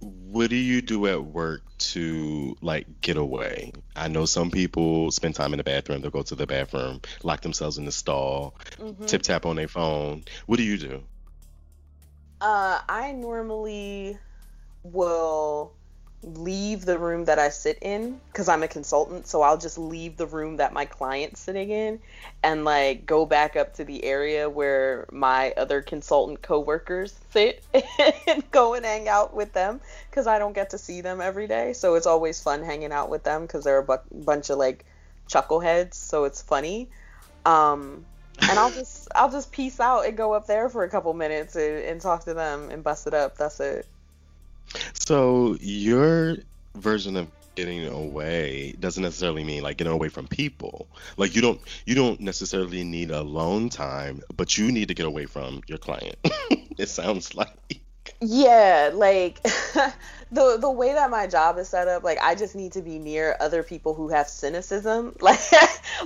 What 0.00 0.50
do 0.50 0.56
you 0.56 0.82
do 0.82 1.06
at 1.06 1.24
work 1.24 1.62
to 1.78 2.56
like 2.62 3.00
get 3.00 3.16
away? 3.16 3.72
I 3.96 4.08
know 4.08 4.24
some 4.26 4.50
people 4.50 5.10
spend 5.10 5.34
time 5.34 5.52
in 5.52 5.58
the 5.58 5.64
bathroom. 5.64 6.00
They'll 6.00 6.10
go 6.10 6.22
to 6.22 6.34
the 6.34 6.46
bathroom, 6.46 7.00
lock 7.22 7.40
themselves 7.42 7.78
in 7.78 7.84
the 7.84 7.92
stall, 7.92 8.56
hmm 8.78 8.92
tip 9.06 9.22
tap 9.22 9.46
on 9.46 9.56
their 9.56 9.68
phone. 9.68 10.24
What 10.46 10.56
do 10.58 10.62
you 10.64 10.78
do? 10.78 11.04
Uh, 12.40 12.80
I 12.88 13.12
normally 13.12 14.18
will 14.82 15.72
leave 16.22 16.84
the 16.84 16.98
room 16.98 17.26
that 17.26 17.38
I 17.38 17.50
sit 17.50 17.78
in 17.82 18.20
because 18.32 18.48
I'm 18.48 18.62
a 18.62 18.68
consultant. 18.68 19.26
So 19.26 19.42
I'll 19.42 19.58
just 19.58 19.78
leave 19.78 20.16
the 20.16 20.26
room 20.26 20.56
that 20.56 20.72
my 20.72 20.84
client's 20.84 21.40
sitting 21.40 21.70
in 21.70 22.00
and 22.42 22.64
like 22.64 23.06
go 23.06 23.26
back 23.26 23.56
up 23.56 23.74
to 23.74 23.84
the 23.84 24.04
area 24.04 24.50
where 24.50 25.06
my 25.12 25.52
other 25.56 25.82
consultant 25.82 26.42
coworkers 26.42 27.14
sit 27.30 27.64
and 28.28 28.50
go 28.50 28.74
and 28.74 28.84
hang 28.84 29.08
out 29.08 29.34
with 29.34 29.52
them 29.52 29.80
because 30.10 30.26
I 30.26 30.38
don't 30.38 30.54
get 30.54 30.70
to 30.70 30.78
see 30.78 31.00
them 31.00 31.20
every 31.20 31.46
day. 31.46 31.72
So 31.74 31.94
it's 31.94 32.06
always 32.06 32.40
fun 32.40 32.62
hanging 32.64 32.92
out 32.92 33.10
with 33.10 33.24
them 33.24 33.42
because 33.42 33.64
they're 33.64 33.78
a 33.78 33.84
bu- 33.84 34.24
bunch 34.24 34.50
of 34.50 34.58
like 34.58 34.84
chuckleheads. 35.30 35.94
So 35.94 36.24
it's 36.24 36.42
funny. 36.42 36.90
Um, 37.44 38.06
and 38.42 38.58
I'll 38.58 38.70
just 38.70 39.08
I'll 39.14 39.30
just 39.30 39.52
peace 39.52 39.80
out 39.80 40.06
and 40.06 40.16
go 40.16 40.32
up 40.32 40.46
there 40.46 40.68
for 40.68 40.84
a 40.84 40.88
couple 40.88 41.12
minutes 41.14 41.56
and, 41.56 41.84
and 41.84 42.00
talk 42.00 42.24
to 42.24 42.34
them 42.34 42.70
and 42.70 42.82
bust 42.82 43.06
it 43.06 43.14
up. 43.14 43.36
That's 43.36 43.60
it. 43.60 43.86
So 44.94 45.56
your 45.60 46.36
version 46.74 47.16
of 47.16 47.28
getting 47.54 47.86
away 47.86 48.74
doesn't 48.78 49.02
necessarily 49.02 49.42
mean 49.42 49.62
like 49.62 49.78
getting 49.78 49.92
away 49.92 50.08
from 50.08 50.28
people. 50.28 50.86
Like 51.16 51.34
you 51.34 51.42
don't 51.42 51.60
you 51.86 51.94
don't 51.94 52.20
necessarily 52.20 52.84
need 52.84 53.10
alone 53.10 53.68
time, 53.68 54.22
but 54.36 54.56
you 54.56 54.70
need 54.70 54.88
to 54.88 54.94
get 54.94 55.06
away 55.06 55.26
from 55.26 55.62
your 55.66 55.78
client. 55.78 56.16
it 56.78 56.88
sounds 56.88 57.34
like. 57.34 57.80
Yeah, 58.20 58.90
like 58.94 59.40
the 60.32 60.58
the 60.60 60.70
way 60.70 60.92
that 60.92 61.10
my 61.10 61.26
job 61.26 61.58
is 61.58 61.68
set 61.68 61.88
up, 61.88 62.02
like 62.02 62.18
I 62.20 62.34
just 62.34 62.56
need 62.56 62.72
to 62.72 62.82
be 62.82 62.98
near 62.98 63.36
other 63.38 63.62
people 63.62 63.94
who 63.94 64.08
have 64.08 64.28
cynicism, 64.28 65.16
like 65.20 65.40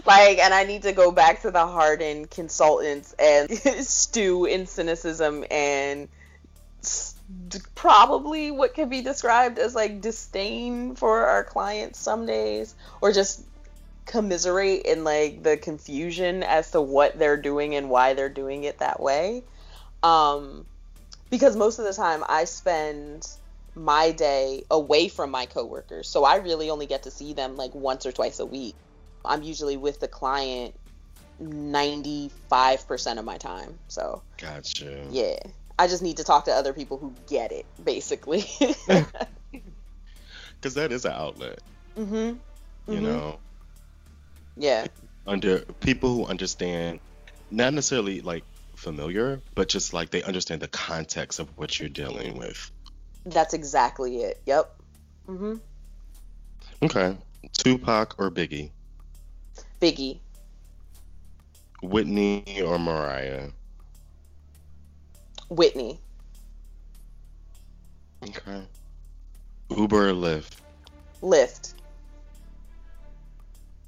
like, 0.05 0.39
and 0.39 0.53
I 0.53 0.64
need 0.64 0.83
to 0.83 0.93
go 0.93 1.11
back 1.11 1.43
to 1.43 1.51
the 1.51 1.66
hardened 1.66 2.31
consultants 2.31 3.14
and 3.18 3.51
stew 3.87 4.45
in 4.45 4.66
cynicism 4.66 5.45
and 5.51 6.09
probably 7.75 8.51
what 8.51 8.75
could 8.75 8.91
be 8.91 9.03
described 9.03 9.59
as 9.59 9.75
like 9.75 10.01
disdain 10.01 10.97
for 10.97 11.27
our 11.27 11.45
clients 11.45 11.99
some 11.99 12.27
days, 12.27 12.75
or 13.01 13.12
just 13.12 13.45
commiserate 14.05 14.83
in 14.83 15.05
like 15.05 15.43
the 15.43 15.57
confusion 15.57 16.43
as 16.43 16.73
to 16.73 16.81
what 16.81 17.18
they're 17.18 17.41
doing 17.41 17.75
and 17.75 17.89
why 17.89 18.12
they're 18.14 18.29
doing 18.29 18.64
it 18.64 18.79
that 18.79 19.01
way. 19.01 19.45
Um, 20.03 20.66
because 21.31 21.57
most 21.57 21.79
of 21.79 21.85
the 21.85 21.93
time 21.93 22.25
I 22.29 22.45
spend 22.45 23.27
my 23.75 24.11
day 24.12 24.64
away 24.71 25.09
from 25.09 25.31
my 25.31 25.47
coworkers. 25.47 26.09
So 26.09 26.25
I 26.25 26.37
really 26.37 26.71
only 26.71 26.87
get 26.87 27.05
to 27.05 27.11
see 27.11 27.33
them 27.33 27.57
like 27.57 27.75
once 27.75 28.07
or 28.07 28.12
twice 28.12 28.41
a 28.41 28.47
week. 28.47 28.75
I'm 29.25 29.43
usually 29.43 29.77
with 29.77 30.01
the 30.01 30.09
client 30.09 30.75
95% 31.43 33.18
of 33.18 33.25
my 33.25 33.39
time. 33.39 33.79
So, 33.89 34.23
Gotcha. 34.39 35.07
yeah. 35.11 35.39
I 35.79 35.87
just 35.87 36.03
need 36.03 36.18
to 36.18 36.25
talk 36.25 36.45
to 36.45 36.53
other 36.53 36.73
people 36.73 36.99
who 36.99 37.14
get 37.29 37.53
it, 37.53 37.64
basically. 37.83 38.45
Because 40.61 40.75
that 40.75 40.93
is 40.93 41.07
an 41.07 41.12
outlet, 41.12 41.59
mhm. 41.97 42.37
you 42.87 42.99
Mhm. 42.99 43.03
know, 43.03 43.39
Yeah. 44.57 44.89
under 45.27 45.61
people 45.61 46.14
who 46.14 46.27
understand, 46.27 47.01
not 47.51 47.73
necessarily 47.73 48.21
like 48.21 48.45
familiar, 48.77 49.41
but 49.55 49.71
just 49.71 49.95
like 49.95 50.11
they 50.11 50.23
understand 50.23 50.61
the 50.61 50.68
context 50.68 51.39
of 51.39 51.49
what 51.57 51.81
you're 51.81 51.89
dealing 51.89 52.37
with. 52.37 52.71
That's 53.25 53.55
exactly 53.55 54.23
it. 54.23 54.41
Yep. 54.47 54.83
Mhm. 55.29 55.61
Okay. 56.83 57.16
Tupac 57.53 58.14
or 58.18 58.31
Biggie? 58.31 58.71
Biggie. 59.81 60.21
Whitney 61.83 62.62
or 62.62 62.79
Mariah? 62.79 63.51
Whitney. 65.49 66.01
Okay. 68.23 68.62
Uber 69.71 70.11
or 70.11 70.12
Lyft? 70.12 70.57
Lyft. 71.23 71.75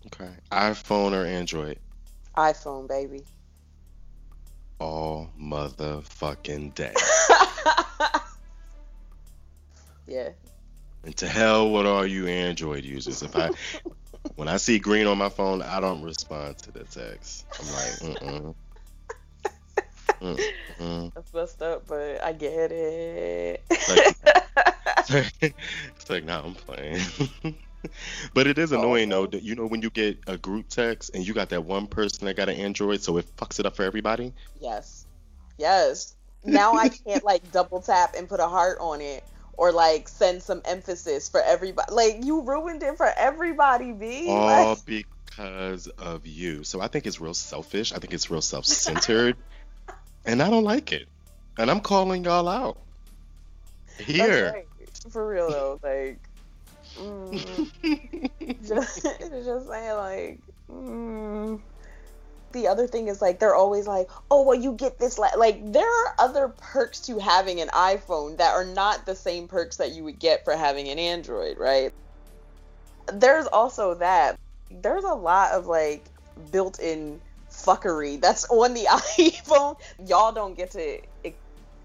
Okay. 0.06 0.30
iPhone 0.50 1.12
or 1.12 1.24
Android? 1.26 1.78
iPhone, 2.36 2.88
baby. 2.88 3.24
All 4.78 5.30
motherfucking 5.38 6.74
day. 6.74 6.94
yeah. 10.06 10.30
And 11.04 11.16
to 11.16 11.28
hell 11.28 11.72
with 11.72 11.86
all 11.86 12.06
you 12.06 12.26
Android 12.26 12.84
users. 12.84 13.22
If 13.22 13.34
I 13.36 13.50
when 14.36 14.48
I 14.48 14.56
see 14.56 14.78
green 14.78 15.06
on 15.06 15.18
my 15.18 15.28
phone, 15.28 15.62
I 15.62 15.80
don't 15.80 16.02
respond 16.02 16.58
to 16.58 16.72
the 16.72 16.84
text. 16.84 17.46
I'm 17.58 17.66
like, 17.66 18.16
mm-mm. 18.22 18.54
Mm-mm. 20.20 21.14
That's 21.14 21.34
messed 21.34 21.62
up, 21.62 21.86
but 21.88 22.22
I 22.22 22.32
get 22.32 22.70
it. 22.70 23.62
Like- 23.88 24.16
it's 25.48 26.08
like, 26.10 26.24
nah, 26.24 26.44
I'm 26.44 26.54
playing. 26.54 27.00
but 28.34 28.46
it 28.46 28.56
is 28.58 28.72
oh, 28.72 28.78
annoying 28.78 29.08
though. 29.08 29.26
That, 29.26 29.42
you 29.42 29.56
know, 29.56 29.66
when 29.66 29.82
you 29.82 29.90
get 29.90 30.20
a 30.28 30.38
group 30.38 30.68
text 30.68 31.10
and 31.14 31.26
you 31.26 31.34
got 31.34 31.48
that 31.48 31.64
one 31.64 31.88
person 31.88 32.26
that 32.26 32.36
got 32.36 32.48
an 32.48 32.56
Android, 32.56 33.02
so 33.02 33.16
it 33.16 33.26
fucks 33.36 33.58
it 33.58 33.66
up 33.66 33.74
for 33.76 33.82
everybody. 33.82 34.32
yes. 34.60 35.06
Yes. 35.58 36.14
Now 36.44 36.72
I 36.74 36.88
can't 36.88 37.22
like 37.22 37.52
double 37.52 37.80
tap 37.80 38.14
and 38.16 38.28
put 38.28 38.40
a 38.40 38.48
heart 38.48 38.78
on 38.80 39.00
it 39.00 39.22
or 39.54 39.72
like 39.72 40.08
send 40.08 40.42
some 40.42 40.62
emphasis 40.64 41.28
for 41.28 41.40
everybody. 41.40 41.92
Like 41.92 42.24
you 42.24 42.42
ruined 42.42 42.82
it 42.82 42.96
for 42.96 43.10
everybody, 43.16 43.92
B. 43.92 44.28
All 44.28 44.46
Like, 44.74 44.84
because 44.84 45.86
of 45.88 46.26
you. 46.26 46.64
So 46.64 46.80
I 46.80 46.88
think 46.88 47.06
it's 47.06 47.20
real 47.20 47.34
selfish. 47.34 47.92
I 47.92 47.98
think 47.98 48.12
it's 48.12 48.30
real 48.30 48.42
self-centered, 48.42 49.36
and 50.24 50.42
I 50.42 50.50
don't 50.50 50.64
like 50.64 50.92
it. 50.92 51.08
And 51.58 51.70
I'm 51.70 51.80
calling 51.80 52.24
y'all 52.24 52.48
out 52.48 52.78
here. 53.98 54.52
right. 54.54 54.66
For 55.10 55.28
real 55.28 55.50
though, 55.50 55.80
like 55.82 56.18
mm, 56.96 57.70
just, 58.66 59.02
just 59.20 59.68
saying 59.68 59.96
like 59.96 60.40
mm. 60.70 61.60
The 62.52 62.68
other 62.68 62.86
thing 62.86 63.08
is 63.08 63.20
like 63.22 63.38
they're 63.38 63.54
always 63.54 63.86
like 63.86 64.08
oh 64.30 64.42
well 64.42 64.58
you 64.58 64.72
get 64.72 64.98
this 64.98 65.18
la-. 65.18 65.28
like 65.36 65.72
there 65.72 65.88
are 65.88 66.14
other 66.18 66.48
perks 66.48 67.00
to 67.00 67.18
having 67.18 67.60
an 67.60 67.68
iphone 67.68 68.36
that 68.38 68.52
are 68.52 68.64
not 68.64 69.06
the 69.06 69.14
same 69.14 69.48
perks 69.48 69.76
that 69.76 69.92
you 69.92 70.04
would 70.04 70.18
get 70.18 70.44
for 70.44 70.56
having 70.56 70.88
an 70.88 70.98
android 70.98 71.58
right? 71.58 71.92
There's 73.12 73.46
also 73.46 73.94
that. 73.94 74.38
There's 74.70 75.04
a 75.04 75.14
lot 75.14 75.52
of 75.52 75.66
like 75.66 76.06
built-in 76.50 77.20
fuckery 77.50 78.20
that's 78.20 78.44
on 78.48 78.74
the 78.74 78.84
iphone. 78.90 79.76
Y'all 80.06 80.32
don't 80.32 80.56
get 80.56 80.70
to 80.72 80.98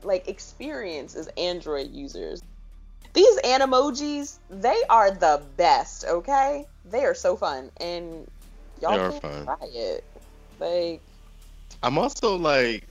like 0.04 0.28
experience 0.28 1.16
as 1.16 1.28
android 1.38 1.92
users. 1.92 2.42
These 3.14 3.40
animojis 3.42 4.38
they 4.50 4.80
are 4.90 5.12
the 5.12 5.42
best 5.58 6.06
okay? 6.06 6.66
They 6.86 7.04
are 7.04 7.16
so 7.16 7.36
fun 7.36 7.72
and 7.78 8.30
y'all 8.82 8.92
They 8.92 9.00
are 9.00 9.12
can't 9.12 9.22
fun. 9.22 9.46
try 9.46 9.68
it 9.74 10.04
like 10.60 11.02
I'm 11.84 11.98
also 11.98 12.36
like, 12.38 12.88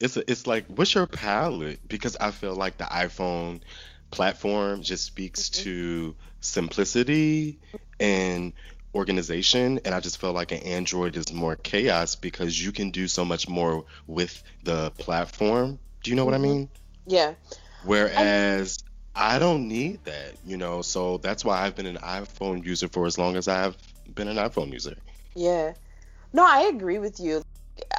it's 0.00 0.16
it's 0.16 0.46
like, 0.46 0.66
what's 0.68 0.94
your 0.94 1.06
palette? 1.06 1.86
Because 1.88 2.16
I 2.16 2.30
feel 2.30 2.54
like 2.54 2.78
the 2.78 2.84
iPhone 2.84 3.62
platform 4.10 4.82
just 4.82 5.04
speaks 5.04 5.50
Mhm. 5.50 5.62
to 5.64 6.16
simplicity 6.40 7.60
and 8.00 8.52
organization, 8.94 9.80
and 9.84 9.94
I 9.94 10.00
just 10.00 10.18
feel 10.18 10.32
like 10.32 10.52
an 10.52 10.58
Android 10.64 11.16
is 11.16 11.32
more 11.32 11.56
chaos 11.56 12.16
because 12.16 12.62
you 12.62 12.72
can 12.72 12.90
do 12.90 13.08
so 13.08 13.24
much 13.24 13.48
more 13.48 13.84
with 14.06 14.42
the 14.64 14.90
platform. 14.92 15.78
Do 16.02 16.10
you 16.10 16.16
know 16.16 16.24
what 16.24 16.34
I 16.34 16.38
Mhm. 16.38 16.42
mean? 16.42 16.70
yeah 17.06 17.34
Whereas 17.84 18.78
I 19.14 19.38
don't 19.38 19.68
need 19.68 20.04
that, 20.04 20.38
you 20.44 20.56
know. 20.56 20.82
So 20.82 21.18
that's 21.18 21.44
why 21.44 21.60
I've 21.62 21.76
been 21.76 21.86
an 21.86 21.98
iPhone 21.98 22.64
user 22.64 22.88
for 22.88 23.06
as 23.06 23.18
long 23.18 23.36
as 23.36 23.48
I've 23.48 23.76
been 24.14 24.28
an 24.28 24.36
iPhone 24.36 24.72
user. 24.72 24.96
Yeah. 25.34 25.74
No, 26.32 26.44
I 26.46 26.62
agree 26.62 26.98
with 26.98 27.20
you. 27.20 27.42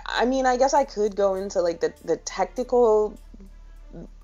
I 0.08 0.26
mean, 0.26 0.46
I 0.46 0.58
guess 0.58 0.74
I 0.74 0.84
could 0.86 1.16
go 1.16 1.36
into 1.36 1.62
like 1.62 1.80
the, 1.82 1.94
the 2.04 2.18
technical 2.18 3.18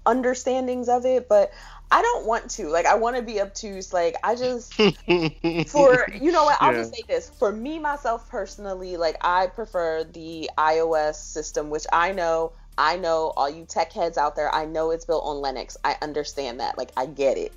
understandings 0.06 0.90
of 0.90 1.06
it, 1.06 1.30
but 1.30 1.52
I 1.92 2.02
don't 2.02 2.26
want 2.26 2.52
to. 2.52 2.68
Like, 2.70 2.86
I 2.86 2.96
want 2.96 3.16
to 3.18 3.22
be 3.22 3.42
obtuse. 3.42 3.94
Like, 3.94 4.16
I 4.24 4.36
just, 4.36 4.74
for, 5.68 6.08
you 6.20 6.32
know 6.32 6.44
what, 6.44 6.58
I'll 6.62 6.74
Yeah. 6.74 6.82
just 6.82 6.94
say 6.96 7.04
this. 7.08 7.30
For 7.30 7.52
me, 7.52 7.80
myself 7.80 8.30
personally, 8.30 8.98
like, 8.98 9.18
I 9.22 9.48
prefer 9.48 10.04
the 10.04 10.50
iOS 10.58 11.16
system, 11.16 11.70
which 11.70 11.86
I 11.92 12.12
know, 12.12 12.54
I 12.78 12.98
know 12.98 13.34
all 13.36 13.50
you 13.50 13.66
tech 13.66 13.92
heads 13.94 14.18
out 14.18 14.36
there, 14.36 14.54
I 14.54 14.66
know 14.66 14.92
it's 14.92 15.06
built 15.06 15.24
on 15.26 15.38
Linux. 15.44 15.78
I 15.84 15.96
understand 16.02 16.60
that. 16.60 16.78
Like, 16.78 16.92
I 16.98 17.06
get 17.06 17.38
it. 17.38 17.54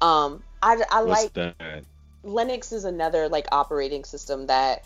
Um, 0.00 0.42
I, 0.62 0.82
I 0.90 1.00
What's 1.02 1.22
like 1.22 1.32
that? 1.34 1.84
Linux 2.24 2.72
is 2.72 2.84
another 2.84 3.28
like 3.28 3.46
operating 3.50 4.04
system 4.04 4.46
that 4.46 4.84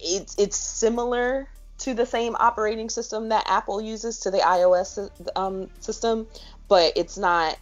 it's 0.00 0.34
it's 0.38 0.56
similar 0.56 1.48
to 1.78 1.94
the 1.94 2.06
same 2.06 2.36
operating 2.38 2.88
system 2.88 3.30
that 3.30 3.44
Apple 3.48 3.80
uses 3.80 4.20
to 4.20 4.30
the 4.30 4.38
iOS 4.38 5.10
um, 5.36 5.68
system, 5.80 6.26
but 6.68 6.92
it's 6.96 7.18
not. 7.18 7.58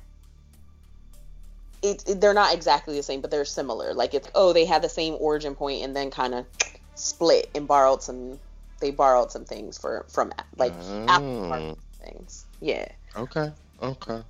It, 1.82 2.02
it- 2.06 2.20
they're 2.20 2.34
not 2.34 2.52
exactly 2.54 2.94
the 2.96 3.02
same, 3.02 3.20
but 3.22 3.30
they're 3.30 3.44
similar. 3.44 3.94
Like 3.94 4.12
it's 4.14 4.28
oh 4.34 4.52
they 4.52 4.64
had 4.66 4.82
the 4.82 4.88
same 4.88 5.16
origin 5.18 5.54
point 5.54 5.82
and 5.82 5.96
then 5.96 6.10
kind 6.10 6.34
of 6.34 6.46
split 6.94 7.50
and 7.54 7.66
borrowed 7.66 8.02
some. 8.02 8.38
They 8.80 8.90
borrowed 8.90 9.30
some 9.30 9.44
things 9.44 9.78
for 9.78 10.04
from 10.10 10.32
like 10.56 10.72
Apple 11.08 11.52
Oh. 11.52 11.78
things. 12.04 12.44
Yeah. 12.60 12.86
Okay. 13.16 13.50
Okay. 13.82 14.22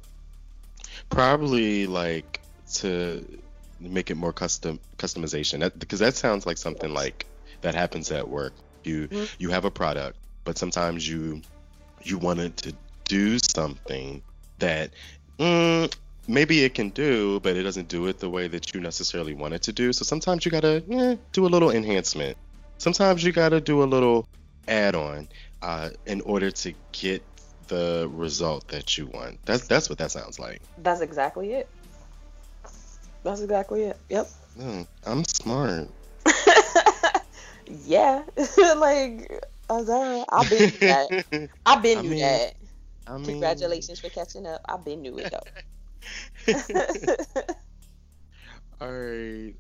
Probably 1.09 1.87
like 1.87 2.41
to 2.75 3.25
make 3.81 4.11
it 4.11 4.17
more 4.17 4.33
custom 4.33 4.79
customization 4.99 5.61
that, 5.61 5.79
because 5.79 5.99
that 6.01 6.15
sounds 6.15 6.47
like 6.47 6.59
something 6.59 6.93
like 6.93 7.27
that 7.63 7.75
happens 7.75 8.11
at 8.11 8.29
work. 8.29 8.55
You 8.85 9.09
Mhm. 9.09 9.29
you 9.39 9.51
have 9.51 9.65
a 9.65 9.71
product, 9.71 10.19
but 10.45 10.59
sometimes 10.59 11.07
you 11.09 11.43
you 12.03 12.19
wanted 12.19 12.57
to 12.59 12.75
do 13.05 13.39
something 13.39 14.23
that 14.59 14.93
mm, 15.39 15.93
maybe 16.29 16.65
it 16.65 16.75
can 16.75 16.91
do, 16.91 17.41
but 17.41 17.57
it 17.57 17.63
doesn't 17.63 17.89
do 17.89 18.07
it 18.07 18.19
the 18.19 18.31
way 18.31 18.49
that 18.49 18.75
you 18.75 18.81
necessarily 18.81 19.35
want 19.35 19.55
it 19.55 19.63
to 19.63 19.73
do. 19.73 19.93
So 19.93 20.05
sometimes 20.05 20.45
you 20.45 20.51
gotta 20.51 20.83
eh, 20.91 21.17
do 21.33 21.47
a 21.47 21.49
little 21.49 21.71
enhancement. 21.71 22.37
Sometimes 22.79 23.23
you 23.25 23.33
gotta 23.33 23.61
do 23.61 23.83
a 23.83 23.85
little 23.85 24.25
add-on 24.69 25.29
uh, 25.63 25.91
in 26.07 26.21
order 26.23 26.51
to 26.51 26.75
get 26.93 27.25
the 27.69 28.09
result 28.13 28.67
that 28.69 28.97
you 28.97 29.07
want. 29.07 29.39
That's 29.45 29.67
that's 29.67 29.89
what 29.89 29.99
that 29.99 30.11
sounds 30.11 30.39
like. 30.39 30.61
That's 30.79 31.01
exactly 31.01 31.53
it. 31.53 31.69
That's 33.23 33.43
exactly 33.43 33.85
it. 33.85 33.99
Yep. 34.09 34.29
Mm, 34.59 34.87
I'm 35.07 35.25
smart. 35.25 35.89
yeah, 37.87 38.23
like 38.77 39.31
uh, 39.69 40.25
I've 40.29 40.51
been 40.51 40.73
that. 40.81 41.25
I've 41.67 41.83
been 41.83 41.99
I 41.99 42.01
through 42.03 42.11
mean, 42.11 42.21
that. 42.21 42.55
I 43.07 43.17
mean, 43.17 43.25
Congratulations 43.27 44.01
for 44.01 44.09
catching 44.09 44.47
up. 44.47 44.61
I've 44.69 44.85
been 44.85 45.05
through 45.05 45.19
it 45.19 45.33
though. 45.33 45.41
All 48.81 48.93
right. 48.93 49.55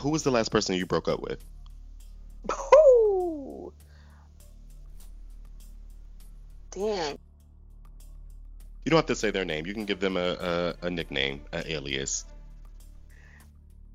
Who 0.00 0.10
was 0.10 0.22
the 0.22 0.30
last 0.30 0.50
person 0.50 0.76
you 0.76 0.86
broke 0.86 1.08
up 1.08 1.20
with? 1.20 1.42
Ooh. 2.52 3.72
Damn. 6.70 7.16
You 8.84 8.90
don't 8.90 8.98
have 8.98 9.06
to 9.06 9.16
say 9.16 9.30
their 9.30 9.44
name. 9.44 9.66
You 9.66 9.74
can 9.74 9.84
give 9.84 10.00
them 10.00 10.16
a, 10.16 10.74
a, 10.82 10.86
a 10.86 10.90
nickname, 10.90 11.42
an 11.52 11.64
alias. 11.66 12.24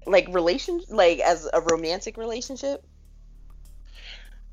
Like 0.05 0.27
relation, 0.31 0.81
like 0.89 1.19
as 1.19 1.49
a 1.51 1.61
romantic 1.61 2.17
relationship. 2.17 2.83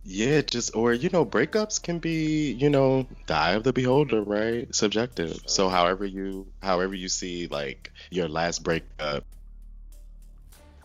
Yeah, 0.02 0.40
just 0.40 0.74
or 0.74 0.94
you 0.94 1.10
know, 1.10 1.26
breakups 1.26 1.82
can 1.82 1.98
be 1.98 2.52
you 2.52 2.70
know 2.70 3.06
the 3.26 3.34
eye 3.34 3.52
of 3.52 3.64
the 3.64 3.72
beholder, 3.72 4.22
right? 4.22 4.74
Subjective. 4.74 5.40
So 5.46 5.68
however 5.68 6.06
you 6.06 6.46
however 6.62 6.94
you 6.94 7.08
see 7.08 7.48
like 7.48 7.92
your 8.10 8.28
last 8.28 8.62
breakup. 8.62 9.24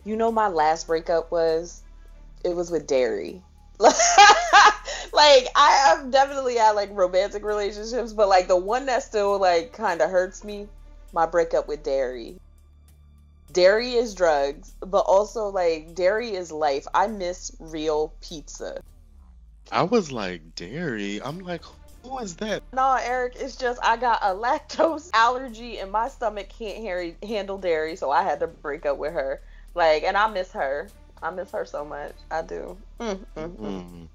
You 0.04 0.16
know, 0.16 0.30
my 0.30 0.48
last 0.48 0.86
breakup 0.86 1.32
was 1.32 1.82
it 2.44 2.54
was 2.54 2.70
with 2.70 2.86
dairy. 2.86 3.42
like 3.80 3.94
I 5.56 5.86
have 5.86 6.10
definitely 6.10 6.56
had 6.56 6.72
like 6.72 6.90
romantic 6.92 7.44
relationships, 7.44 8.12
but 8.12 8.28
like 8.28 8.48
the 8.48 8.56
one 8.56 8.86
that 8.86 9.02
still 9.02 9.38
like 9.40 9.72
kind 9.72 10.02
of 10.02 10.10
hurts 10.10 10.44
me, 10.44 10.68
my 11.12 11.26
breakup 11.26 11.68
with 11.68 11.82
dairy. 11.82 12.36
Dairy 13.50 13.94
is 13.94 14.14
drugs, 14.14 14.74
but 14.80 15.04
also 15.06 15.46
like 15.46 15.94
dairy 15.94 16.34
is 16.34 16.52
life. 16.52 16.86
I 16.92 17.06
miss 17.06 17.50
real 17.58 18.12
pizza. 18.20 18.80
I 19.72 19.82
was 19.82 20.12
like 20.12 20.54
dairy. 20.54 21.20
I'm 21.22 21.40
like, 21.40 21.62
who 22.02 22.18
is 22.18 22.36
that? 22.36 22.62
No, 22.72 22.98
Eric, 23.02 23.34
it's 23.38 23.56
just 23.56 23.80
I 23.82 23.96
got 23.96 24.20
a 24.22 24.26
lactose 24.34 25.10
allergy 25.12 25.78
and 25.78 25.90
my 25.90 26.08
stomach 26.08 26.48
can't 26.48 26.78
harry- 26.78 27.16
handle 27.22 27.58
dairy, 27.58 27.96
so 27.96 28.10
I 28.10 28.22
had 28.22 28.40
to 28.40 28.46
break 28.46 28.86
up 28.86 28.98
with 28.98 29.12
her. 29.12 29.40
Like, 29.74 30.04
and 30.04 30.16
I 30.16 30.28
miss 30.28 30.52
her. 30.52 30.88
I 31.22 31.30
miss 31.30 31.50
her 31.50 31.64
so 31.64 31.84
much. 31.84 32.12
I 32.30 32.42
do. 32.42 32.76
Mm, 33.00 33.18
mm, 33.36 33.56
mm. 33.56 33.60
Mm. 33.60 34.08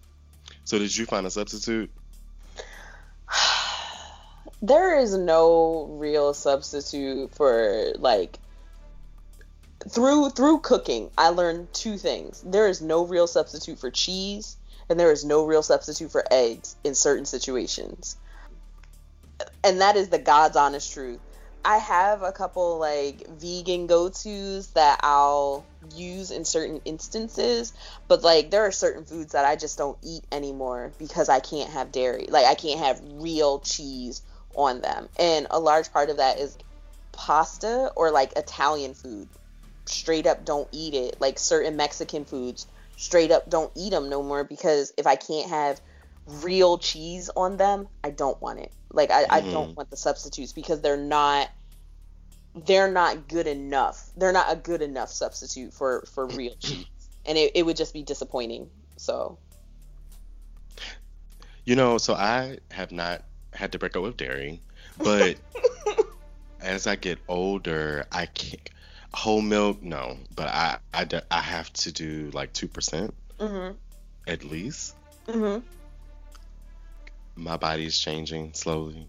So 0.64 0.80
did 0.80 0.96
you 0.96 1.06
find 1.06 1.26
a 1.26 1.32
substitute? 1.32 1.92
There 4.64 5.00
is 5.00 5.18
no 5.18 5.88
real 5.90 6.36
substitute 6.36 7.34
for 7.34 7.94
like 7.98 8.38
through 9.90 10.30
through 10.30 10.60
cooking. 10.60 11.10
I 11.18 11.30
learned 11.30 11.74
two 11.74 11.98
things. 11.98 12.44
There 12.46 12.68
is 12.68 12.80
no 12.80 13.04
real 13.04 13.26
substitute 13.26 13.80
for 13.80 13.90
cheese 13.90 14.58
and 14.92 15.00
there 15.00 15.12
is 15.12 15.24
no 15.24 15.46
real 15.46 15.64
substitute 15.64 16.12
for 16.12 16.26
eggs 16.30 16.76
in 16.84 16.96
certain 16.96 17.24
situations. 17.24 18.18
And 19.64 19.80
that 19.80 19.96
is 19.96 20.10
the 20.10 20.20
God's 20.20 20.58
honest 20.58 20.92
truth. 20.92 21.22
I 21.64 21.78
have 21.78 22.24
a 22.24 22.34
couple 22.34 22.78
like 22.78 23.26
vegan 23.28 23.88
go 23.88 24.10
tos 24.10 24.68
that 24.74 25.00
I'll 25.02 25.64
use 25.96 26.30
in 26.30 26.44
certain 26.44 26.82
instances, 26.84 27.72
but 28.10 28.22
like 28.22 28.52
there 28.52 28.64
are 28.64 28.72
certain 28.72 29.06
foods 29.06 29.32
that 29.32 29.46
I 29.46 29.56
just 29.56 29.78
don't 29.78 29.98
eat 30.04 30.26
anymore 30.30 30.92
because 31.00 31.30
I 31.30 31.40
can't 31.40 31.70
have 31.70 31.94
dairy. 31.94 32.28
Like 32.28 32.46
I 32.46 32.56
can't 32.56 32.82
have 32.82 33.02
real 33.14 33.60
cheese 33.60 34.22
on 34.56 34.82
them. 34.82 35.08
And 35.18 35.48
a 35.52 35.60
large 35.60 35.94
part 35.94 36.10
of 36.10 36.18
that 36.18 36.38
is 36.38 36.58
pasta 37.14 37.94
or 37.96 38.12
like 38.12 38.34
Italian 38.36 38.94
food. 38.94 39.30
Straight 39.86 40.28
up 40.28 40.44
don't 40.44 40.68
eat 40.74 40.96
it. 40.96 41.22
Like 41.22 41.40
certain 41.40 41.78
Mexican 41.78 42.26
foods, 42.26 42.68
straight 43.02 43.32
up 43.32 43.50
don't 43.50 43.72
eat 43.76 43.90
them 43.90 44.10
no 44.10 44.22
more 44.22 44.44
because 44.44 44.94
if 44.96 45.08
I 45.08 45.16
can't 45.16 45.50
have 45.50 45.82
real 46.28 46.78
cheese 46.78 47.32
on 47.36 47.58
them, 47.58 47.88
I 48.04 48.12
don't 48.12 48.40
want 48.40 48.60
it. 48.60 48.72
Like 48.94 49.10
I, 49.10 49.26
I 49.28 49.42
don't 49.42 49.70
mm-hmm. 49.70 49.74
want 49.74 49.90
the 49.90 49.98
substitutes 49.98 50.54
because 50.54 50.82
they're 50.82 50.98
not 50.98 51.50
they're 52.54 52.92
not 52.92 53.28
good 53.28 53.48
enough. 53.48 54.12
They're 54.16 54.32
not 54.32 54.54
a 54.54 54.56
good 54.56 54.84
enough 54.84 55.10
substitute 55.10 55.74
for 55.74 56.04
for 56.14 56.28
real 56.38 56.54
cheese. 56.60 56.86
And 57.26 57.38
it, 57.38 57.54
it 57.56 57.66
would 57.66 57.76
just 57.76 57.94
be 57.94 58.04
disappointing. 58.04 58.70
So 58.98 59.40
You 61.66 61.76
know, 61.76 61.98
so 61.98 62.14
I 62.14 62.60
have 62.70 62.92
not 62.92 63.24
had 63.54 63.72
to 63.72 63.80
break 63.80 63.96
up 63.96 64.04
with 64.04 64.18
dairy, 64.18 64.62
but 65.00 65.38
as 66.62 66.86
I 66.86 66.98
get 66.98 67.18
older, 67.28 68.06
I 68.12 68.28
can't 68.28 68.70
whole 69.14 69.42
milk. 69.42 69.82
No, 69.82 70.18
but 70.36 70.48
I 70.48 70.78
I, 70.94 71.08
I 71.30 71.42
have 71.42 71.72
to 71.74 71.92
do 71.92 72.32
like 72.34 72.54
two 72.54 72.68
percent 72.68 73.14
mhm. 73.40 73.76
at 74.28 74.44
least. 74.44 74.96
Mhm. 75.28 75.64
My 77.36 77.58
body's 77.58 77.98
changing 77.98 78.54
slowly. 78.54 79.08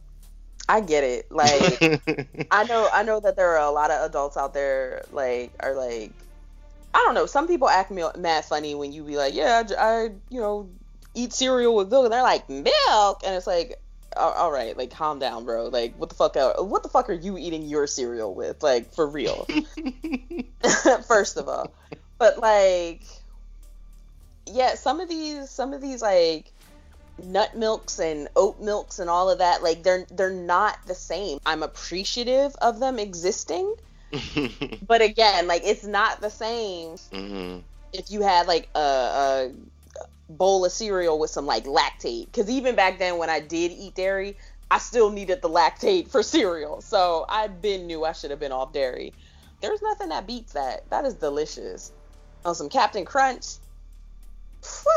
I 0.68 0.80
get 0.80 1.04
it. 1.04 1.30
Like 1.30 2.46
I 2.50 2.64
know 2.64 2.88
I 2.92 3.02
know 3.02 3.20
that 3.20 3.36
there 3.36 3.50
are 3.56 3.66
a 3.66 3.70
lot 3.70 3.90
of 3.90 4.08
adults 4.08 4.36
out 4.36 4.54
there 4.54 5.04
like 5.12 5.52
are 5.60 5.74
like 5.74 6.12
I 6.94 6.98
don't 6.98 7.14
know. 7.14 7.26
Some 7.26 7.48
people 7.48 7.68
act 7.68 7.90
me 7.90 8.04
mad 8.18 8.44
funny 8.44 8.74
when 8.74 8.92
you 8.92 9.02
be 9.02 9.16
like, 9.16 9.34
yeah, 9.34 9.62
I 9.78 10.10
you 10.28 10.40
know 10.40 10.68
eat 11.14 11.32
cereal 11.32 11.74
with 11.74 11.90
milk, 11.90 12.04
and 12.04 12.12
they're 12.12 12.22
like 12.22 12.48
milk, 12.48 13.20
and 13.24 13.34
it's 13.34 13.46
like, 13.46 13.78
all 14.16 14.50
right, 14.50 14.76
like 14.76 14.90
calm 14.90 15.18
down, 15.18 15.44
bro. 15.44 15.66
Like 15.66 15.94
what 15.96 16.08
the 16.08 16.14
fuck? 16.14 16.36
Are, 16.36 16.62
what 16.64 16.82
the 16.82 16.88
fuck 16.88 17.08
are 17.10 17.14
you 17.14 17.38
eating 17.38 17.62
your 17.62 17.86
cereal 17.86 18.34
with? 18.34 18.62
Like 18.62 18.94
for 18.94 19.06
real. 19.06 19.48
First 21.08 21.36
of 21.36 21.48
all, 21.48 21.74
but 22.18 22.38
like, 22.38 23.02
yeah, 24.46 24.74
some 24.74 25.00
of 25.00 25.08
these 25.08 25.50
some 25.50 25.72
of 25.72 25.80
these 25.80 26.02
like 26.02 26.52
nut 27.18 27.54
milks 27.56 27.98
and 27.98 28.28
oat 28.36 28.60
milks 28.60 28.98
and 28.98 29.08
all 29.10 29.30
of 29.30 29.38
that 29.38 29.62
like 29.62 29.82
they're 29.82 30.06
they're 30.10 30.30
not 30.30 30.76
the 30.86 30.94
same 30.94 31.38
i'm 31.44 31.62
appreciative 31.62 32.54
of 32.62 32.80
them 32.80 32.98
existing 32.98 33.72
but 34.86 35.02
again 35.02 35.46
like 35.46 35.62
it's 35.62 35.84
not 35.84 36.20
the 36.20 36.30
same 36.30 36.96
hmm 37.12 37.58
if 37.92 38.10
you 38.10 38.22
had 38.22 38.46
like 38.46 38.68
a, 38.74 38.78
a 38.78 39.52
bowl 40.36 40.64
of 40.64 40.72
cereal 40.72 41.18
with 41.18 41.30
some 41.30 41.46
like 41.46 41.64
Lactaid 41.64 42.26
because 42.26 42.50
even 42.50 42.74
back 42.74 42.98
then 42.98 43.18
when 43.18 43.30
i 43.30 43.40
did 43.40 43.72
eat 43.72 43.94
dairy 43.94 44.36
i 44.70 44.78
still 44.78 45.10
needed 45.10 45.42
the 45.42 45.48
Lactaid 45.48 46.08
for 46.08 46.22
cereal 46.22 46.80
so 46.80 47.26
I've 47.28 47.60
been 47.62 47.86
knew 47.86 48.04
i 48.04 48.12
should 48.12 48.30
have 48.30 48.40
been 48.40 48.52
off 48.52 48.72
dairy 48.72 49.12
there's 49.60 49.82
nothing 49.82 50.08
that 50.08 50.26
beats 50.26 50.52
that 50.52 50.88
that 50.90 51.04
is 51.04 51.14
delicious 51.14 51.92
on 52.44 52.54
some 52.54 52.68
captain 52.68 53.04
crunch 53.04 53.46
Phew, 54.62 54.92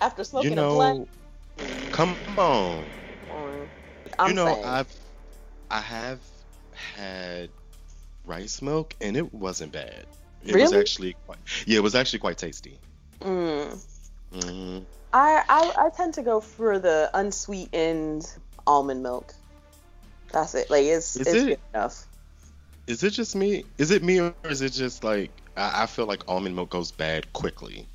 after 0.00 0.24
smoking 0.24 0.54
You 0.54 0.64
a 0.64 0.68
blunt 0.68 1.08
come 1.90 2.16
on. 2.36 2.84
I'm 4.18 4.30
you 4.30 4.34
know, 4.34 4.46
saying. 4.46 4.64
I've 4.64 5.00
I 5.70 5.80
have 5.80 6.20
had 6.72 7.48
rice 8.26 8.60
milk 8.62 8.94
and 9.00 9.16
it 9.16 9.32
wasn't 9.34 9.72
bad. 9.72 10.06
It 10.44 10.56
was 10.56 10.72
actually 10.72 11.16
quite, 11.26 11.38
yeah, 11.66 11.78
it 11.78 11.82
was 11.82 11.94
actually 11.94 12.18
quite 12.18 12.36
tasty. 12.36 12.78
Mm. 13.20 13.82
Hmm 14.32 14.78
I, 15.12 15.42
I 15.48 15.72
I 15.86 15.90
tend 15.96 16.14
to 16.14 16.22
go 16.22 16.40
for 16.40 16.78
the 16.78 17.10
unsweetened 17.14 18.24
almond 18.66 19.02
milk. 19.02 19.34
That's 20.32 20.54
it. 20.54 20.70
Like 20.70 20.84
it's 20.84 21.16
Is 21.16 21.26
it's 21.26 21.32
it? 21.32 21.48
good 21.48 21.60
enough. 21.74 22.06
Is 22.86 23.02
it 23.02 23.10
just 23.10 23.36
me? 23.36 23.64
Is 23.78 23.90
it 23.90 24.02
me 24.02 24.20
or 24.20 24.34
is 24.44 24.62
it 24.62 24.72
just 24.72 25.04
like 25.04 25.42
I, 25.56 25.84
I 25.84 25.86
feel 25.86 26.06
like 26.06 26.28
almond 26.28 26.56
milk 26.56 26.70
goes 26.70 26.92
bad 26.92 27.32
quickly? 27.32 27.88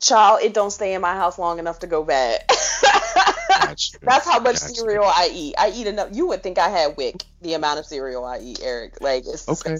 Child, 0.00 0.40
it 0.42 0.54
don't 0.54 0.70
stay 0.70 0.94
in 0.94 1.02
my 1.02 1.14
house 1.14 1.38
long 1.38 1.58
enough 1.58 1.80
to 1.80 1.86
go 1.86 2.02
bad. 2.04 2.40
Gotcha. 3.54 3.98
That's 4.02 4.26
how 4.26 4.40
much 4.40 4.56
Gotcha. 4.60 4.72
cereal 4.74 5.04
I 5.04 5.30
eat. 5.32 5.54
I 5.58 5.70
eat 5.74 5.86
enough. 5.86 6.08
You 6.12 6.28
would 6.28 6.42
think 6.42 6.58
I 6.58 6.68
had 6.70 6.96
wick 6.96 7.24
the 7.42 7.54
amount 7.54 7.78
of 7.80 7.86
cereal 7.86 8.24
I 8.24 8.38
eat, 8.40 8.60
Eric. 8.62 9.00
Like 9.00 9.24
it's 9.26 9.48
Okay. 9.48 9.76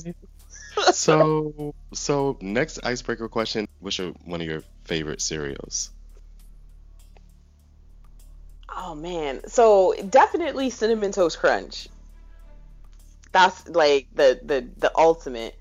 So 0.88 1.74
so 1.94 2.36
next 2.40 2.78
icebreaker 2.84 3.28
question: 3.28 3.66
What's 3.80 3.98
your 3.98 4.12
one 4.24 4.40
of 4.40 4.46
your 4.46 4.62
favorite 4.84 5.20
cereals? 5.20 5.90
Oh 8.76 8.94
man. 8.94 9.40
So 9.48 9.94
definitely 10.08 10.70
cinnamon 10.70 11.12
toast 11.12 11.38
crunch. 11.38 11.88
That's 13.32 13.68
like 13.68 14.08
the 14.14 14.40
the 14.42 14.68
the 14.78 14.92
ultimate. 14.96 15.56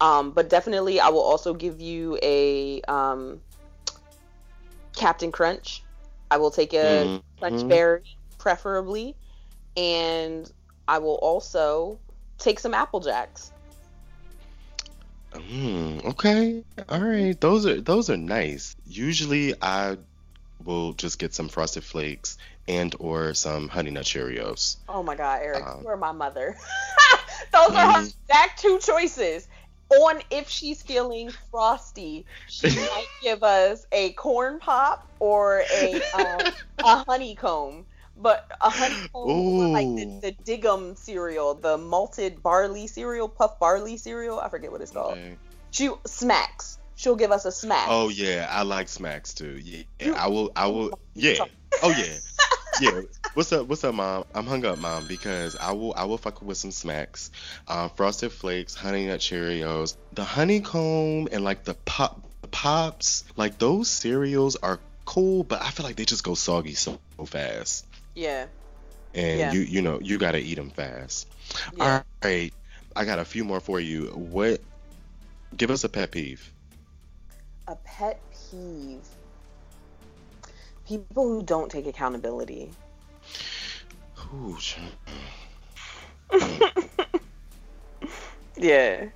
Um, 0.00 0.32
but 0.32 0.48
definitely 0.50 1.00
I 1.00 1.08
will 1.10 1.22
also 1.22 1.54
give 1.54 1.80
you 1.80 2.18
a 2.22 2.82
um, 2.82 3.40
Captain 4.96 5.32
Crunch. 5.32 5.84
I 6.30 6.38
will 6.38 6.50
take 6.50 6.74
a 6.74 7.10
crunch 7.38 7.66
Mhm. 7.66 7.68
berry 7.68 8.02
preferably, 8.38 9.16
and 9.76 10.50
I 10.88 10.98
will 10.98 11.16
also 11.16 12.00
take 12.38 12.60
some 12.60 12.74
Apple 12.74 13.00
Jacks. 13.00 13.51
Mm, 15.34 16.04
okay, 16.04 16.64
all 16.88 17.00
right. 17.00 17.40
Those 17.40 17.66
are 17.66 17.80
those 17.80 18.10
are 18.10 18.16
nice. 18.16 18.76
Usually, 18.84 19.54
I 19.60 19.96
will 20.62 20.92
just 20.92 21.18
get 21.18 21.34
some 21.34 21.48
Frosted 21.48 21.84
Flakes 21.84 22.36
and 22.68 22.94
or 22.98 23.34
some 23.34 23.68
Honey 23.68 23.90
Nut 23.90 24.04
Cheerios. 24.04 24.76
Oh 24.88 25.02
my 25.02 25.16
God, 25.16 25.40
Eric, 25.42 25.66
Um, 25.66 25.82
you 25.82 25.88
are 25.88 25.96
my 25.96 26.12
mother. 26.12 26.56
Those 27.52 27.74
are 27.76 27.92
her 27.92 28.00
exact 28.00 28.60
two 28.60 28.78
choices. 28.78 29.46
On 29.90 30.20
if 30.30 30.48
she's 30.48 30.80
feeling 30.82 31.30
frosty, 31.50 32.24
she 32.48 32.68
might 32.76 33.06
give 33.22 33.42
us 33.42 33.84
a 33.92 34.12
corn 34.14 34.58
pop 34.58 35.02
or 35.20 35.62
a 35.70 36.00
um, 36.14 36.40
a 36.82 37.04
honeycomb. 37.08 37.86
But 38.22 38.50
a 38.60 38.70
honeycomb, 38.70 39.08
or 39.14 39.68
like 39.68 39.86
the, 39.86 40.20
the 40.30 40.32
Diggum 40.44 40.96
cereal, 40.96 41.54
the 41.54 41.76
malted 41.76 42.42
barley 42.42 42.86
cereal, 42.86 43.28
puff 43.28 43.58
barley 43.58 43.96
cereal. 43.96 44.38
I 44.38 44.48
forget 44.48 44.70
what 44.70 44.80
it's 44.80 44.92
called. 44.92 45.12
Okay. 45.14 45.36
She 45.72 45.90
smacks. 46.06 46.78
She'll 46.94 47.16
give 47.16 47.32
us 47.32 47.44
a 47.44 47.50
smack. 47.52 47.86
Oh 47.90 48.08
yeah, 48.10 48.46
I 48.48 48.62
like 48.62 48.88
smacks 48.88 49.34
too. 49.34 49.58
Yeah, 49.58 49.82
You- 50.00 50.14
I 50.14 50.28
will. 50.28 50.52
I 50.54 50.66
will. 50.68 50.98
Yeah. 51.14 51.44
Oh 51.82 51.90
yeah. 51.90 52.16
Yeah. 52.80 53.02
What's 53.34 53.52
up? 53.52 53.66
What's 53.66 53.82
up, 53.84 53.94
mom? 53.94 54.24
I'm 54.34 54.46
hung 54.46 54.64
up, 54.64 54.78
mom, 54.78 55.06
because 55.06 55.56
I 55.56 55.72
will. 55.72 55.92
I 55.94 56.04
will 56.04 56.16
fuck 56.18 56.40
with 56.42 56.56
some 56.58 56.70
smacks, 56.70 57.30
um, 57.68 57.90
frosted 57.90 58.32
flakes, 58.32 58.74
honey 58.74 59.06
nut 59.06 59.20
Cheerios, 59.20 59.96
the 60.12 60.24
honeycomb, 60.24 61.28
and 61.32 61.42
like 61.44 61.64
the 61.64 61.74
pop 61.74 62.24
pops. 62.50 63.24
Like 63.36 63.58
those 63.58 63.90
cereals 63.90 64.56
are 64.56 64.78
cool, 65.04 65.42
but 65.44 65.60
I 65.62 65.70
feel 65.70 65.84
like 65.84 65.96
they 65.96 66.04
just 66.04 66.24
go 66.24 66.34
soggy 66.34 66.74
so 66.74 66.98
fast. 67.26 67.86
Yeah. 68.14 68.46
And 69.14 69.38
Yeah. 69.38 69.52
you 69.52 69.60
you 69.60 69.82
know 69.82 69.98
you 70.00 70.18
gotta 70.18 70.38
eat 70.38 70.54
them 70.56 70.70
fast. 70.70 71.28
Yeah. 71.76 72.02
All 72.22 72.28
right, 72.30 72.52
I 72.96 73.04
got 73.04 73.18
a 73.18 73.24
few 73.24 73.44
more 73.44 73.60
for 73.60 73.80
you. 73.80 74.06
What? 74.06 74.60
Give 75.56 75.70
us 75.70 75.84
a 75.84 75.88
pet 75.88 76.10
peeve. 76.12 76.52
A 77.68 77.76
pet 77.76 78.20
peeve. 78.50 79.06
People 80.86 81.28
who 81.28 81.42
don't 81.42 81.70
take 81.70 81.86
accountability. 81.86 82.70
Ooh, 84.34 84.56
Yeah. 88.56 89.06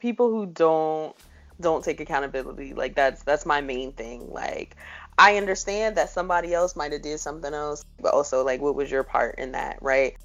People 0.00 0.30
who 0.30 0.46
don't 0.46 1.16
don't 1.60 1.84
take 1.84 2.00
accountability, 2.00 2.74
like 2.74 2.94
that's 2.94 3.22
that's 3.22 3.46
my 3.46 3.60
main 3.60 3.92
thing. 3.92 4.30
Like 4.30 4.76
I 5.18 5.36
understand 5.36 5.96
that 5.96 6.10
somebody 6.10 6.54
else 6.54 6.76
might 6.76 6.92
have 6.92 7.02
did 7.02 7.20
something 7.20 7.52
else, 7.52 7.84
but 8.00 8.14
also 8.14 8.44
like 8.44 8.60
what 8.60 8.74
was 8.74 8.90
your 8.90 9.02
part 9.02 9.38
in 9.38 9.52
that, 9.52 9.78
right? 9.80 10.16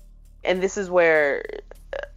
And 0.43 0.61
this 0.61 0.77
is 0.77 0.89
where 0.89 1.43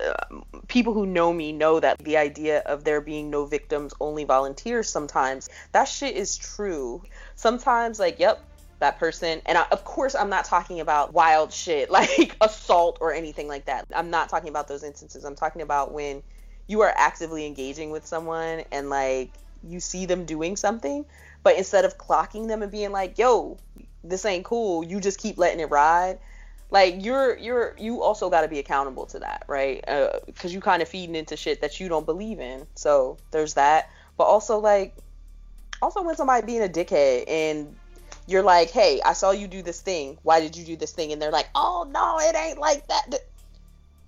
uh, 0.04 0.40
people 0.68 0.94
who 0.94 1.06
know 1.06 1.32
me 1.32 1.52
know 1.52 1.80
that 1.80 1.98
the 1.98 2.16
idea 2.16 2.60
of 2.60 2.84
there 2.84 3.00
being 3.00 3.30
no 3.30 3.46
victims, 3.46 3.92
only 4.00 4.24
volunteers 4.24 4.88
sometimes, 4.88 5.48
that 5.72 5.84
shit 5.84 6.16
is 6.16 6.36
true. 6.36 7.02
Sometimes 7.34 7.98
like, 7.98 8.20
yep, 8.20 8.44
that 8.80 8.98
person 8.98 9.40
and 9.46 9.56
I, 9.56 9.66
of 9.70 9.84
course 9.84 10.14
i'm 10.14 10.30
not 10.30 10.44
talking 10.46 10.80
about 10.80 11.12
wild 11.12 11.52
shit 11.52 11.90
like 11.90 12.36
assault 12.40 12.98
or 13.00 13.12
anything 13.12 13.46
like 13.46 13.66
that 13.66 13.84
i'm 13.94 14.10
not 14.10 14.28
talking 14.28 14.48
about 14.48 14.68
those 14.68 14.82
instances 14.82 15.24
i'm 15.24 15.36
talking 15.36 15.62
about 15.62 15.92
when 15.92 16.22
you 16.70 16.82
are 16.82 16.92
actively 16.96 17.46
engaging 17.46 17.90
with 17.90 18.06
someone 18.06 18.62
and 18.70 18.88
like 18.88 19.32
you 19.62 19.80
see 19.80 20.06
them 20.06 20.24
doing 20.24 20.56
something 20.56 21.04
but 21.42 21.56
instead 21.56 21.84
of 21.84 21.98
clocking 21.98 22.46
them 22.46 22.62
and 22.62 22.70
being 22.70 22.92
like 22.92 23.18
yo 23.18 23.58
this 24.04 24.24
ain't 24.24 24.44
cool 24.44 24.84
you 24.84 25.00
just 25.00 25.18
keep 25.18 25.36
letting 25.36 25.60
it 25.60 25.68
ride 25.70 26.18
like 26.70 26.94
you're 27.04 27.36
you're 27.38 27.74
you 27.76 28.02
also 28.02 28.30
got 28.30 28.42
to 28.42 28.48
be 28.48 28.60
accountable 28.60 29.04
to 29.04 29.18
that 29.18 29.42
right 29.48 29.84
because 30.26 30.54
you 30.54 30.60
kind 30.60 30.80
of 30.80 30.88
feeding 30.88 31.16
into 31.16 31.36
shit 31.36 31.60
that 31.60 31.80
you 31.80 31.88
don't 31.88 32.06
believe 32.06 32.38
in 32.38 32.66
so 32.76 33.18
there's 33.32 33.54
that 33.54 33.90
but 34.16 34.24
also 34.24 34.58
like 34.58 34.94
also 35.82 36.02
when 36.04 36.14
somebody 36.14 36.46
being 36.46 36.62
a 36.62 36.68
dickhead 36.68 37.24
and 37.28 37.74
you're 38.26 38.42
like, 38.42 38.70
hey, 38.70 39.00
I 39.04 39.14
saw 39.14 39.32
you 39.32 39.48
do 39.48 39.62
this 39.62 39.80
thing. 39.80 40.18
Why 40.22 40.40
did 40.40 40.56
you 40.56 40.64
do 40.64 40.76
this 40.76 40.92
thing? 40.92 41.12
And 41.12 41.20
they're 41.20 41.32
like, 41.32 41.48
oh 41.54 41.88
no, 41.90 42.18
it 42.20 42.36
ain't 42.36 42.58
like 42.58 42.86
that. 42.88 43.10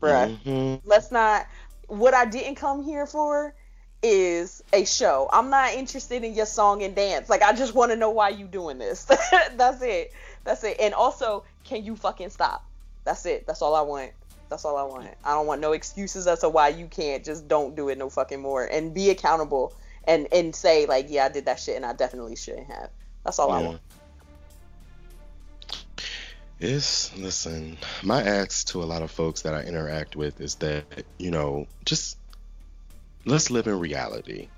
Bruh, 0.00 0.38
Mhm. 0.44 0.80
let's 0.84 1.10
not. 1.10 1.46
What 1.88 2.14
I 2.14 2.24
didn't 2.24 2.56
come 2.56 2.82
here 2.82 3.06
for 3.06 3.54
is 4.02 4.62
a 4.72 4.84
show. 4.84 5.28
I'm 5.32 5.50
not 5.50 5.74
interested 5.74 6.24
in 6.24 6.34
your 6.34 6.46
song 6.46 6.82
and 6.82 6.94
dance. 6.94 7.28
Like, 7.28 7.42
I 7.42 7.52
just 7.52 7.74
want 7.74 7.92
to 7.92 7.96
know 7.96 8.10
why 8.10 8.30
you 8.30 8.46
doing 8.46 8.78
this. 8.78 9.04
That's 9.56 9.82
it. 9.82 10.12
That's 10.44 10.64
it. 10.64 10.78
And 10.80 10.94
also, 10.94 11.44
can 11.64 11.84
you 11.84 11.94
fucking 11.94 12.30
stop? 12.30 12.64
That's 13.04 13.24
it. 13.26 13.46
That's 13.46 13.62
all 13.62 13.74
I 13.74 13.82
want. 13.82 14.12
That's 14.48 14.64
all 14.64 14.76
I 14.76 14.82
want. 14.82 15.08
I 15.24 15.32
don't 15.32 15.46
want 15.46 15.60
no 15.60 15.72
excuses 15.72 16.26
as 16.26 16.40
to 16.40 16.48
why 16.48 16.68
you 16.68 16.86
can't. 16.86 17.24
Just 17.24 17.48
don't 17.48 17.74
do 17.74 17.88
it 17.88 17.98
no 17.98 18.10
fucking 18.10 18.40
more. 18.40 18.64
And 18.64 18.92
be 18.92 19.10
accountable 19.10 19.72
and 20.04 20.28
and 20.32 20.54
say 20.54 20.86
like, 20.86 21.06
yeah, 21.08 21.24
I 21.24 21.28
did 21.28 21.46
that 21.46 21.58
shit 21.58 21.76
and 21.76 21.86
I 21.86 21.94
definitely 21.94 22.36
shouldn't 22.36 22.66
have. 22.66 22.90
That's 23.24 23.38
all 23.38 23.50
I 23.50 23.62
want. 23.62 23.80
It's 26.62 27.16
listen, 27.16 27.76
my 28.04 28.22
ask 28.22 28.68
to 28.68 28.84
a 28.84 28.86
lot 28.86 29.02
of 29.02 29.10
folks 29.10 29.42
that 29.42 29.52
I 29.52 29.62
interact 29.62 30.14
with 30.14 30.40
is 30.40 30.54
that, 30.56 30.84
you 31.18 31.32
know, 31.32 31.66
just 31.84 32.16
let's 33.26 33.50
live 33.50 33.66
in 33.66 33.80
reality. 33.80 34.48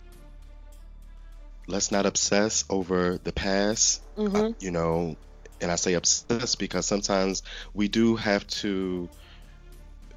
Let's 1.66 1.90
not 1.90 2.04
obsess 2.04 2.64
over 2.68 3.18
the 3.24 3.32
past, 3.32 4.02
Mm-hmm. 4.18 4.36
uh, 4.36 4.50
you 4.60 4.70
know, 4.70 5.16
and 5.62 5.72
I 5.72 5.76
say 5.76 5.94
obsess 5.94 6.56
because 6.56 6.84
sometimes 6.84 7.42
we 7.72 7.88
do 7.88 8.16
have 8.16 8.46
to 8.48 9.08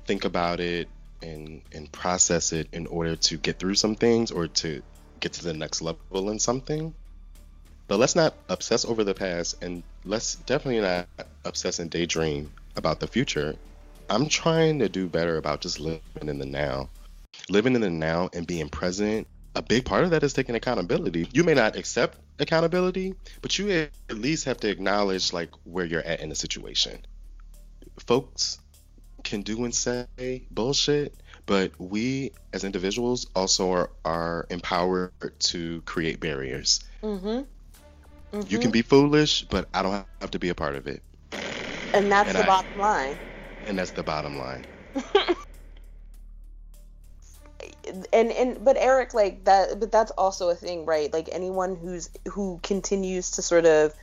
think 0.06 0.26
about 0.26 0.60
it 0.60 0.90
and 1.22 1.62
and 1.74 1.90
process 1.92 2.52
it 2.52 2.68
in 2.74 2.88
order 2.88 3.16
to 3.16 3.38
get 3.38 3.60
through 3.60 3.76
some 3.76 3.96
things 3.96 4.32
or 4.32 4.48
to 4.48 4.84
get 5.22 5.34
to 5.34 5.44
the 5.46 5.54
next 5.54 5.82
level 5.82 6.30
in 6.30 6.40
something. 6.40 6.94
But 7.88 8.00
let's 8.00 8.16
not 8.16 8.34
obsess 8.50 8.84
over 8.84 9.04
the 9.04 9.14
past 9.14 9.64
and 9.64 9.84
let's 10.04 10.36
definitely 10.36 10.82
not 10.82 11.08
obsess 11.46 11.80
and 11.80 11.90
daydream 11.90 12.52
about 12.76 13.00
the 13.00 13.08
future. 13.08 13.56
I'm 14.10 14.28
trying 14.28 14.80
to 14.80 14.90
do 14.90 15.08
better 15.08 15.38
about 15.38 15.62
just 15.62 15.80
living 15.80 16.02
in 16.22 16.38
the 16.38 16.46
now. 16.46 16.90
Living 17.50 17.76
in 17.76 17.82
the 17.82 17.90
now 17.90 18.30
and 18.34 18.46
being 18.46 18.70
present. 18.70 19.28
A 19.56 19.62
big 19.62 19.86
part 19.86 20.04
of 20.04 20.12
that 20.12 20.24
is 20.24 20.34
taking 20.34 20.56
accountability. 20.56 21.28
You 21.32 21.44
may 21.44 21.54
not 21.54 21.76
accept 21.76 22.18
accountability, 22.40 23.16
but 23.42 23.58
you 23.58 23.72
at 23.72 23.92
least 24.18 24.46
have 24.46 24.58
to 24.58 24.70
acknowledge 24.70 25.34
like 25.34 25.50
where 25.64 25.86
you're 25.86 26.02
at 26.02 26.20
in 26.20 26.30
the 26.30 26.36
situation. 26.36 27.06
Folks 28.06 28.60
can 29.24 29.42
do 29.42 29.64
and 29.64 29.74
say 29.74 30.46
bullshit, 30.52 31.16
but 31.46 31.72
we 31.80 32.32
as 32.54 32.64
individuals 32.64 33.28
also 33.36 33.72
are, 33.72 33.90
are 34.06 34.46
empowered 34.50 35.12
to 35.40 35.82
create 35.82 36.20
barriers. 36.20 36.84
Mm-hmm. 37.02 37.42
You 38.50 38.60
can 38.60 38.72
mm-hmm. 38.72 38.72
be 38.72 38.82
foolish, 38.82 39.44
but 39.44 39.70
I 39.74 39.84
don't 39.84 40.06
have 40.22 40.32
to 40.32 40.40
be 40.40 40.50
a 40.50 40.56
part 40.56 40.76
of 40.76 40.88
it. 40.88 41.04
and 41.94 42.12
that's 42.12 42.30
and 42.30 42.38
the 42.38 42.44
I- 42.44 42.46
bottom 42.46 42.80
line. 42.80 43.20
And 43.66 43.80
that's 43.80 43.92
the 43.92 44.04
bottom 44.04 44.38
line. 44.38 44.66
And 48.14 48.32
and 48.32 48.64
but 48.64 48.78
Eric, 48.78 49.14
like 49.14 49.46
that, 49.46 49.80
but 49.80 49.92
that's 49.92 50.12
also 50.12 50.50
a 50.50 50.56
thing, 50.56 50.86
right? 50.86 51.12
Like 51.14 51.30
anyone 51.32 51.76
who's 51.76 52.10
who 52.30 52.60
continues 52.64 53.32
to 53.32 53.42
sort 53.42 53.66
of 53.66 53.94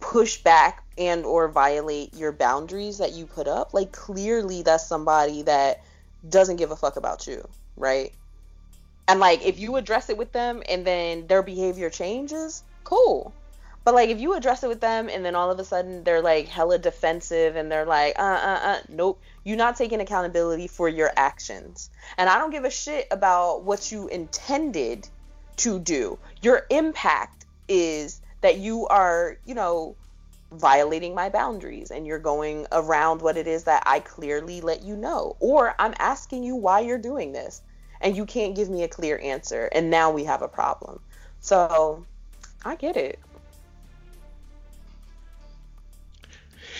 push 0.00 0.38
back 0.42 0.84
and 0.98 1.24
or 1.24 1.48
violate 1.48 2.14
your 2.14 2.32
boundaries 2.32 2.98
that 2.98 3.12
you 3.12 3.26
put 3.26 3.48
up, 3.48 3.74
like 3.74 3.92
clearly 3.92 4.62
that's 4.62 4.86
somebody 4.88 5.42
that 5.42 5.82
doesn't 6.28 6.56
give 6.56 6.70
a 6.72 6.76
fuck 6.76 6.96
about 6.96 7.26
you, 7.26 7.48
right? 7.76 8.12
And 9.08 9.20
like 9.20 9.42
if 9.44 9.58
you 9.58 9.76
address 9.76 10.10
it 10.10 10.18
with 10.18 10.32
them 10.32 10.62
and 10.68 10.86
then 10.86 11.26
their 11.28 11.42
behavior 11.42 11.90
changes, 11.90 12.64
cool. 12.86 13.34
But 13.84 13.94
like 13.94 14.10
if 14.10 14.20
you 14.20 14.34
address 14.34 14.64
it 14.64 14.68
with 14.68 14.80
them 14.80 15.08
and 15.08 15.24
then 15.24 15.34
all 15.34 15.50
of 15.50 15.58
a 15.58 15.64
sudden 15.64 16.02
they're 16.02 16.22
like 16.22 16.48
hella 16.48 16.78
defensive 16.78 17.54
and 17.54 17.70
they're 17.70 17.84
like, 17.84 18.18
uh 18.18 18.22
uh 18.22 18.60
uh, 18.62 18.78
nope, 18.88 19.20
you're 19.44 19.56
not 19.56 19.76
taking 19.76 20.00
accountability 20.00 20.66
for 20.66 20.88
your 20.88 21.12
actions. 21.16 21.90
And 22.16 22.28
I 22.28 22.38
don't 22.38 22.50
give 22.50 22.64
a 22.64 22.70
shit 22.70 23.06
about 23.10 23.62
what 23.62 23.92
you 23.92 24.08
intended 24.08 25.08
to 25.58 25.78
do. 25.78 26.18
Your 26.42 26.66
impact 26.70 27.44
is 27.68 28.20
that 28.40 28.58
you 28.58 28.86
are, 28.88 29.36
you 29.44 29.54
know, 29.54 29.96
violating 30.52 31.14
my 31.14 31.28
boundaries 31.28 31.90
and 31.90 32.06
you're 32.06 32.18
going 32.18 32.66
around 32.72 33.20
what 33.20 33.36
it 33.36 33.46
is 33.46 33.64
that 33.64 33.82
I 33.86 34.00
clearly 34.00 34.60
let 34.60 34.82
you 34.82 34.96
know. 34.96 35.36
Or 35.40 35.74
I'm 35.78 35.94
asking 35.98 36.44
you 36.44 36.56
why 36.56 36.80
you're 36.80 36.98
doing 36.98 37.32
this 37.32 37.62
and 38.00 38.16
you 38.16 38.26
can't 38.26 38.54
give 38.54 38.68
me 38.68 38.82
a 38.82 38.88
clear 38.88 39.18
answer. 39.22 39.68
And 39.72 39.90
now 39.90 40.10
we 40.10 40.24
have 40.24 40.42
a 40.42 40.48
problem. 40.48 41.00
So 41.40 42.04
I 42.66 42.74
get 42.74 42.96
it. 42.96 43.20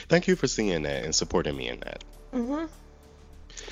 Thank 0.09 0.26
you 0.26 0.34
for 0.37 0.49
seeing 0.49 0.82
that 0.82 1.05
and 1.05 1.14
supporting 1.14 1.57
me 1.57 1.68
in 1.68 1.80
that. 1.80 2.05
hmm 2.32 2.66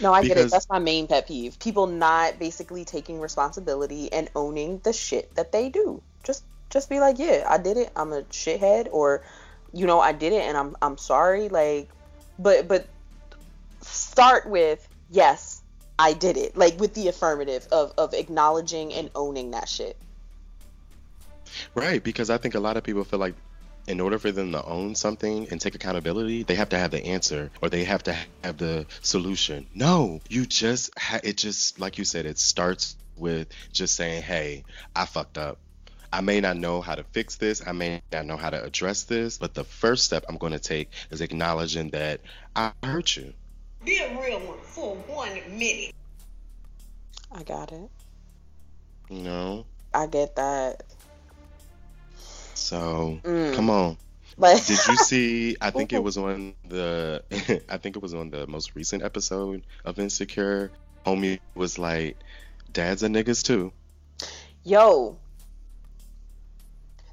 No, 0.00 0.12
I 0.12 0.22
get 0.22 0.38
it. 0.38 0.48
That's 0.50 0.68
my 0.70 0.78
main 0.78 1.08
pet 1.08 1.26
peeve. 1.26 1.58
People 1.58 1.88
not 1.88 2.38
basically 2.38 2.84
taking 2.84 3.20
responsibility 3.20 4.12
and 4.12 4.30
owning 4.36 4.80
the 4.84 4.92
shit 4.92 5.34
that 5.34 5.50
they 5.52 5.70
do. 5.70 6.02
Just 6.24 6.44
just 6.70 6.88
be 6.88 7.00
like, 7.00 7.18
yeah, 7.18 7.46
I 7.48 7.58
did 7.58 7.76
it. 7.78 7.90
I'm 7.96 8.12
a 8.12 8.22
shithead 8.24 8.88
or 8.92 9.22
you 9.72 9.86
know, 9.86 9.98
I 10.00 10.12
did 10.12 10.32
it 10.32 10.42
and 10.42 10.56
I'm 10.56 10.76
I'm 10.82 10.98
sorry 10.98 11.48
like 11.48 11.90
but 12.38 12.68
but 12.68 12.88
start 13.82 14.48
with 14.48 14.86
yes, 15.10 15.62
I 15.98 16.12
did 16.12 16.36
it. 16.36 16.56
Like 16.56 16.78
with 16.78 16.94
the 16.94 17.08
affirmative 17.08 17.66
of 17.72 17.92
of 17.98 18.14
acknowledging 18.14 18.94
and 18.94 19.10
owning 19.16 19.50
that 19.52 19.68
shit. 19.68 19.98
Right, 21.74 22.02
because 22.02 22.30
I 22.30 22.38
think 22.38 22.54
a 22.54 22.60
lot 22.60 22.76
of 22.76 22.84
people 22.84 23.04
feel 23.04 23.18
like 23.18 23.34
in 23.86 24.00
order 24.00 24.18
for 24.18 24.32
them 24.32 24.52
to 24.52 24.64
own 24.64 24.94
something 24.94 25.48
and 25.50 25.60
take 25.60 25.74
accountability, 25.74 26.42
they 26.42 26.54
have 26.54 26.70
to 26.70 26.78
have 26.78 26.90
the 26.90 27.04
answer 27.04 27.50
or 27.60 27.68
they 27.68 27.84
have 27.84 28.02
to 28.04 28.16
have 28.42 28.56
the 28.56 28.86
solution. 29.02 29.66
No, 29.74 30.20
you 30.28 30.46
just 30.46 30.98
ha- 30.98 31.20
it 31.22 31.36
just 31.36 31.78
like 31.78 31.98
you 31.98 32.04
said 32.04 32.26
it 32.26 32.38
starts 32.38 32.96
with 33.16 33.48
just 33.72 33.94
saying, 33.94 34.22
"Hey, 34.22 34.64
I 34.96 35.04
fucked 35.04 35.38
up. 35.38 35.58
I 36.12 36.20
may 36.20 36.40
not 36.40 36.56
know 36.56 36.80
how 36.80 36.94
to 36.94 37.04
fix 37.12 37.36
this. 37.36 37.62
I 37.66 37.72
may 37.72 38.00
not 38.12 38.26
know 38.26 38.36
how 38.36 38.50
to 38.50 38.62
address 38.62 39.04
this, 39.04 39.36
but 39.36 39.54
the 39.54 39.64
first 39.64 40.04
step 40.04 40.24
I'm 40.28 40.38
going 40.38 40.52
to 40.52 40.58
take 40.58 40.90
is 41.10 41.20
acknowledging 41.20 41.90
that 41.90 42.20
I 42.56 42.72
hurt 42.82 43.16
you." 43.16 43.34
Be 43.84 43.98
a 43.98 44.18
real 44.18 44.38
one 44.40 44.58
for 44.60 44.96
one 44.96 45.58
minute. 45.58 45.90
I 47.30 47.42
got 47.42 47.72
it. 47.72 47.90
No. 49.10 49.66
I 49.92 50.06
get 50.06 50.36
that. 50.36 50.82
So, 52.64 53.20
Mm. 53.24 53.54
come 53.54 53.68
on. 53.68 53.98
Like 54.38 54.64
Did 54.64 54.78
you 54.88 54.96
see? 55.12 55.54
I 55.60 55.70
think 55.70 55.92
it 55.92 56.02
was 56.02 56.16
on 56.16 56.54
the. 56.66 57.22
I 57.68 57.76
think 57.76 57.94
it 57.94 58.00
was 58.02 58.14
on 58.14 58.30
the 58.30 58.46
most 58.46 58.74
recent 58.74 59.02
episode 59.02 59.62
of 59.84 59.98
Insecure. 59.98 60.72
Homie 61.04 61.40
was 61.54 61.78
like, 61.78 62.16
"Dads 62.72 63.04
are 63.04 63.08
niggas 63.08 63.44
too." 63.44 63.70
yo 64.64 65.18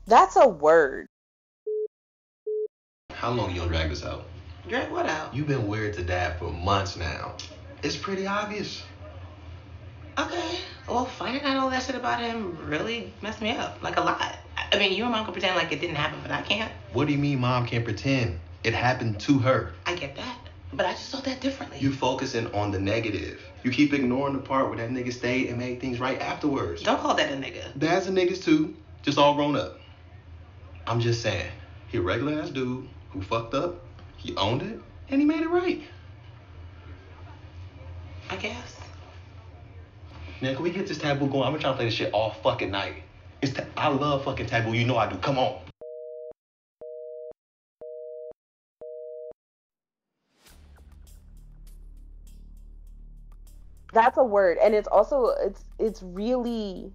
That's 0.07 0.37
a 0.37 0.47
word. 0.47 1.07
How 3.11 3.31
long 3.31 3.51
you 3.51 3.57
gonna 3.59 3.71
drag 3.71 3.89
this 3.89 4.05
out? 4.05 4.23
Drag 4.69 4.89
what 4.89 5.05
out? 5.05 5.35
You've 5.35 5.47
been 5.49 5.67
weird 5.67 5.95
to 5.95 6.01
dad 6.03 6.39
for 6.39 6.49
months 6.49 6.95
now. 6.95 7.35
It's 7.83 7.97
pretty 7.97 8.25
obvious. 8.25 8.81
Okay. 10.17 10.59
Well, 10.87 11.05
finding 11.05 11.43
out 11.43 11.57
all 11.57 11.69
that 11.71 11.83
shit 11.83 11.95
about 11.95 12.21
him 12.21 12.57
really 12.69 13.13
messed 13.21 13.41
me 13.41 13.51
up. 13.51 13.83
Like 13.83 13.97
a 13.97 14.01
lot. 14.01 14.40
I 14.71 14.77
mean, 14.79 14.93
you 14.93 15.03
and 15.03 15.11
mom 15.11 15.25
can 15.25 15.33
pretend 15.33 15.55
like 15.55 15.71
it 15.71 15.81
didn't 15.81 15.97
happen, 15.97 16.19
but 16.21 16.31
I 16.31 16.41
can't. 16.41 16.71
What 16.93 17.07
do 17.07 17.13
you 17.13 17.19
mean 17.19 17.39
mom 17.39 17.65
can't 17.65 17.83
pretend? 17.83 18.39
It 18.63 18.73
happened 18.73 19.19
to 19.21 19.39
her. 19.39 19.73
I 19.85 19.95
get 19.95 20.15
that. 20.15 20.37
But 20.73 20.85
I 20.85 20.91
just 20.91 21.09
saw 21.09 21.19
that 21.21 21.41
differently. 21.41 21.79
You 21.79 21.91
focusing 21.91 22.47
on 22.53 22.71
the 22.71 22.79
negative. 22.79 23.41
You 23.63 23.71
keep 23.71 23.93
ignoring 23.93 24.33
the 24.33 24.39
part 24.39 24.69
where 24.69 24.77
that 24.77 24.89
nigga 24.89 25.11
stayed 25.11 25.49
and 25.49 25.57
made 25.57 25.81
things 25.81 25.99
right 25.99 26.19
afterwards. 26.21 26.81
Don't 26.81 26.99
call 26.99 27.15
that 27.15 27.29
a 27.31 27.35
nigga. 27.35 27.77
Dads 27.77 28.07
and 28.07 28.17
niggas 28.17 28.43
too, 28.43 28.75
just 29.01 29.17
all 29.17 29.35
grown 29.35 29.57
up. 29.57 29.79
I'm 30.87 31.01
just 31.01 31.21
saying, 31.21 31.51
he 31.89 31.97
a 31.97 32.01
regular 32.01 32.41
ass 32.41 32.49
dude 32.49 32.87
who 33.09 33.21
fucked 33.21 33.53
up, 33.53 33.83
he 34.15 34.35
owned 34.37 34.61
it, 34.61 34.79
and 35.09 35.19
he 35.19 35.27
made 35.27 35.41
it 35.41 35.49
right. 35.49 35.81
I 38.29 38.37
guess. 38.37 38.77
Now, 40.39 40.53
can 40.55 40.63
we 40.63 40.71
get 40.71 40.87
this 40.87 40.97
taboo 40.97 41.27
going? 41.27 41.43
I've 41.43 41.51
been 41.51 41.61
trying 41.61 41.73
to 41.73 41.77
play 41.77 41.85
this 41.85 41.93
shit 41.93 42.13
all 42.13 42.31
fucking 42.31 42.71
night. 42.71 43.03
It's 43.41 43.59
I 43.77 43.89
love 43.89 44.25
fucking 44.25 44.47
taboo. 44.47 44.73
You 44.73 44.85
know 44.85 44.97
I 44.97 45.09
do. 45.09 45.17
Come 45.17 45.39
on. 45.39 45.59
That's 53.93 54.17
a 54.17 54.23
word, 54.23 54.57
and 54.63 54.75
it's 54.75 54.87
also 54.87 55.27
it's 55.41 55.65
it's 55.79 56.03
really 56.03 56.93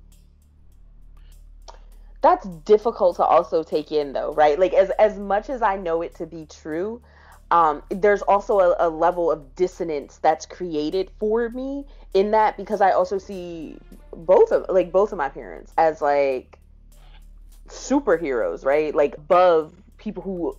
that's 2.22 2.46
difficult 2.46 3.16
to 3.16 3.24
also 3.24 3.62
take 3.62 3.92
in 3.92 4.12
though, 4.12 4.32
right? 4.34 4.58
Like 4.58 4.74
as 4.74 4.90
as 4.98 5.18
much 5.18 5.50
as 5.50 5.62
I 5.62 5.76
know 5.76 6.02
it 6.02 6.14
to 6.16 6.26
be 6.26 6.46
true, 6.46 7.02
um, 7.50 7.82
there's 7.90 8.22
also 8.22 8.60
a, 8.60 8.76
a 8.80 8.90
level 8.90 9.30
of 9.30 9.54
dissonance 9.54 10.18
that's 10.18 10.46
created 10.46 11.10
for 11.20 11.48
me 11.50 11.84
in 12.14 12.32
that 12.32 12.56
because 12.56 12.80
I 12.80 12.92
also 12.92 13.18
see 13.18 13.78
both 14.16 14.52
of 14.52 14.66
like 14.68 14.92
both 14.92 15.12
of 15.12 15.18
my 15.18 15.28
parents 15.28 15.74
as 15.78 16.02
like 16.02 16.60
superheroes, 17.68 18.64
right? 18.64 18.94
Like 18.94 19.16
above 19.16 19.74
people 19.98 20.22
who 20.22 20.54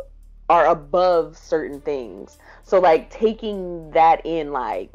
are 0.50 0.68
above 0.68 1.38
certain 1.38 1.82
things. 1.82 2.38
So 2.64 2.80
like 2.80 3.10
taking 3.10 3.92
that 3.92 4.22
in 4.26 4.52
like 4.52 4.92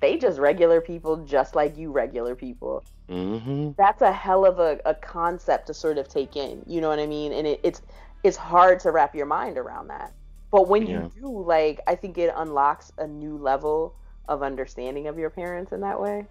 they 0.00 0.16
just 0.18 0.38
regular 0.38 0.80
people 0.80 1.24
just 1.24 1.54
like 1.54 1.76
you 1.76 1.92
regular 1.92 2.34
people 2.36 2.84
Mm-hmm. 3.10 3.72
that's 3.76 4.02
a 4.02 4.12
hell 4.12 4.44
of 4.46 4.58
a, 4.58 4.78
a 4.86 4.94
concept 4.94 5.66
to 5.66 5.74
sort 5.74 5.98
of 5.98 6.08
take 6.08 6.36
in 6.36 6.62
you 6.66 6.80
know 6.80 6.88
what 6.88 6.98
i 6.98 7.06
mean 7.06 7.32
and 7.32 7.46
it, 7.46 7.60
it's 7.64 7.82
it's 8.22 8.36
hard 8.36 8.80
to 8.80 8.90
wrap 8.90 9.14
your 9.14 9.26
mind 9.26 9.58
around 9.58 9.88
that 9.88 10.14
but 10.52 10.68
when 10.68 10.86
Yeah. 10.86 11.08
you 11.10 11.10
do 11.14 11.44
like 11.46 11.80
i 11.86 11.94
think 11.94 12.18
it 12.18 12.32
unlocks 12.36 12.92
a 12.98 13.06
new 13.06 13.36
level 13.38 13.96
of 14.28 14.42
understanding 14.42 15.06
of 15.08 15.18
your 15.18 15.30
parents 15.30 15.72
in 15.72 15.80
that 15.80 16.00
way 16.00 16.26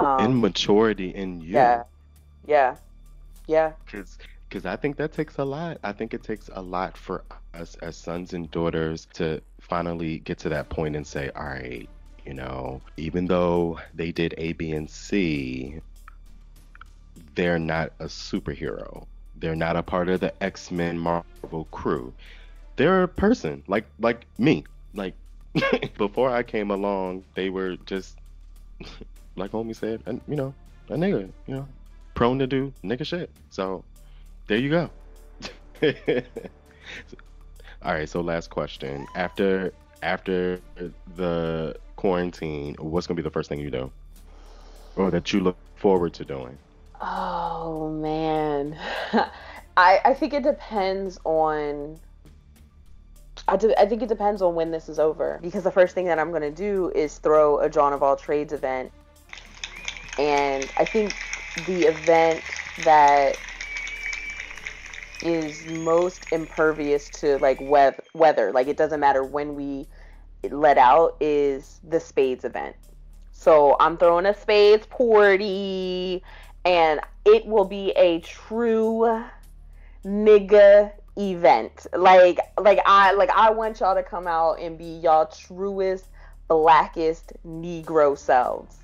um, 0.00 0.18
In 0.18 0.40
maturity 0.40 1.10
in 1.10 1.40
you. 1.40 1.82
yeah 1.82 2.00
yeah 2.46 2.76
yeah 3.46 3.72
Because 3.84 4.18
because 4.48 4.64
I 4.66 4.76
think 4.76 4.96
that 4.96 5.12
takes 5.12 5.38
a 5.38 5.44
lot. 5.44 5.78
I 5.84 5.92
think 5.92 6.14
it 6.14 6.22
takes 6.22 6.48
a 6.52 6.62
lot 6.62 6.96
for 6.96 7.24
us 7.30 7.52
as 7.52 7.72
sons 7.74 8.10
and 8.10 8.24
daughters 8.24 8.82
to 8.90 9.18
finally 9.42 10.00
get 10.00 10.22
to 10.22 10.30
that 10.34 10.54
point 10.54 10.82
and 10.96 11.06
say, 11.06 11.30
all 11.34 11.44
right, 11.44 11.88
you 12.24 12.32
know, 12.34 12.82
even 12.96 13.26
though 13.26 13.78
they 13.94 14.12
did 14.12 14.34
A, 14.38 14.52
B, 14.52 14.72
and 14.72 14.90
C, 14.90 15.80
they're 17.34 17.58
not 17.58 17.92
a 18.00 18.06
superhero. 18.06 19.06
They're 19.34 19.56
not 19.56 19.76
a 19.76 19.82
part 19.82 20.08
of 20.08 20.20
the 20.20 20.34
X 20.42 20.70
Men 20.70 20.98
Marvel 20.98 21.44
crew. 21.44 22.14
They're 22.76 23.02
a 23.04 23.08
person 23.08 23.44
like 23.46 23.66
like 23.98 24.26
me. 24.38 24.64
Like 24.92 25.14
before 25.96 26.30
I 26.30 26.42
came 26.42 26.70
along, 26.70 27.24
they 27.34 27.50
were 27.50 27.76
just 27.76 28.18
like 29.40 29.52
homie 29.52 29.74
said, 29.74 30.02
and 30.06 30.20
you 30.28 30.36
know, 30.36 30.54
a 30.88 30.94
nigga, 30.94 31.30
you 31.46 31.54
know, 31.54 31.66
prone 32.14 32.38
to 32.38 32.46
do 32.46 32.72
nigga 32.84 33.04
shit. 33.06 33.30
So 33.50 33.84
there 34.46 34.58
you 34.58 34.70
go. 34.70 34.90
All 37.82 37.94
right, 37.94 38.08
so 38.08 38.20
last 38.20 38.50
question. 38.50 39.06
After 39.14 39.72
after 40.02 40.60
the 41.16 41.76
quarantine, 41.96 42.76
what's 42.78 43.06
gonna 43.06 43.16
be 43.16 43.22
the 43.22 43.30
first 43.30 43.48
thing 43.48 43.58
you 43.60 43.70
do? 43.70 43.90
Or 44.96 45.10
that 45.10 45.32
you 45.32 45.40
look 45.40 45.56
forward 45.76 46.12
to 46.14 46.24
doing? 46.24 46.58
Oh 47.00 47.90
man, 47.90 48.76
I 49.76 50.00
I 50.04 50.14
think 50.14 50.34
it 50.34 50.42
depends 50.42 51.18
on. 51.24 51.98
I, 53.48 53.56
do, 53.56 53.74
I 53.78 53.86
think 53.86 54.02
it 54.02 54.08
depends 54.08 54.42
on 54.42 54.54
when 54.54 54.70
this 54.70 54.88
is 54.88 54.98
over 54.98 55.38
because 55.40 55.64
the 55.64 55.70
first 55.70 55.94
thing 55.94 56.04
that 56.04 56.18
I'm 56.18 56.30
gonna 56.30 56.50
do 56.50 56.90
is 56.94 57.18
throw 57.18 57.58
a 57.60 57.70
Jawn 57.70 57.94
of 57.94 58.02
all 58.02 58.14
trades 58.14 58.52
event, 58.52 58.92
and 60.18 60.72
I 60.76 60.84
think 60.84 61.16
the 61.56 61.84
event 61.84 62.64
that 62.78 63.44
is 65.22 65.66
most 65.66 66.26
impervious 66.32 67.10
to 67.10 67.38
like 67.38 67.60
wev- 67.60 68.00
weather, 68.14 68.52
like 68.52 68.68
it 68.68 68.76
doesn't 68.76 69.00
matter 69.00 69.24
when 69.24 69.54
we 69.54 69.88
let 70.50 70.78
out, 70.78 71.16
is 71.20 71.80
the 71.82 72.00
spades 72.00 72.44
event. 72.44 72.76
So 73.32 73.76
I'm 73.80 73.96
throwing 73.96 74.26
a 74.26 74.34
spades 74.34 74.86
party 74.86 76.22
and 76.64 77.00
it 77.24 77.46
will 77.46 77.64
be 77.64 77.90
a 77.92 78.20
true 78.20 79.24
nigga 80.06 80.92
event. 81.18 81.86
Like 81.94 82.38
like 82.58 82.80
I 82.86 83.12
like 83.12 83.30
I 83.30 83.50
want 83.50 83.80
y'all 83.80 83.94
to 83.94 84.02
come 84.02 84.26
out 84.26 84.54
and 84.60 84.78
be 84.78 84.98
y'all 84.98 85.26
truest 85.26 86.08
blackest 86.48 87.32
negro 87.46 88.16
selves. 88.16 88.78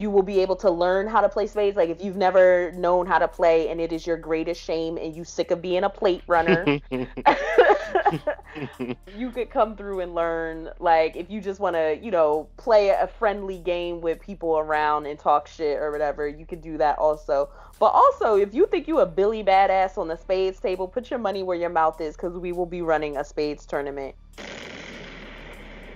You 0.00 0.10
will 0.10 0.22
be 0.22 0.40
able 0.40 0.56
to 0.56 0.70
learn 0.70 1.06
how 1.06 1.20
to 1.20 1.28
play 1.28 1.46
spades. 1.46 1.76
Like 1.76 1.90
if 1.90 2.02
you've 2.02 2.16
never 2.16 2.72
known 2.72 3.06
how 3.06 3.18
to 3.18 3.28
play 3.28 3.68
and 3.68 3.80
it 3.80 3.92
is 3.92 4.06
your 4.06 4.16
greatest 4.16 4.60
shame 4.60 4.96
and 4.96 5.14
you 5.14 5.24
sick 5.24 5.52
of 5.52 5.62
being 5.62 5.84
a 5.84 5.90
plate 5.90 6.22
runner, 6.26 6.80
you 9.16 9.30
could 9.30 9.50
come 9.50 9.76
through 9.76 10.00
and 10.00 10.14
learn. 10.14 10.70
Like 10.78 11.16
if 11.16 11.30
you 11.30 11.40
just 11.40 11.60
want 11.60 11.76
to, 11.76 11.98
you 12.02 12.10
know, 12.10 12.48
play 12.56 12.88
a 12.88 13.06
friendly 13.06 13.58
game 13.58 14.00
with 14.00 14.20
people 14.20 14.58
around 14.58 15.06
and 15.06 15.18
talk 15.18 15.46
shit 15.46 15.78
or 15.78 15.92
whatever, 15.92 16.26
you 16.26 16.46
could 16.46 16.62
do 16.62 16.78
that 16.78 16.98
also. 16.98 17.50
But 17.78 17.92
also, 17.94 18.36
if 18.36 18.54
you 18.54 18.66
think 18.66 18.88
you 18.88 19.00
a 19.00 19.06
Billy 19.06 19.42
badass 19.42 19.96
on 19.96 20.08
the 20.08 20.16
spades 20.16 20.60
table, 20.60 20.86
put 20.86 21.10
your 21.10 21.18
money 21.18 21.42
where 21.42 21.56
your 21.56 21.70
mouth 21.70 21.98
is, 22.00 22.14
because 22.14 22.36
we 22.36 22.52
will 22.52 22.66
be 22.66 22.82
running 22.82 23.16
a 23.16 23.24
spades 23.24 23.64
tournament. 23.64 24.14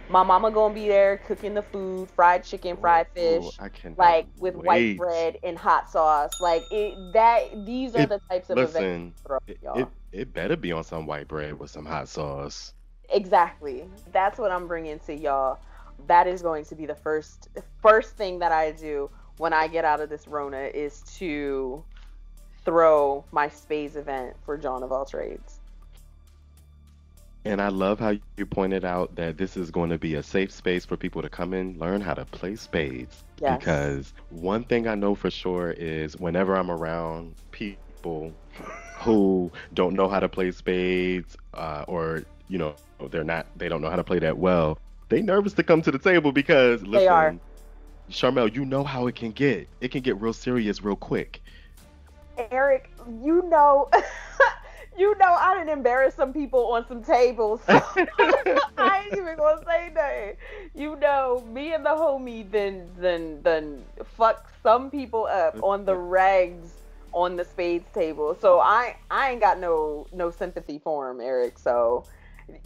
My 0.09 0.22
mama 0.22 0.50
gonna 0.50 0.74
be 0.74 0.88
there 0.88 1.18
cooking 1.26 1.55
the 1.55 1.62
food, 1.62 2.11
fried 2.11 2.44
chicken, 2.44 2.76
fried 2.76 3.07
fish, 3.14 3.42
Ooh, 3.44 3.94
like 3.96 4.26
with 4.38 4.55
white 4.55 4.96
bread 4.98 5.38
and 5.42 5.57
hot 5.57 5.90
sauce. 5.90 6.40
Like 6.40 6.66
it, 6.70 7.12
that. 7.12 7.64
These 7.64 7.94
are 7.96 8.02
It- 8.02 8.09
the 8.11 8.20
types 8.30 8.50
of 8.50 8.59
events. 8.59 8.74
Listen, 8.74 9.14
throw, 9.26 9.38
it, 9.46 9.59
y'all. 9.62 9.78
it 9.78 9.88
it 10.12 10.32
better 10.34 10.57
be 10.57 10.72
on 10.72 10.84
some 10.84 11.07
white 11.07 11.26
bread 11.26 11.59
with 11.59 11.70
some 11.70 11.86
hot 11.86 12.09
sauce. 12.09 12.74
Exactly. 13.11 13.88
That's 14.12 14.38
what 14.38 14.50
I'm 14.50 14.66
bringing 14.66 14.98
to 15.00 15.14
y'all. 15.14 15.59
That 16.07 16.26
is 16.26 16.42
going 16.42 16.64
to 16.66 16.74
be 16.74 16.86
the 16.86 16.94
first 16.94 17.48
first 17.80 18.16
thing 18.16 18.38
that 18.40 18.52
I 18.52 18.72
do 18.72 19.11
when 19.38 19.52
I 19.52 19.68
get 19.68 19.84
out 19.84 20.00
of 20.00 20.09
this 20.11 20.28
Rona 20.28 20.59
is 20.59 21.02
to 21.18 21.82
throw 22.64 23.24
my 23.32 23.48
spades 23.48 23.96
event 23.96 24.36
for 24.44 24.57
Jawn 24.57 24.82
of 24.82 24.92
all 24.92 25.05
trades. 25.05 25.53
And 27.47 27.61
I 27.61 27.68
love 27.68 28.01
how 28.01 28.14
you 28.38 28.47
pointed 28.47 28.84
out 28.84 29.16
that 29.16 29.36
this 29.36 29.57
is 29.57 29.70
going 29.70 29.90
to 29.90 29.99
be 29.99 30.14
a 30.14 30.22
safe 30.22 30.51
space 30.51 30.86
for 30.86 30.97
people 30.97 31.20
to 31.20 31.28
come 31.28 31.53
in, 31.53 31.78
learn 31.78 32.01
how 32.01 32.14
to 32.14 32.24
play 32.24 32.57
spades. 32.57 33.22
Yes. 33.40 33.59
Because 33.59 34.14
one 34.30 34.64
thing 34.64 34.88
I 34.88 34.95
know 34.95 35.14
for 35.14 35.30
sure 35.30 35.72
is 35.72 36.16
whenever 36.16 36.57
I'm 36.57 36.70
around 36.70 37.34
people 37.51 38.32
who 38.99 39.53
don't 39.74 39.95
know 39.95 40.09
how 40.09 40.20
to 40.20 40.28
play 40.28 40.53
spades, 40.53 41.36
uh, 41.53 41.84
or 41.86 42.24
you 42.49 42.57
know 42.57 42.74
they're 43.11 43.24
not, 43.24 43.47
they 43.57 43.68
don't 43.68 43.82
know 43.82 43.90
how 43.90 43.97
to 43.97 44.05
play 44.05 44.18
that 44.20 44.38
well, 44.38 44.78
they 45.11 45.20
nervous 45.20 45.53
to 45.55 45.62
come 45.62 45.82
to 45.82 45.90
the 45.90 45.99
table 45.99 46.32
because 46.32 46.82
listen, 46.82 46.92
They 46.92 47.09
are. 47.09 47.36
Charmel, 48.11 48.55
you 48.55 48.64
know 48.64 48.84
how 48.84 49.07
it 49.07 49.16
can 49.16 49.32
get. 49.32 49.68
It 49.80 49.90
can 49.90 50.03
get 50.03 50.20
real 50.20 50.32
serious 50.32 50.82
real 50.82 50.97
quick. 50.97 51.42
Eric, 52.51 52.90
you 53.22 53.49
know 53.49 53.88
you 54.99 55.16
know 55.18 55.34
I 55.34 55.55
didn't 55.59 55.70
embarrass 55.76 56.14
some 56.14 56.32
people 56.32 56.72
on 56.72 56.86
some 56.86 57.03
tables. 57.03 57.62
so 57.66 57.80
I 58.78 59.05
ain't 59.07 59.16
even 59.16 59.36
gonna 59.36 59.61
say 59.66 59.90
nothing. 59.95 60.34
You 60.74 60.97
know, 60.97 61.45
me 61.47 61.74
and 61.74 61.84
the 61.84 61.90
homie 61.90 62.51
then 62.51 62.90
then 62.99 63.42
then 63.42 63.86
fuck 64.05 64.49
some 64.62 64.90
people 64.90 65.26
up 65.30 65.59
on 65.62 65.84
the 65.84 65.95
regs 65.95 66.70
on 67.12 67.36
the 67.36 67.45
spades 67.45 67.90
table. 67.92 68.34
So 68.40 68.61
I 68.61 68.97
I 69.11 69.30
ain't 69.32 69.40
got 69.40 69.59
no 69.61 70.07
no 70.12 70.30
sympathy 70.30 70.78
for 70.78 71.11
him, 71.11 71.20
Eric. 71.20 71.59
So 71.59 72.07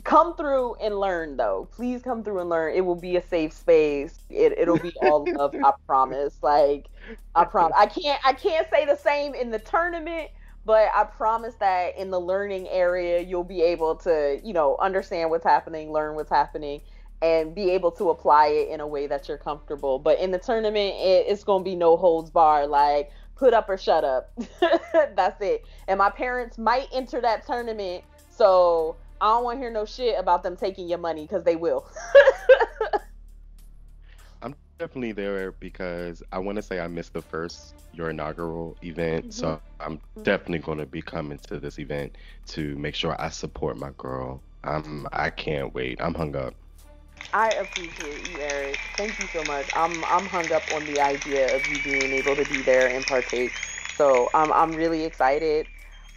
come 0.05 0.37
through 0.37 0.77
and 0.77 0.99
learn 0.99 1.37
though. 1.37 1.69
Please 1.73 2.03
come 2.03 2.25
through 2.25 2.41
and 2.41 2.49
learn. 2.51 2.75
It 2.75 2.83
will 2.85 2.97
be 2.97 3.17
a 3.17 3.23
safe 3.23 3.53
space. 3.53 4.25
It 4.31 4.53
it'll 4.59 4.79
be 4.79 4.95
all 4.99 5.31
love, 5.37 5.55
I 5.63 5.73
promise. 5.87 6.39
Like 6.43 6.91
I 7.35 7.45
promise. 7.45 7.77
I 7.79 7.87
can't 7.87 8.21
I 8.25 8.33
can't 8.33 8.69
say 8.71 8.85
the 8.87 8.97
same 8.97 9.35
in 9.35 9.51
the 9.51 9.59
tournament, 9.59 10.29
but 10.69 10.91
I 10.95 11.05
promise 11.05 11.55
that 11.61 11.97
in 11.97 12.11
the 12.11 12.21
learning 12.21 12.69
area, 12.69 13.23
you'll 13.23 13.43
be 13.43 13.63
able 13.63 13.97
to, 13.97 14.39
you 14.45 14.53
know, 14.53 14.77
understand 14.79 15.31
what's 15.31 15.47
happening, 15.47 15.93
learn 15.93 16.15
what's 16.15 16.29
happening, 16.29 16.83
and 17.23 17.55
be 17.55 17.71
able 17.71 17.91
to 17.93 18.11
apply 18.11 18.49
it 18.49 18.69
in 18.69 18.81
a 18.81 18.87
way 18.87 19.07
that 19.07 19.29
you're 19.29 19.39
comfortable. 19.39 19.99
But 19.99 20.19
in 20.19 20.31
the 20.31 20.39
tournament, 20.39 20.95
it, 20.97 21.25
it's 21.27 21.43
going 21.43 21.65
to 21.65 21.71
be 21.71 21.75
no 21.75 21.97
holds 21.97 22.29
bar. 22.29 22.67
Like, 22.67 23.11
put 23.35 23.55
up 23.55 23.71
or 23.71 23.79
shut 23.79 24.05
up. 24.05 24.31
That's 25.17 25.41
it. 25.41 25.65
And 25.89 25.97
my 25.97 26.11
parents 26.11 26.59
might 26.59 26.89
enter 26.93 27.23
that 27.23 27.47
tournament. 27.47 28.05
So 28.29 28.97
I 29.23 29.29
don't 29.29 29.45
want 29.45 29.57
to 29.57 29.61
hear 29.63 29.73
no 29.73 29.87
shit 29.87 30.17
about 30.19 30.43
them 30.43 30.55
taking 30.55 30.87
your 30.87 30.99
money 30.99 31.23
because 31.23 31.45
they 31.45 31.57
will. 31.57 31.87
Definitely 34.79 35.13
there 35.13 35.53
because 35.53 36.23
I 36.31 36.39
want 36.39 36.57
to 36.57 36.63
say 36.63 36.79
I 36.79 36.87
missed 36.87 37.13
the 37.13 37.23
first 37.23 37.75
your 37.93 38.11
inaugural 38.11 38.77
event, 38.83 39.29
mm-hmm. 39.29 39.31
so 39.33 39.61
I'm 39.81 40.01
definitely 40.23 40.61
going 40.61 40.79
to 40.79 40.87
be 40.87 41.03
coming 41.03 41.39
to 41.49 41.59
this 41.59 41.79
event 41.79 42.17
to 42.49 42.77
make 42.77 42.95
sure 42.95 43.21
I 43.21 43.31
support 43.31 43.77
my 43.77 43.91
girl. 43.99 44.41
I'm 44.63 45.07
I 45.13 45.31
can't 45.31 45.75
wait. 45.75 46.01
I'm 46.01 46.15
hung 46.15 46.37
up. 46.37 46.55
I 47.33 47.53
appreciate 47.53 48.23
you, 48.25 48.41
Eric. 48.41 48.79
Thank 48.97 49.19
you 49.19 49.27
so 49.27 49.45
much. 49.45 49.69
I'm 49.73 50.05
I'm 50.05 50.27
hung 50.27 50.53
up 50.53 50.71
on 50.71 50.87
the 50.87 51.01
idea 51.01 51.55
of 51.55 51.67
you 51.67 51.79
being 51.79 52.13
able 52.13 52.37
to 52.37 52.45
be 52.45 52.63
there 52.63 52.87
and 52.89 53.05
partake. 53.05 53.53
So 53.91 54.31
I'm 54.35 54.53
I'm 54.53 54.75
really 54.75 55.05
excited. 55.05 55.67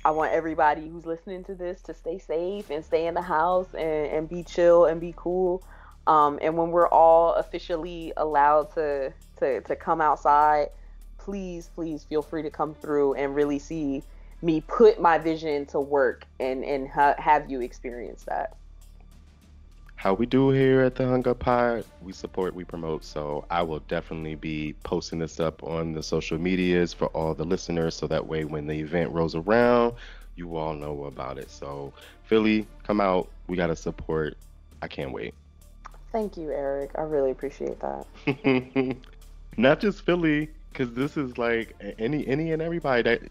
I 0.05 0.11
want 0.11 0.33
everybody 0.33 0.87
who's 0.87 1.05
listening 1.05 1.43
to 1.45 1.55
this 1.55 1.81
to 1.83 1.93
stay 1.93 2.17
safe 2.17 2.69
and 2.69 2.83
stay 2.83 3.05
in 3.07 3.13
the 3.13 3.21
house 3.21 3.73
and, 3.73 4.07
and 4.11 4.29
be 4.29 4.43
chill 4.43 4.85
and 4.85 4.99
be 4.99 5.13
cool. 5.15 5.63
Um, 6.11 6.39
and 6.41 6.57
when 6.57 6.71
we're 6.71 6.89
all 6.89 7.35
officially 7.35 8.11
allowed 8.17 8.73
to, 8.73 9.13
to, 9.39 9.61
to 9.61 9.75
come 9.77 10.01
outside, 10.01 10.67
please, 11.17 11.69
please 11.73 12.03
feel 12.03 12.21
free 12.21 12.43
to 12.43 12.49
come 12.49 12.73
through 12.73 13.13
and 13.13 13.33
really 13.33 13.59
see 13.59 14.03
me 14.41 14.59
put 14.59 14.99
my 14.99 15.17
vision 15.17 15.65
to 15.67 15.79
work 15.79 16.25
and, 16.37 16.65
and 16.65 16.89
ha- 16.89 17.15
have 17.17 17.49
you 17.49 17.61
experience 17.61 18.25
that. 18.27 18.57
How 19.95 20.13
we 20.13 20.25
do 20.25 20.49
here 20.49 20.81
at 20.81 20.95
the 20.95 21.07
Hung 21.07 21.25
Up 21.29 21.39
Pod, 21.39 21.85
we 22.01 22.11
support, 22.11 22.55
we 22.55 22.65
promote. 22.65 23.05
So 23.05 23.45
I 23.49 23.61
will 23.61 23.79
definitely 23.79 24.35
be 24.35 24.75
posting 24.83 25.19
this 25.19 25.39
up 25.39 25.63
on 25.63 25.93
the 25.93 26.03
social 26.03 26.37
medias 26.37 26.91
for 26.91 27.05
all 27.07 27.33
the 27.33 27.45
listeners. 27.45 27.95
So 27.95 28.05
that 28.07 28.27
way, 28.27 28.43
when 28.43 28.67
the 28.67 28.77
event 28.77 29.11
rolls 29.11 29.35
around, 29.35 29.93
you 30.35 30.57
all 30.57 30.73
know 30.73 31.05
about 31.05 31.37
it. 31.37 31.49
So 31.49 31.93
Philly, 32.23 32.67
come 32.83 32.99
out. 32.99 33.29
We 33.47 33.55
got 33.55 33.67
to 33.67 33.77
support. 33.77 34.35
I 34.81 34.89
can't 34.89 35.13
wait. 35.13 35.35
Thank 36.11 36.37
you, 36.37 36.51
Eric. 36.51 36.91
I 36.95 37.01
really 37.01 37.31
appreciate 37.31 37.79
that. 37.79 38.95
Not 39.57 39.79
just 39.79 40.05
Philly, 40.05 40.49
because 40.71 40.93
this 40.93 41.17
is 41.17 41.37
like 41.37 41.75
any 41.99 42.27
any 42.27 42.51
and 42.51 42.61
everybody 42.61 43.03
that 43.03 43.21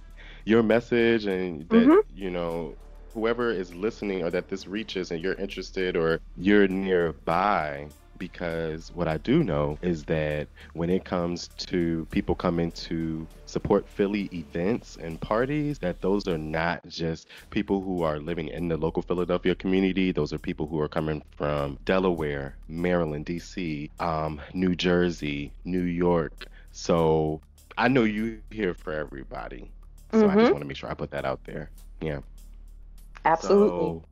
your 0.45 0.63
message 0.63 1.27
and 1.27 1.69
that 1.69 1.77
mm-hmm. 1.77 1.99
you 2.15 2.31
know 2.31 2.75
whoever 3.13 3.51
is 3.51 3.75
listening 3.75 4.23
or 4.23 4.31
that 4.31 4.49
this 4.49 4.67
reaches 4.67 5.11
and 5.11 5.23
you're 5.23 5.35
interested 5.35 5.97
or 5.97 6.21
you're 6.37 6.69
nearby 6.69 7.89
because 8.21 8.93
what 8.95 9.09
I 9.09 9.17
do 9.17 9.43
know 9.43 9.79
is 9.83 10.05
that 10.05 10.47
when 10.75 10.91
it 10.91 11.05
comes 11.05 11.49
to 11.57 12.07
people 12.13 12.37
coming 12.37 12.71
to 12.73 13.27
support 13.47 13.89
Philly 13.89 14.29
events 14.33 14.97
and 15.01 15.21
parties, 15.21 15.81
that 15.81 16.01
those 16.03 16.29
are 16.29 16.39
not 16.39 16.87
just 16.87 17.27
people 17.49 17.81
who 17.81 18.05
are 18.05 18.21
living 18.21 18.47
in 18.47 18.69
the 18.69 18.77
local 18.77 19.03
Philadelphia 19.03 19.57
community. 19.57 20.13
Those 20.13 20.33
are 20.33 20.39
people 20.39 20.69
who 20.69 20.79
are 20.81 20.89
coming 20.89 21.23
from 21.33 21.79
Delaware, 21.85 22.55
Maryland, 22.69 23.27
DC, 23.27 23.91
um, 23.99 24.41
New 24.55 24.77
Jersey, 24.77 25.51
New 25.65 25.83
York. 25.83 26.45
So 26.71 27.41
I 27.77 27.89
know 27.89 28.05
you 28.05 28.41
here 28.51 28.75
for 28.75 28.93
everybody. 28.93 29.73
So 30.13 30.19
mm-hmm. 30.19 30.31
I 30.31 30.35
just 30.35 30.45
mm-hmm. 30.45 30.53
want 30.53 30.63
to 30.63 30.69
make 30.69 30.77
sure 30.77 30.91
I 30.91 30.95
put 30.95 31.11
that 31.13 31.25
out 31.25 31.43
there. 31.45 31.71
Yeah. 32.01 32.21
Absolutely. 33.25 33.69
So, 33.69 34.05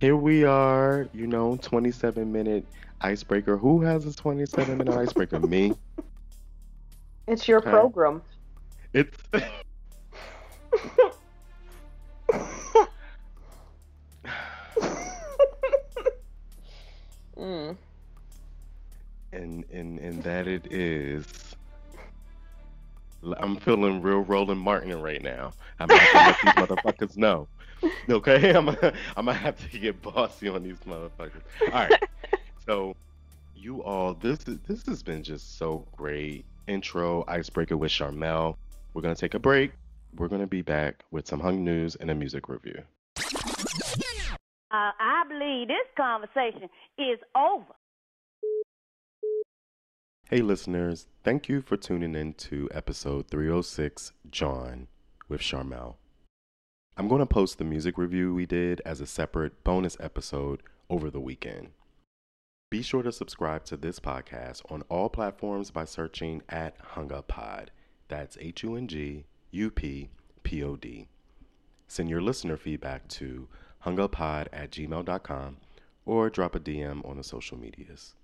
here 0.00 0.16
we 0.16 0.44
are, 0.44 1.08
you 1.12 1.26
know, 1.26 1.58
27 1.62 2.30
minute 2.30 2.66
icebreaker. 3.00 3.56
Who 3.56 3.80
has 3.82 4.06
a 4.06 4.14
27 4.14 4.76
minute 4.76 4.94
icebreaker? 4.96 5.40
Me. 5.40 5.72
It's 7.26 7.48
your 7.48 7.60
program. 7.60 8.22
It's. 8.92 9.16
mm. 17.36 17.76
And 19.32 19.64
and 19.72 19.98
and 19.98 20.22
that 20.22 20.46
it 20.46 20.70
is. 20.70 21.26
I'm 23.38 23.56
feeling 23.56 24.02
real 24.02 24.18
Roland 24.20 24.60
Martin 24.60 25.00
right 25.00 25.22
now. 25.22 25.52
I'm 25.80 25.88
not 25.88 25.98
to 25.98 26.16
let 26.18 26.36
these 26.42 26.52
motherfuckers 26.66 27.16
know. 27.16 27.48
Okay, 28.08 28.50
I'm 28.54 28.66
gonna, 28.66 28.92
I'm 29.16 29.26
gonna 29.26 29.38
have 29.38 29.70
to 29.70 29.78
get 29.78 30.00
bossy 30.02 30.48
on 30.48 30.62
these 30.62 30.78
motherfuckers. 30.86 31.42
All 31.66 31.72
right. 31.72 32.02
so, 32.66 32.94
you 33.54 33.82
all, 33.82 34.14
this 34.14 34.38
this 34.44 34.86
has 34.86 35.02
been 35.02 35.22
just 35.22 35.58
so 35.58 35.86
great. 35.96 36.44
Intro 36.66 37.24
icebreaker 37.28 37.76
with 37.76 37.90
Sharmell. 37.90 38.56
We're 38.92 39.02
gonna 39.02 39.14
take 39.14 39.34
a 39.34 39.38
break. 39.38 39.72
We're 40.16 40.28
gonna 40.28 40.46
be 40.46 40.62
back 40.62 41.04
with 41.10 41.26
some 41.26 41.40
hung 41.40 41.64
news 41.64 41.96
and 41.96 42.10
a 42.10 42.14
music 42.14 42.48
review. 42.48 42.82
Uh, 44.74 44.90
I 44.98 45.22
believe 45.28 45.68
this 45.68 45.86
conversation 45.96 46.68
is 46.98 47.18
over. 47.36 47.74
Hey, 50.30 50.40
listeners, 50.40 51.06
thank 51.22 51.48
you 51.48 51.60
for 51.60 51.76
tuning 51.76 52.14
in 52.14 52.34
to 52.34 52.68
episode 52.72 53.28
306 53.28 54.12
Jawn 54.30 54.88
with 55.28 55.40
Sharmell. 55.40 55.96
I'm 56.96 57.08
going 57.08 57.18
to 57.18 57.26
post 57.26 57.58
the 57.58 57.64
music 57.64 57.98
review 57.98 58.32
we 58.32 58.46
did 58.46 58.80
as 58.84 59.00
a 59.00 59.06
separate 59.06 59.64
bonus 59.64 59.96
episode 59.98 60.62
over 60.88 61.10
the 61.10 61.20
weekend. 61.20 61.70
Be 62.70 62.82
sure 62.82 63.02
to 63.02 63.10
subscribe 63.10 63.64
to 63.64 63.76
this 63.76 63.98
podcast 63.98 64.62
on 64.70 64.82
all 64.82 65.08
platforms 65.08 65.72
by 65.72 65.86
searching 65.86 66.42
at 66.48 66.76
Hung 66.80 67.12
Up 67.12 67.26
Pod. 67.26 67.72
That's 68.06 68.38
H 68.40 68.62
U 68.62 68.76
N 68.76 68.86
G 68.86 69.24
U 69.50 69.72
P 69.72 70.10
P 70.44 70.62
O 70.62 70.76
D. 70.76 71.08
Send 71.88 72.08
your 72.08 72.22
listener 72.22 72.56
feedback 72.56 73.08
to 73.08 73.48
hunguppod 73.84 74.46
at 74.52 74.70
gmail.com 74.70 75.56
or 76.06 76.30
drop 76.30 76.54
a 76.54 76.60
DM 76.60 77.04
on 77.08 77.16
the 77.16 77.24
social 77.24 77.58
medias. 77.58 78.14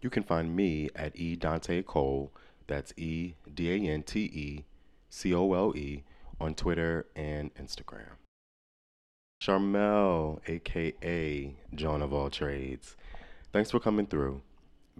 You 0.00 0.08
can 0.08 0.22
find 0.22 0.54
me 0.54 0.88
at 0.94 1.18
E 1.18 1.34
Dante 1.34 1.82
Cole, 1.82 2.32
that's 2.68 2.94
E 2.96 3.34
D 3.52 3.72
A 3.72 3.92
N 3.92 4.04
T 4.04 4.20
E 4.20 4.64
C 5.08 5.34
O 5.34 5.52
L 5.52 5.76
E, 5.76 6.04
on 6.40 6.54
Twitter 6.54 7.06
and 7.16 7.54
Instagram. 7.54 8.16
Sharmell, 9.42 10.40
aka 10.48 11.54
Jawn 11.74 12.02
of 12.02 12.12
All 12.12 12.30
Trades, 12.30 12.96
thanks 13.52 13.70
for 13.70 13.80
coming 13.80 14.06
through. 14.06 14.42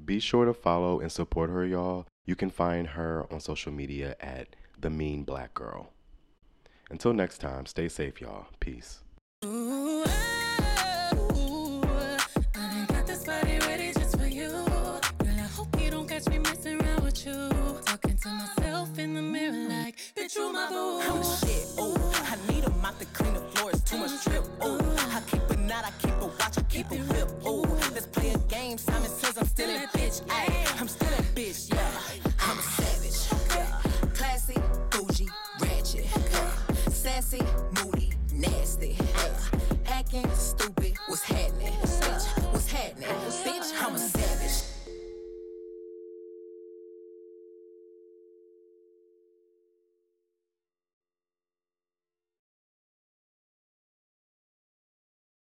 Be 0.05 0.21
sure 0.21 0.45
to 0.45 0.55
follow 0.55 1.01
and 1.01 1.11
support 1.11 1.51
her, 1.51 1.67
y'all. 1.67 2.07
You 2.25 2.37
can 2.37 2.51
find 2.51 2.89
her 2.89 3.27
on 3.33 3.41
social 3.41 3.73
media 3.73 4.17
at 4.21 4.55
The 4.81 4.91
Mean 4.91 5.25
Black 5.25 5.55
Girl. 5.55 5.91
Until 6.91 7.13
next 7.13 7.39
time, 7.39 7.67
stay 7.67 7.89
safe, 7.89 8.21
y'all. 8.21 8.47
Peace. 8.61 9.01
True, 20.39 20.53
my 20.53 20.69
boo. 20.69 21.01
I'm 21.01 21.19
the 21.19 21.25
shit, 21.25 21.67
oh. 21.79 21.95
I 22.31 22.53
need 22.53 22.65
a 22.65 22.71
mop 22.83 22.99
to 22.99 23.07
clean 23.07 23.35
the 23.35 23.41
floors, 23.41 23.81
too 23.83 23.99
much 23.99 24.25
drip, 24.25 24.45
oh. 24.61 24.79
I 25.17 25.21
keep 25.29 25.43
a 25.51 25.57
knot, 25.57 25.85
I 25.85 25.93
keep 26.01 26.15
a 26.21 26.27
watch, 26.27 26.59
I 26.59 26.63
keep 26.63 26.91
a 26.91 26.97
whip, 27.11 27.29
oh. 27.45 27.63
Let's 27.93 28.07
play 28.07 28.31
a 28.31 28.39
game, 28.39 28.79
Simon 28.79 29.11
says 29.11 29.37
I'm 29.37 29.47
still 29.47 29.71
a 29.71 29.87
bitch, 29.99 30.23
ayy. 30.27 30.81
I'm 30.81 30.89
still 30.89 31.09
a 31.09 31.23
bitch, 31.35 31.68